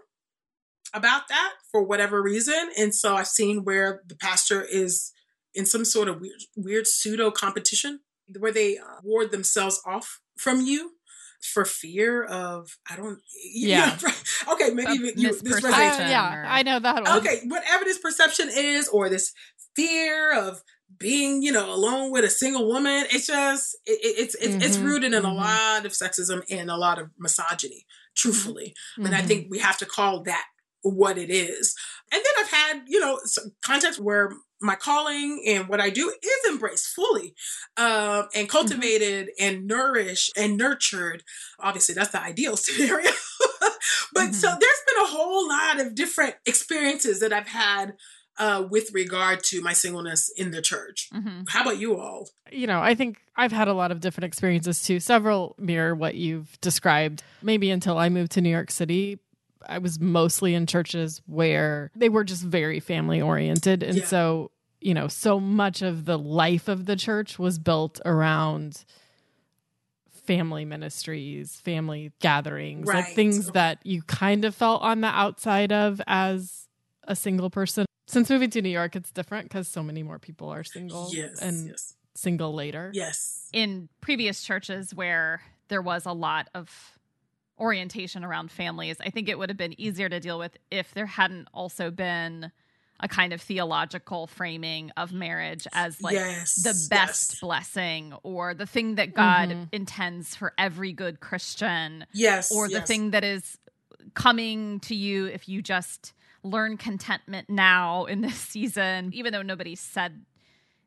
about 0.94 1.28
that 1.28 1.52
for 1.70 1.82
whatever 1.82 2.22
reason. 2.22 2.70
And 2.78 2.94
so 2.94 3.14
I've 3.14 3.28
seen 3.28 3.64
where 3.64 4.02
the 4.06 4.16
pastor 4.16 4.62
is 4.62 5.12
in 5.54 5.66
some 5.66 5.84
sort 5.84 6.08
of 6.08 6.20
weird, 6.20 6.40
weird 6.56 6.86
pseudo 6.86 7.30
competition 7.30 8.00
where 8.38 8.52
they 8.52 8.78
uh, 8.78 9.00
ward 9.02 9.30
themselves 9.30 9.80
off 9.86 10.20
from 10.36 10.60
you 10.60 10.92
for 11.42 11.64
fear 11.64 12.24
of 12.24 12.76
I 12.90 12.96
don't 12.96 13.18
yeah, 13.54 13.96
yeah 14.02 14.12
okay 14.52 14.70
maybe 14.70 15.12
you, 15.16 15.40
this 15.40 15.64
uh, 15.64 15.68
yeah 15.68 16.44
I 16.46 16.62
know 16.62 16.78
that 16.78 17.02
one. 17.02 17.18
okay 17.18 17.40
whatever 17.46 17.84
this 17.84 17.98
perception 17.98 18.48
is 18.52 18.88
or 18.88 19.08
this 19.08 19.32
fear 19.76 20.34
of 20.34 20.62
being 20.98 21.42
you 21.42 21.52
know 21.52 21.72
alone 21.72 22.10
with 22.10 22.24
a 22.24 22.30
single 22.30 22.66
woman 22.66 23.04
it's 23.12 23.26
just 23.26 23.76
it, 23.86 23.98
it's 24.02 24.34
it's, 24.36 24.48
mm-hmm. 24.48 24.62
it's 24.62 24.78
rooted 24.78 25.12
in 25.12 25.22
mm-hmm. 25.22 25.30
a 25.30 25.34
lot 25.34 25.86
of 25.86 25.92
sexism 25.92 26.42
and 26.50 26.70
a 26.70 26.76
lot 26.76 26.98
of 26.98 27.10
misogyny 27.18 27.84
truthfully 28.16 28.74
mm-hmm. 28.98 29.06
and 29.06 29.14
I 29.14 29.22
think 29.22 29.48
we 29.50 29.58
have 29.58 29.78
to 29.78 29.86
call 29.86 30.22
that 30.24 30.44
what 30.82 31.18
it 31.18 31.30
is 31.30 31.74
and 32.12 32.20
then 32.24 32.32
I've 32.44 32.50
had 32.50 32.82
you 32.88 33.00
know 33.00 33.18
contexts 33.62 34.00
where 34.00 34.30
my 34.60 34.74
calling 34.74 35.42
and 35.46 35.68
what 35.68 35.80
I 35.80 35.90
do 35.90 36.12
is 36.22 36.50
embraced 36.50 36.88
fully 36.88 37.34
uh, 37.76 38.24
and 38.34 38.48
mm-hmm. 38.48 38.56
cultivated 38.56 39.28
mm-hmm. 39.28 39.56
and 39.56 39.66
nourished 39.66 40.36
and 40.36 40.56
nurtured. 40.56 41.22
Obviously, 41.60 41.94
that's 41.94 42.10
the 42.10 42.22
ideal 42.22 42.56
scenario. 42.56 43.10
but 44.12 44.24
mm-hmm. 44.24 44.32
so 44.32 44.48
there's 44.48 44.82
been 44.86 45.04
a 45.04 45.08
whole 45.08 45.48
lot 45.48 45.80
of 45.80 45.94
different 45.94 46.34
experiences 46.46 47.20
that 47.20 47.32
I've 47.32 47.48
had 47.48 47.94
uh, 48.38 48.64
with 48.70 48.92
regard 48.94 49.42
to 49.42 49.60
my 49.60 49.72
singleness 49.72 50.30
in 50.36 50.50
the 50.50 50.62
church. 50.62 51.08
Mm-hmm. 51.12 51.42
How 51.48 51.62
about 51.62 51.78
you 51.78 51.98
all? 51.98 52.28
You 52.50 52.66
know, 52.66 52.80
I 52.80 52.94
think 52.94 53.18
I've 53.36 53.52
had 53.52 53.68
a 53.68 53.74
lot 53.74 53.90
of 53.90 54.00
different 54.00 54.26
experiences 54.26 54.82
too. 54.82 55.00
Several 55.00 55.56
mirror 55.58 55.94
what 55.94 56.14
you've 56.14 56.58
described. 56.60 57.22
Maybe 57.42 57.70
until 57.70 57.98
I 57.98 58.08
moved 58.08 58.32
to 58.32 58.40
New 58.40 58.50
York 58.50 58.70
City, 58.70 59.18
I 59.66 59.78
was 59.78 59.98
mostly 60.00 60.54
in 60.54 60.66
churches 60.66 61.20
where 61.26 61.90
they 61.94 62.08
were 62.08 62.24
just 62.24 62.42
very 62.42 62.80
family 62.80 63.20
oriented. 63.20 63.82
And 63.82 63.98
Yeah. 63.98 64.04
so, 64.04 64.50
you 64.80 64.94
know, 64.94 65.08
so 65.08 65.40
much 65.40 65.82
of 65.82 66.04
the 66.04 66.18
life 66.18 66.68
of 66.68 66.86
the 66.86 66.96
church 66.96 67.38
was 67.38 67.58
built 67.58 68.00
around 68.04 68.84
family 70.10 70.64
ministries, 70.64 71.56
family 71.56 72.12
gatherings, 72.20 72.86
like 72.86 73.14
things 73.14 73.48
Okay. 73.48 73.52
that 73.54 73.78
you 73.84 74.02
kind 74.02 74.44
of 74.44 74.54
felt 74.54 74.82
on 74.82 75.00
the 75.00 75.08
outside 75.08 75.72
of 75.72 76.00
as 76.06 76.68
a 77.04 77.16
single 77.16 77.48
person. 77.50 77.86
Since 78.06 78.30
moving 78.30 78.50
to 78.50 78.62
New 78.62 78.68
York, 78.68 78.94
it's 78.96 79.10
different 79.10 79.46
because 79.48 79.68
so 79.68 79.82
many 79.82 80.02
more 80.02 80.18
people 80.18 80.48
are 80.50 80.64
single 80.64 81.10
Yes. 81.12 81.38
and 81.40 81.68
yes. 81.68 81.94
single 82.14 82.52
later. 82.54 82.90
Yes. 82.94 83.48
in 83.50 83.88
previous 84.02 84.42
churches 84.42 84.94
where 84.94 85.40
there 85.68 85.80
was 85.80 86.04
a 86.04 86.12
lot 86.12 86.50
of 86.54 86.97
orientation 87.58 88.24
around 88.24 88.50
families, 88.50 88.96
I 89.00 89.10
think 89.10 89.28
it 89.28 89.38
would 89.38 89.50
have 89.50 89.56
been 89.56 89.78
easier 89.80 90.08
to 90.08 90.20
deal 90.20 90.38
with 90.38 90.56
if 90.70 90.92
there 90.94 91.06
hadn't 91.06 91.48
also 91.52 91.90
been 91.90 92.50
a 93.00 93.06
kind 93.08 93.32
of 93.32 93.40
theological 93.40 94.26
framing 94.26 94.90
of 94.96 95.12
marriage 95.12 95.66
as 95.72 96.02
like 96.02 96.14
yes. 96.14 96.56
the 96.56 96.74
best 96.90 97.32
Yes. 97.34 97.40
blessing 97.40 98.12
or 98.24 98.54
the 98.54 98.66
thing 98.66 98.96
that 98.96 99.14
God 99.14 99.50
Mhm. 99.50 99.68
intends 99.72 100.34
for 100.34 100.52
every 100.58 100.92
good 100.92 101.20
Christian 101.20 102.06
Yes. 102.12 102.50
or 102.50 102.66
the 102.66 102.74
yes. 102.74 102.88
thing 102.88 103.10
that 103.12 103.22
is 103.22 103.56
coming 104.14 104.80
to 104.80 104.94
you 104.96 105.26
if 105.26 105.48
you 105.48 105.62
just 105.62 106.12
learn 106.42 106.76
contentment 106.76 107.48
now 107.48 108.04
in 108.06 108.20
this 108.20 108.34
season. 108.54 109.12
Even 109.14 109.32
though 109.32 109.42
nobody 109.42 109.74
said 109.76 110.24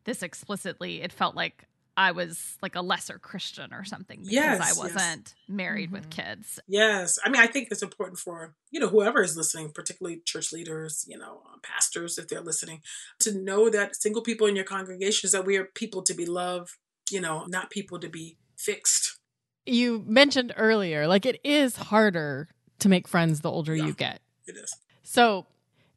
this 0.03 0.21
explicitly, 0.23 1.01
it 1.01 1.13
felt 1.13 1.35
like 1.35 1.65
I 1.97 2.11
was 2.11 2.57
like 2.61 2.75
a 2.75 2.81
lesser 2.81 3.19
Christian 3.19 3.73
or 3.73 3.83
something 3.83 4.19
because 4.19 4.31
Yes, 4.33 4.77
I 4.77 4.81
wasn't 4.81 5.35
married 5.47 5.91
with 5.91 6.07
Mhm. 6.07 6.11
kids. 6.11 6.59
Yes. 6.67 7.19
I 7.23 7.29
mean, 7.29 7.41
I 7.41 7.47
think 7.47 7.67
it's 7.69 7.81
important 7.83 8.17
for, 8.17 8.55
you 8.71 8.79
know, 8.79 8.87
whoever 8.87 9.21
is 9.21 9.35
listening, 9.35 9.71
particularly 9.73 10.21
church 10.25 10.51
leaders, 10.53 11.03
you 11.07 11.17
know, 11.17 11.43
um, 11.51 11.59
pastors, 11.61 12.17
if 12.17 12.27
they're 12.29 12.39
listening, 12.41 12.81
to 13.19 13.33
know 13.33 13.69
that 13.69 13.95
single 13.95 14.21
people 14.21 14.47
in 14.47 14.55
your 14.55 14.63
congregations, 14.65 15.33
that 15.33 15.45
we 15.45 15.57
are 15.57 15.65
people 15.65 16.01
to 16.03 16.13
be 16.13 16.25
loved, 16.25 16.71
you 17.09 17.19
know, 17.19 17.45
not 17.47 17.69
people 17.69 17.99
to 17.99 18.07
be 18.09 18.37
fixed. 18.57 19.17
You 19.65 20.03
mentioned 20.07 20.53
earlier, 20.55 21.07
like 21.07 21.25
it 21.25 21.39
is 21.43 21.75
harder 21.75 22.47
to 22.79 22.89
make 22.89 23.07
friends 23.07 23.41
the 23.41 23.51
older 23.51 23.75
Yeah. 23.75 23.85
you 23.87 23.93
get. 23.93 24.21
It 24.47 24.55
is. 24.55 24.73
So, 25.03 25.45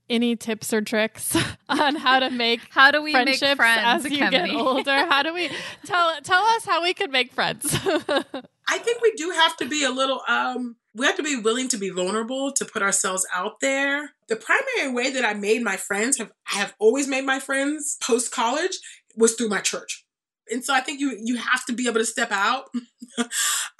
any 0.08 0.36
tips 0.36 0.72
or 0.72 0.80
tricks 0.80 1.36
on 1.68 1.96
how 1.96 2.18
to 2.18 2.30
make 2.30 2.60
How 2.70 2.90
do 2.90 3.02
we 3.02 3.12
make 3.12 3.38
friends, 3.38 4.04
as 4.06 4.10
you 4.10 4.30
get 4.30 4.50
older? 4.50 5.06
How 5.06 5.22
do 5.22 5.32
we 5.32 5.50
tell 5.84 6.20
tell 6.22 6.42
us 6.42 6.64
how 6.64 6.82
we 6.82 6.94
can 6.94 7.10
make 7.10 7.32
friends? 7.32 7.66
I 8.66 8.78
think 8.78 9.02
we 9.02 9.12
do 9.16 9.30
have 9.30 9.56
to 9.58 9.68
be 9.68 9.84
a 9.84 9.90
little 9.90 10.20
um 10.28 10.76
we 10.94 11.06
have 11.06 11.16
to 11.16 11.22
be 11.22 11.36
willing 11.36 11.68
to 11.68 11.76
be 11.76 11.90
vulnerable 11.90 12.52
to 12.52 12.64
put 12.64 12.82
ourselves 12.82 13.26
out 13.34 13.60
there. 13.60 14.12
The 14.28 14.36
primary 14.36 14.94
way 14.94 15.10
that 15.10 15.24
I 15.24 15.34
made 15.34 15.62
my 15.62 15.76
friends 15.76 16.18
have 16.18 16.32
I 16.52 16.58
have 16.58 16.74
always 16.78 17.08
made 17.08 17.24
my 17.24 17.40
friends 17.40 17.96
post 18.02 18.32
college 18.32 18.78
was 19.16 19.34
through 19.34 19.48
my 19.48 19.60
church. 19.60 20.04
And 20.50 20.64
so 20.64 20.74
I 20.74 20.80
think 20.80 21.00
you 21.00 21.18
you 21.22 21.36
have 21.36 21.64
to 21.66 21.72
be 21.72 21.86
able 21.88 22.00
to 22.00 22.06
step 22.06 22.30
out 22.30 22.66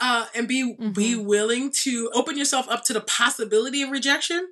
uh, 0.01 0.27
and 0.35 0.49
be 0.49 0.77
be 0.93 1.17
willing 1.17 1.71
to 1.83 2.11
open 2.15 2.39
yourself 2.39 2.69
up 2.69 2.85
to 2.85 2.93
the 2.93 3.01
possibility 3.01 3.83
of 3.83 3.91
rejection. 3.91 4.49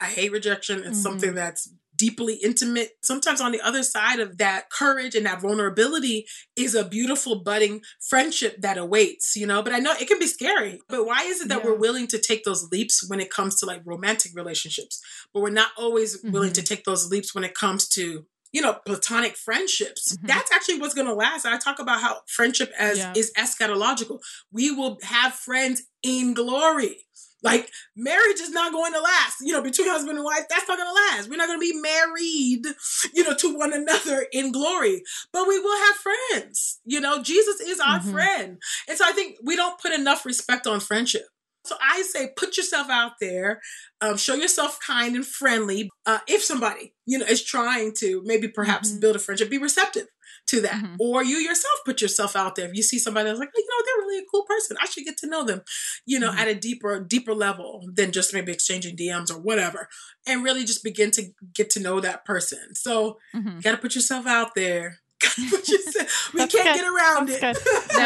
I 0.00 0.06
hate 0.06 0.32
rejection. 0.32 0.80
It's 0.84 0.98
Mhm. 0.98 1.02
something 1.02 1.34
that's 1.34 1.68
deeply 1.96 2.34
intimate. 2.34 2.90
Sometimes 3.02 3.40
on 3.40 3.52
the 3.52 3.60
other 3.62 3.82
side 3.82 4.20
of 4.20 4.36
that 4.36 4.68
courage 4.70 5.14
and 5.14 5.24
that 5.24 5.40
vulnerability 5.40 6.26
is 6.54 6.74
a 6.74 6.84
beautiful 6.84 7.36
budding 7.36 7.82
friendship 8.06 8.60
that 8.60 8.76
awaits, 8.76 9.34
you 9.34 9.46
know. 9.46 9.62
But 9.62 9.72
I 9.72 9.78
know 9.78 9.92
it 9.98 10.06
can 10.06 10.18
be 10.18 10.26
scary. 10.26 10.82
But 10.90 11.06
why 11.06 11.22
is 11.24 11.40
it 11.40 11.48
that 11.48 11.60
Yeah. 11.60 11.64
we're 11.64 11.74
willing 11.76 12.06
to 12.08 12.18
take 12.18 12.44
those 12.44 12.64
leaps 12.70 13.02
when 13.08 13.18
it 13.18 13.30
comes 13.30 13.58
to 13.60 13.66
like 13.66 13.80
romantic 13.86 14.32
relationships, 14.34 15.00
but 15.32 15.40
we're 15.40 15.48
not 15.48 15.70
always 15.78 16.18
willing 16.22 16.52
to 16.52 16.62
take 16.62 16.84
those 16.84 17.06
leaps 17.10 17.34
when 17.34 17.44
it 17.44 17.54
comes 17.54 17.88
to 17.88 18.26
you 18.52 18.62
know 18.62 18.74
platonic 18.86 19.36
friendships 19.36 20.14
Mhm. 20.16 20.28
that's 20.28 20.52
actually 20.52 20.78
what's 20.78 20.94
going 20.94 21.06
to 21.08 21.12
last 21.12 21.44
i 21.44 21.58
talk 21.58 21.78
about 21.80 22.00
how 22.00 22.22
friendship 22.28 22.72
as 22.78 22.96
Yeah. 22.96 23.12
is 23.14 23.30
eschatological 23.36 24.20
we 24.52 24.70
will 24.70 24.98
have 25.02 25.34
friends 25.34 25.82
in 26.02 26.32
glory 26.32 27.06
like 27.42 27.70
marriage 27.96 28.40
is 28.40 28.50
not 28.50 28.72
going 28.72 28.92
to 28.92 29.00
last. 29.00 29.36
You 29.40 29.52
know 29.52 29.62
between 29.62 29.88
husband 29.88 30.16
and 30.18 30.24
wife 30.24 30.44
that's 30.48 30.68
not 30.68 30.78
going 30.78 30.88
to 30.88 30.94
last. 31.16 31.28
We're 31.30 31.36
not 31.36 31.48
going 31.48 31.60
to 31.60 31.72
be 31.72 31.80
married 31.80 32.66
you 33.14 33.24
know 33.24 33.34
to 33.34 33.56
one 33.56 33.72
another 33.72 34.26
in 34.32 34.52
glory. 34.52 35.02
But 35.32 35.46
we 35.48 35.58
will 35.60 35.78
have 35.86 35.96
friends. 35.96 36.80
You 36.84 37.00
know 37.00 37.22
jesus 37.22 37.60
is 37.60 37.80
our 37.80 38.00
Mhm. 38.00 38.10
friend. 38.12 38.58
And 38.88 38.98
so 38.98 39.04
i 39.06 39.12
think 39.12 39.36
we 39.42 39.56
don't 39.56 39.80
put 39.80 39.92
enough 39.92 40.24
respect 40.26 40.66
on 40.66 40.80
friendship. 40.80 41.26
So 41.66 41.76
i 41.82 42.02
say 42.02 42.30
put 42.36 42.56
yourself 42.56 42.88
out 42.90 43.12
there 43.20 43.60
um, 44.00 44.16
show 44.16 44.34
yourself 44.34 44.78
kind 44.86 45.16
and 45.16 45.26
friendly 45.26 45.90
uh, 46.06 46.18
if 46.28 46.42
somebody 46.44 46.94
you 47.06 47.18
know 47.18 47.26
is 47.26 47.42
trying 47.42 47.92
to 47.98 48.22
maybe 48.24 48.48
perhaps 48.48 48.92
Mhm. 48.92 49.00
build 49.00 49.16
a 49.16 49.18
friendship 49.18 49.50
be 49.50 49.58
receptive 49.58 50.06
to 50.46 50.60
that 50.60 50.74
Mhm. 50.82 50.96
or 51.00 51.24
you 51.24 51.36
yourself 51.38 51.74
put 51.84 52.00
yourself 52.00 52.36
out 52.36 52.54
there 52.54 52.68
if 52.68 52.74
you 52.74 52.82
see 52.82 52.98
somebody 52.98 53.28
that's 53.28 53.38
like 53.40 53.50
oh, 53.54 53.58
you 53.58 53.66
know 53.68 53.84
they're 53.84 54.06
really 54.06 54.18
a 54.22 54.26
cool 54.30 54.44
person 54.44 54.76
i 54.80 54.86
should 54.86 55.04
get 55.04 55.16
to 55.18 55.26
know 55.26 55.44
them 55.44 55.62
you 56.04 56.18
know 56.20 56.30
Mhm. 56.30 56.36
at 56.38 56.48
a 56.48 56.54
deeper 56.54 57.00
deeper 57.00 57.34
level 57.34 57.88
than 57.92 58.12
just 58.12 58.32
maybe 58.32 58.52
exchanging 58.52 58.96
dms 58.96 59.30
or 59.30 59.38
whatever 59.38 59.88
and 60.26 60.44
really 60.44 60.64
just 60.64 60.84
begin 60.84 61.10
to 61.12 61.30
get 61.52 61.70
to 61.70 61.80
know 61.80 62.00
that 62.00 62.24
person 62.24 62.74
so 62.74 63.18
Mhm. 63.34 63.56
you 63.56 63.62
gotta 63.62 63.76
put 63.78 63.94
yourself 63.94 64.26
out 64.26 64.54
there 64.54 65.00
Gotta 65.36 65.50
put 65.50 65.68
yourself- 65.68 66.32
we 66.34 66.38
That's 66.40 66.54
can't 66.54 66.66
good. 66.66 66.74
get 66.76 66.92
around 66.92 67.28
That's 67.28 67.60
it 67.64 67.96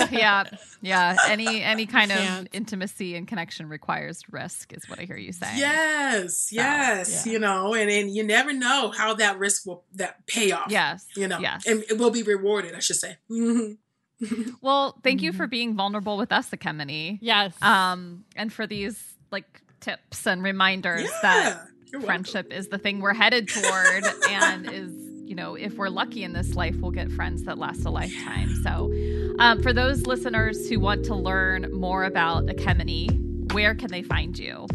no, 0.10 0.18
yeah, 0.18 0.44
yeah. 0.82 1.16
Any 1.28 1.62
any 1.62 1.86
kind 1.86 2.10
of 2.10 2.18
Can't. 2.18 2.48
intimacy 2.52 3.14
and 3.16 3.26
connection 3.28 3.68
requires 3.68 4.22
risk, 4.30 4.72
is 4.72 4.88
what 4.88 4.98
I 4.98 5.04
hear 5.04 5.16
you 5.16 5.32
saying. 5.32 5.58
yes 5.58 6.48
yes 6.52 7.24
yeah. 7.26 7.32
you 7.32 7.38
know 7.38 7.74
and, 7.74 7.90
and 7.90 8.14
you 8.14 8.22
never 8.24 8.52
know 8.52 8.90
how 8.96 9.14
that 9.14 9.38
risk 9.38 9.66
will 9.66 9.84
that 9.94 10.26
pay 10.26 10.50
off 10.52 10.66
Yes. 10.70 11.06
you 11.16 11.28
know 11.28 11.38
Yes. 11.38 11.66
and 11.66 11.82
it 11.90 11.98
will 11.98 12.10
be 12.10 12.22
rewarded 12.22 12.74
i 12.74 12.78
should 12.80 12.96
say 12.96 13.16
Mhm. 13.30 13.76
Well, 14.60 14.98
thank 15.02 15.22
you 15.22 15.32
for 15.32 15.46
being 15.46 15.74
vulnerable 15.76 16.18
with 16.18 16.30
us, 16.30 16.50
Ekemini. 16.50 17.18
yes. 17.22 17.54
Um, 17.62 18.24
and 18.36 18.52
for 18.52 18.66
these 18.66 19.02
like 19.30 19.62
tips 19.80 20.26
and 20.26 20.42
reminders 20.42 21.04
yeah 21.04 21.18
that 21.22 21.66
You're 21.90 22.00
welcome. 22.00 22.06
friendship 22.06 22.52
is 22.52 22.68
the 22.68 22.76
thing 22.76 23.00
we're 23.00 23.14
headed 23.14 23.48
toward 23.48 24.04
and 24.28 24.70
is 24.70 24.92
you 25.30 25.36
know 25.36 25.54
if 25.54 25.78
we're 25.78 25.88
lucky 25.88 26.24
in 26.24 26.32
this 26.32 26.56
life 26.56 26.74
we'll 26.80 26.90
get 26.90 27.10
friends 27.12 27.44
that 27.44 27.56
last 27.56 27.84
a 27.84 27.90
lifetime 27.90 28.48
so 28.64 28.92
um, 29.38 29.62
for 29.62 29.72
those 29.72 30.04
listeners 30.06 30.68
who 30.68 30.80
want 30.80 31.04
to 31.04 31.14
learn 31.14 31.72
more 31.72 32.04
about 32.04 32.46
Ekemini, 32.46 33.52
where 33.54 33.74
can 33.74 33.90
they 33.90 34.02
find 34.02 34.36
you 34.38 34.66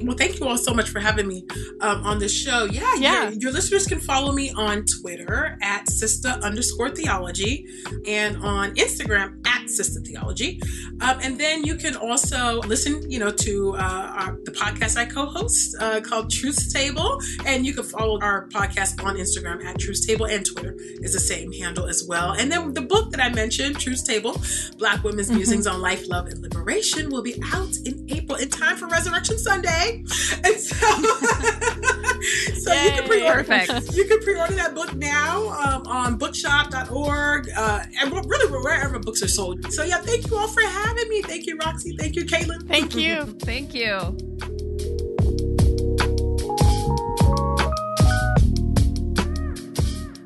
Well, 0.00 0.16
thank 0.16 0.38
you 0.38 0.46
all 0.46 0.58
so 0.58 0.74
much 0.74 0.90
for 0.90 1.00
having 1.00 1.28
me 1.28 1.44
um, 1.80 2.04
on 2.04 2.18
the 2.18 2.28
show. 2.28 2.64
Yeah, 2.64 2.94
Yeah. 2.96 3.30
Your, 3.30 3.32
your 3.32 3.52
listeners 3.52 3.86
can 3.86 4.00
follow 4.00 4.32
me 4.32 4.52
on 4.56 4.84
Twitter 5.00 5.58
at 5.62 5.88
Sister 5.88 6.28
underscore 6.28 6.90
Theology 6.90 7.66
and 8.06 8.36
on 8.38 8.74
Instagram 8.74 9.46
at 9.62 9.70
Sister 9.70 10.00
Theology. 10.00 10.60
Um, 11.00 11.18
and 11.22 11.38
then 11.38 11.64
you 11.64 11.76
can 11.76 11.96
also 11.96 12.60
listen, 12.62 13.10
you 13.10 13.18
know, 13.18 13.30
to 13.30 13.74
uh, 13.76 14.12
our, 14.18 14.38
the 14.44 14.52
podcast 14.52 14.96
I 14.96 15.04
co-host 15.06 15.76
uh, 15.80 16.00
called 16.00 16.30
Truth's 16.30 16.72
Table, 16.72 17.18
and 17.46 17.64
you 17.66 17.74
can 17.74 17.84
follow 17.84 18.20
our 18.20 18.48
podcast 18.48 19.02
on 19.04 19.16
Instagram 19.16 19.64
at 19.64 19.78
Truth's 19.78 20.06
Table 20.06 20.26
and 20.26 20.44
Twitter 20.44 20.74
is 21.00 21.12
the 21.12 21.20
same 21.20 21.52
handle 21.52 21.86
as 21.86 22.04
well. 22.08 22.32
And 22.32 22.50
then 22.50 22.74
the 22.74 22.82
book 22.82 23.10
that 23.12 23.20
I 23.20 23.28
mentioned, 23.30 23.78
Truth's 23.78 24.02
Table, 24.02 24.40
Black 24.78 25.02
Women's 25.04 25.30
Mhm. 25.30 25.36
Musings 25.36 25.66
on 25.66 25.80
Life, 25.80 26.08
Love, 26.08 26.26
and 26.26 26.40
Liberation, 26.42 27.10
will 27.10 27.22
be 27.22 27.40
out 27.52 27.74
in 27.84 28.06
April 28.10 28.38
in 28.38 28.48
time 28.48 28.76
for 28.76 28.86
Resurrection 28.86 29.38
Sunday. 29.38 30.04
And 30.44 30.56
so, 30.58 30.74
so 32.64 32.72
you 32.72 32.90
can 32.90 33.04
pre-order. 33.06 33.44
Perfect. 33.44 33.92
You 33.94 34.04
can 34.06 34.18
pre-order 34.20 34.54
that 34.54 34.74
book 34.74 34.94
now 34.94 35.48
um, 35.50 35.86
on 35.86 36.16
bookshop.org 36.16 37.48
uh, 37.56 37.80
and 38.00 38.12
really 38.12 38.52
wherever 38.62 38.98
books 38.98 39.22
are 39.22 39.28
sold. 39.28 39.51
So 39.70 39.82
yeah, 39.84 39.98
thank 39.98 40.30
you 40.30 40.36
all 40.36 40.48
for 40.48 40.62
having 40.62 41.08
me. 41.08 41.22
Thank 41.22 41.46
you, 41.46 41.56
Roxy. 41.58 41.96
Thank 41.96 42.16
you, 42.16 42.24
Katelyn. 42.24 42.66
Thank 42.68 42.94
you. 43.02 43.24
thank 43.40 43.74
you 43.74 44.16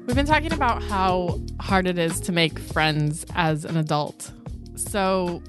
We've 0.06 0.14
been 0.14 0.26
talking 0.26 0.52
about 0.52 0.82
how 0.84 1.40
hard 1.60 1.86
it 1.86 1.98
is 1.98 2.20
to 2.20 2.32
make 2.32 2.58
friends 2.58 3.26
as 3.34 3.64
an 3.64 3.76
adult. 3.76 4.30
So, 4.76 5.42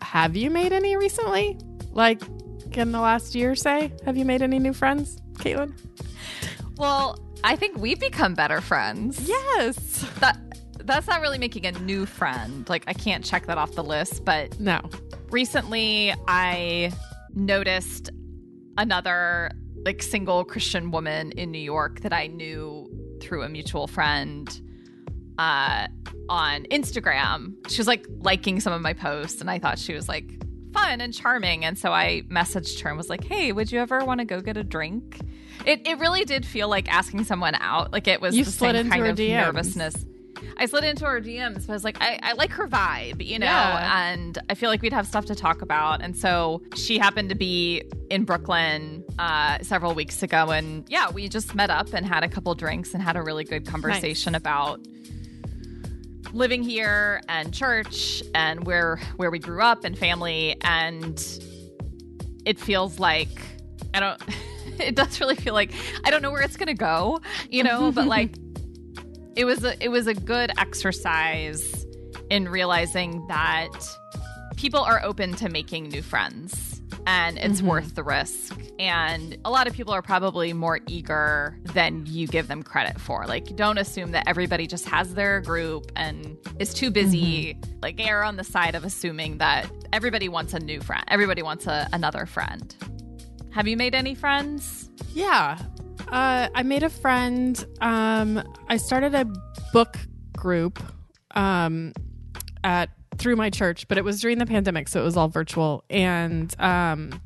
have 0.00 0.36
you 0.36 0.50
made 0.50 0.72
any 0.72 0.96
recently? 0.96 1.58
Like 1.90 2.22
in 2.72 2.92
the 2.92 3.00
last 3.00 3.34
year, 3.34 3.54
say? 3.54 3.92
Have 4.04 4.16
you 4.16 4.24
made 4.24 4.40
any 4.40 4.58
new 4.58 4.72
friends, 4.72 5.20
Katelyn? 5.34 5.72
well 6.78 7.18
i 7.44 7.54
think 7.54 7.76
we've 7.76 8.00
become 8.00 8.34
better 8.34 8.60
friends 8.60 9.28
Yes. 9.28 9.76
that 10.20 10.38
that's 10.86 11.06
not 11.06 11.20
really 11.20 11.38
making 11.38 11.66
a 11.66 11.72
new 11.72 12.04
friend 12.06 12.68
like 12.68 12.84
i 12.86 12.92
can't 12.92 13.24
check 13.24 13.46
that 13.46 13.58
off 13.58 13.72
the 13.72 13.84
list 13.84 14.24
but 14.24 14.58
No. 14.60 14.80
recently 15.30 16.14
I 16.28 16.92
noticed 17.34 18.10
another 18.78 19.50
like 19.84 20.02
single 20.02 20.44
Christian 20.44 20.90
woman 20.90 21.32
in 21.32 21.50
New 21.50 21.58
York 21.58 22.00
that 22.00 22.12
I 22.12 22.26
knew 22.28 22.88
through 23.20 23.42
a 23.42 23.48
mutual 23.48 23.86
friend 23.86 24.48
uh, 25.38 25.88
on 26.28 26.64
Instagram. 26.64 27.54
She 27.68 27.78
was 27.78 27.86
like 27.88 28.06
liking 28.18 28.60
some 28.60 28.72
of 28.72 28.80
my 28.80 28.92
posts, 28.92 29.40
and 29.40 29.50
I 29.50 29.58
thought 29.58 29.78
she 29.78 29.92
was 29.92 30.08
like 30.08 30.30
fun 30.72 31.00
and 31.00 31.12
charming. 31.12 31.64
And 31.64 31.76
so 31.76 31.90
I 31.92 32.22
messaged 32.28 32.80
her 32.82 32.90
and 32.90 32.96
was 32.98 33.08
like, 33.10 33.24
"Hey, 33.24 33.50
would 33.52 33.72
you 33.72 33.80
ever 33.80 34.04
want 34.04 34.20
to 34.20 34.24
go 34.24 34.40
get 34.40 34.56
a 34.56 34.62
drink?" 34.64 35.18
It 35.66 35.86
it 35.86 35.98
really 35.98 36.24
did 36.24 36.46
feel 36.46 36.68
like 36.68 36.88
asking 36.92 37.24
someone 37.24 37.54
out. 37.56 37.92
Like 37.92 38.06
it 38.06 38.20
was 38.20 38.36
You 38.36 38.44
the 38.44 38.52
slid 38.52 38.76
same 38.76 38.86
into 38.86 38.90
kind 38.92 39.06
of 39.06 39.16
DMs. 39.16 39.46
nervousness. 39.46 40.06
I 40.56 40.66
slid 40.66 40.84
into 40.84 41.04
her 41.06 41.20
DMs, 41.20 41.68
I 41.68 41.72
was 41.72 41.84
like, 41.84 41.96
I, 42.00 42.18
I 42.22 42.32
like 42.34 42.50
her 42.52 42.66
vibe, 42.68 43.24
you 43.24 43.38
know, 43.38 43.46
Yeah. 43.46 44.10
and 44.12 44.38
I 44.48 44.54
feel 44.54 44.70
like 44.70 44.82
we'd 44.82 44.92
have 44.92 45.06
stuff 45.06 45.24
to 45.26 45.34
talk 45.34 45.62
about. 45.62 46.02
And 46.02 46.16
so 46.16 46.62
she 46.76 46.98
happened 46.98 47.28
to 47.30 47.34
be 47.34 47.82
in 48.10 48.24
Brooklyn 48.24 49.04
uh, 49.18 49.58
several 49.62 49.94
weeks 49.94 50.22
ago, 50.22 50.50
and 50.50 50.84
yeah, 50.88 51.10
we 51.10 51.28
just 51.28 51.54
met 51.54 51.70
up 51.70 51.92
and 51.94 52.06
had 52.06 52.22
a 52.24 52.28
couple 52.28 52.54
drinks 52.54 52.94
and 52.94 53.02
had 53.02 53.16
a 53.16 53.22
really 53.22 53.44
good 53.44 53.66
conversation 53.66 54.34
about 54.34 54.80
living 56.32 56.62
here 56.62 57.20
and 57.28 57.52
church 57.52 58.22
and 58.34 58.64
where 58.66 58.96
where 59.16 59.30
we 59.30 59.38
grew 59.38 59.60
up 59.62 59.84
and 59.84 59.98
family 59.98 60.56
and 60.62 61.38
it 62.46 62.58
feels 62.58 62.98
like 62.98 63.28
I 63.92 64.00
don't 64.00 64.20
it 64.80 64.94
does 64.96 65.20
really 65.20 65.36
feel 65.36 65.52
like 65.52 65.72
I 66.04 66.10
don't 66.10 66.22
know 66.22 66.30
where 66.30 66.40
it's 66.42 66.56
going 66.56 66.68
to 66.68 66.74
go, 66.74 67.20
you 67.50 67.62
know, 67.62 67.92
but 67.92 68.06
like 68.18 68.32
it 69.36 69.44
was 69.44 69.64
a 69.64 69.82
it 69.82 69.88
was 69.88 70.06
a 70.06 70.14
good 70.14 70.50
exercise 70.58 71.86
in 72.30 72.48
realizing 72.48 73.26
that 73.28 73.70
people 74.56 74.80
are 74.80 75.02
open 75.02 75.34
to 75.34 75.48
making 75.48 75.88
new 75.88 76.02
friends 76.02 76.72
and 77.06 77.38
it's 77.38 77.58
mm-hmm. 77.58 77.68
worth 77.68 77.94
the 77.94 78.02
risk. 78.02 78.56
And 78.78 79.36
a 79.44 79.50
lot 79.50 79.66
of 79.66 79.74
people 79.74 79.92
are 79.92 80.02
probably 80.02 80.52
more 80.52 80.80
eager 80.86 81.58
than 81.74 82.06
you 82.06 82.26
give 82.26 82.48
them 82.48 82.62
credit 82.62 83.00
for. 83.00 83.26
Like, 83.26 83.56
don't 83.56 83.78
assume 83.78 84.12
that 84.12 84.28
everybody 84.28 84.66
just 84.66 84.86
has 84.86 85.14
their 85.14 85.40
group 85.40 85.90
and 85.96 86.36
is 86.58 86.72
too 86.74 86.90
busy. 86.90 87.54
Mm-hmm. 87.54 87.78
Like, 87.82 88.00
err 88.00 88.24
on 88.24 88.36
the 88.36 88.44
side 88.44 88.74
of 88.74 88.84
assuming 88.84 89.38
that 89.38 89.70
everybody 89.92 90.28
wants 90.28 90.54
a 90.54 90.60
new 90.60 90.80
friend, 90.80 91.04
everybody 91.08 91.42
wants 91.42 91.66
a, 91.66 91.88
another 91.92 92.26
friend. 92.26 92.74
Have 93.50 93.68
you 93.68 93.76
made 93.76 93.94
any 93.94 94.14
friends? 94.14 94.90
Yeah. 95.12 95.58
Uh, 96.12 96.50
I 96.54 96.62
made 96.62 96.82
a 96.82 96.90
friend. 96.90 97.64
Um, 97.80 98.42
I 98.68 98.76
started 98.76 99.14
a 99.14 99.24
book 99.72 99.96
group 100.36 100.78
um, 101.30 101.94
at 102.62 102.90
through 103.16 103.36
my 103.36 103.48
church, 103.48 103.88
but 103.88 103.96
it 103.96 104.04
was 104.04 104.20
during 104.20 104.36
the 104.36 104.44
pandemic, 104.44 104.88
so 104.88 105.00
it 105.00 105.04
was 105.04 105.16
all 105.16 105.28
virtual. 105.28 105.84
And 105.88 106.54
um, 106.60 107.18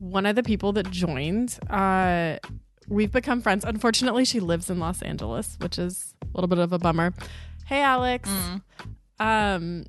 one 0.00 0.26
of 0.26 0.34
the 0.34 0.42
people 0.42 0.72
that 0.72 0.90
joined, 0.90 1.56
uh, 1.70 2.38
we've 2.88 3.12
become 3.12 3.40
friends. 3.42 3.64
Unfortunately, 3.64 4.24
she 4.24 4.40
lives 4.40 4.70
in 4.70 4.80
Los 4.80 5.02
Angeles, 5.02 5.56
which 5.60 5.78
is 5.78 6.16
a 6.22 6.26
little 6.34 6.48
bit 6.48 6.58
of 6.58 6.72
a 6.72 6.80
bummer. 6.80 7.14
Hey, 7.66 7.80
Alex. 7.80 8.28
Um, 9.20 9.84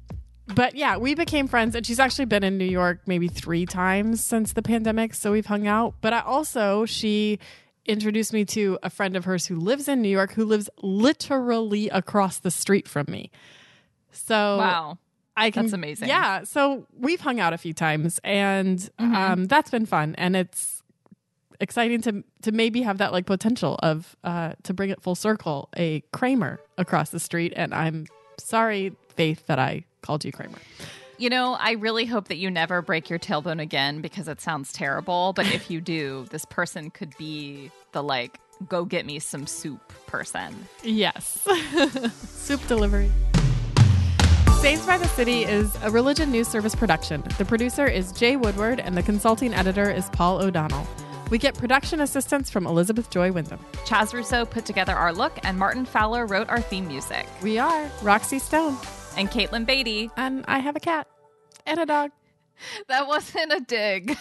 but 0.54 0.76
yeah, 0.76 0.98
we 0.98 1.16
became 1.16 1.48
friends, 1.48 1.74
and 1.74 1.84
she's 1.84 2.00
actually 2.00 2.26
been 2.26 2.44
in 2.44 2.60
New 2.60 2.66
York 2.66 3.02
maybe 3.08 3.30
three 3.30 3.66
times 3.66 4.24
since 4.24 4.54
the 4.54 4.62
pandemic, 4.62 5.16
so 5.16 5.32
we've 5.32 5.48
hung 5.48 5.66
out. 5.66 5.96
But 6.02 6.14
I 6.14 6.20
also 6.20 6.86
she 6.86 7.40
introduced 7.88 8.34
me 8.34 8.46
to 8.46 8.78
a 8.84 8.90
friend 8.90 9.16
of 9.16 9.26
hers 9.26 9.46
who 9.48 9.56
lives 9.56 9.88
in 9.88 10.02
New 10.02 10.10
York, 10.10 10.34
who 10.34 10.46
lives 10.46 10.70
literally 10.82 11.90
across 11.90 12.40
the 12.40 12.52
street 12.52 12.88
from 12.88 13.06
me. 13.10 13.32
So 14.12 14.58
Wow. 14.58 14.98
I 15.36 15.52
can, 15.52 15.64
That's 15.64 15.74
amazing. 15.74 16.08
Yeah, 16.08 16.44
so 16.44 16.88
we've 16.98 17.22
hung 17.22 17.40
out 17.40 17.54
a 17.54 17.58
few 17.60 17.74
times, 17.74 18.20
and 18.24 18.80
Mm-hmm. 19.00 19.16
um, 19.16 19.46
that's 19.46 19.70
been 19.70 19.86
fun, 19.86 20.16
and 20.18 20.36
it's 20.36 20.82
exciting 21.60 22.02
to 22.02 22.24
to 22.44 22.52
maybe 22.52 22.82
have 22.84 22.98
that 23.00 23.12
like 23.12 23.26
potential 23.28 23.76
of 23.84 24.16
uh, 24.24 24.54
to 24.64 24.74
bring 24.74 24.90
it 24.90 25.02
full 25.02 25.14
circle. 25.16 25.70
A 25.78 26.02
Kramer 26.12 26.60
across 26.80 27.10
the 27.12 27.20
street, 27.20 27.54
and 27.56 27.72
I'm 27.74 28.08
sorry, 28.40 28.94
Faith, 29.16 29.46
that 29.46 29.60
I 29.60 29.84
called 30.02 30.26
you 30.26 30.32
Kramer. 30.32 30.58
You 31.20 31.32
know, 31.32 31.58
I 31.60 31.72
really 31.72 32.06
hope 32.06 32.28
that 32.28 32.38
you 32.38 32.52
never 32.52 32.84
break 32.84 33.10
your 33.10 33.18
tailbone 33.18 33.60
again 33.60 34.02
because 34.02 34.28
it 34.28 34.40
sounds 34.40 34.72
terrible. 34.72 35.34
But 35.34 35.48
if 35.48 35.72
you 35.72 35.82
do, 35.82 36.28
this 36.30 36.46
person 36.46 36.92
could 36.92 37.18
be 37.18 37.72
the 37.92 38.04
like, 38.04 38.40
go 38.70 38.86
get 38.86 39.04
me 39.04 39.18
some 39.18 39.48
soup 39.48 39.94
person. 40.06 40.68
Yes. 40.84 41.48
Soup 42.14 42.66
delivery. 42.68 43.10
Saints 44.62 44.86
by 44.86 45.00
the 45.00 45.08
City 45.08 45.44
is 45.44 45.76
a 45.82 45.90
religion 45.90 46.32
news 46.32 46.48
service 46.48 46.76
production. 46.76 47.24
The 47.40 47.46
producer 47.46 47.88
is 47.88 48.12
Jay 48.12 48.38
Woodward, 48.38 48.80
and 48.80 48.96
the 48.96 49.04
consulting 49.04 49.56
editor 49.56 49.90
is 49.90 50.10
Paul 50.10 50.42
O'Donnell. 50.42 50.88
We 51.32 51.40
get 51.40 51.56
production 51.56 52.00
assistance 52.00 52.50
from 52.50 52.66
Elizabeth 52.68 53.10
Joy 53.10 53.32
Wyndham. 53.32 53.60
Chaz 53.86 54.14
Rousseau 54.14 54.46
put 54.46 54.66
together 54.66 54.94
our 54.94 55.14
look, 55.14 55.38
and 55.44 55.58
Martin 55.58 55.86
Fowler 55.86 56.26
wrote 56.26 56.50
our 56.50 56.62
theme 56.62 56.88
music. 56.88 57.28
We 57.42 57.58
are 57.58 57.90
Roxy 58.02 58.40
Stone, 58.40 58.78
And 59.18 59.32
Katelyn 59.32 59.66
Beaty. 59.66 60.12
and 60.16 60.46
I 60.48 60.60
have 60.60 60.76
a 60.76 60.80
cat 60.80 61.08
and 61.66 61.80
a 61.80 61.88
dog. 61.88 62.12
That 62.88 63.08
wasn't 63.08 63.52
a 63.52 63.60
dig. 63.60 64.16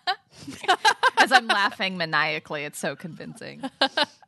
As 1.16 1.30
I'm 1.30 1.46
laughing 1.46 1.96
maniacally, 1.96 2.64
it's 2.64 2.78
so 2.78 2.96
convincing. 2.96 3.62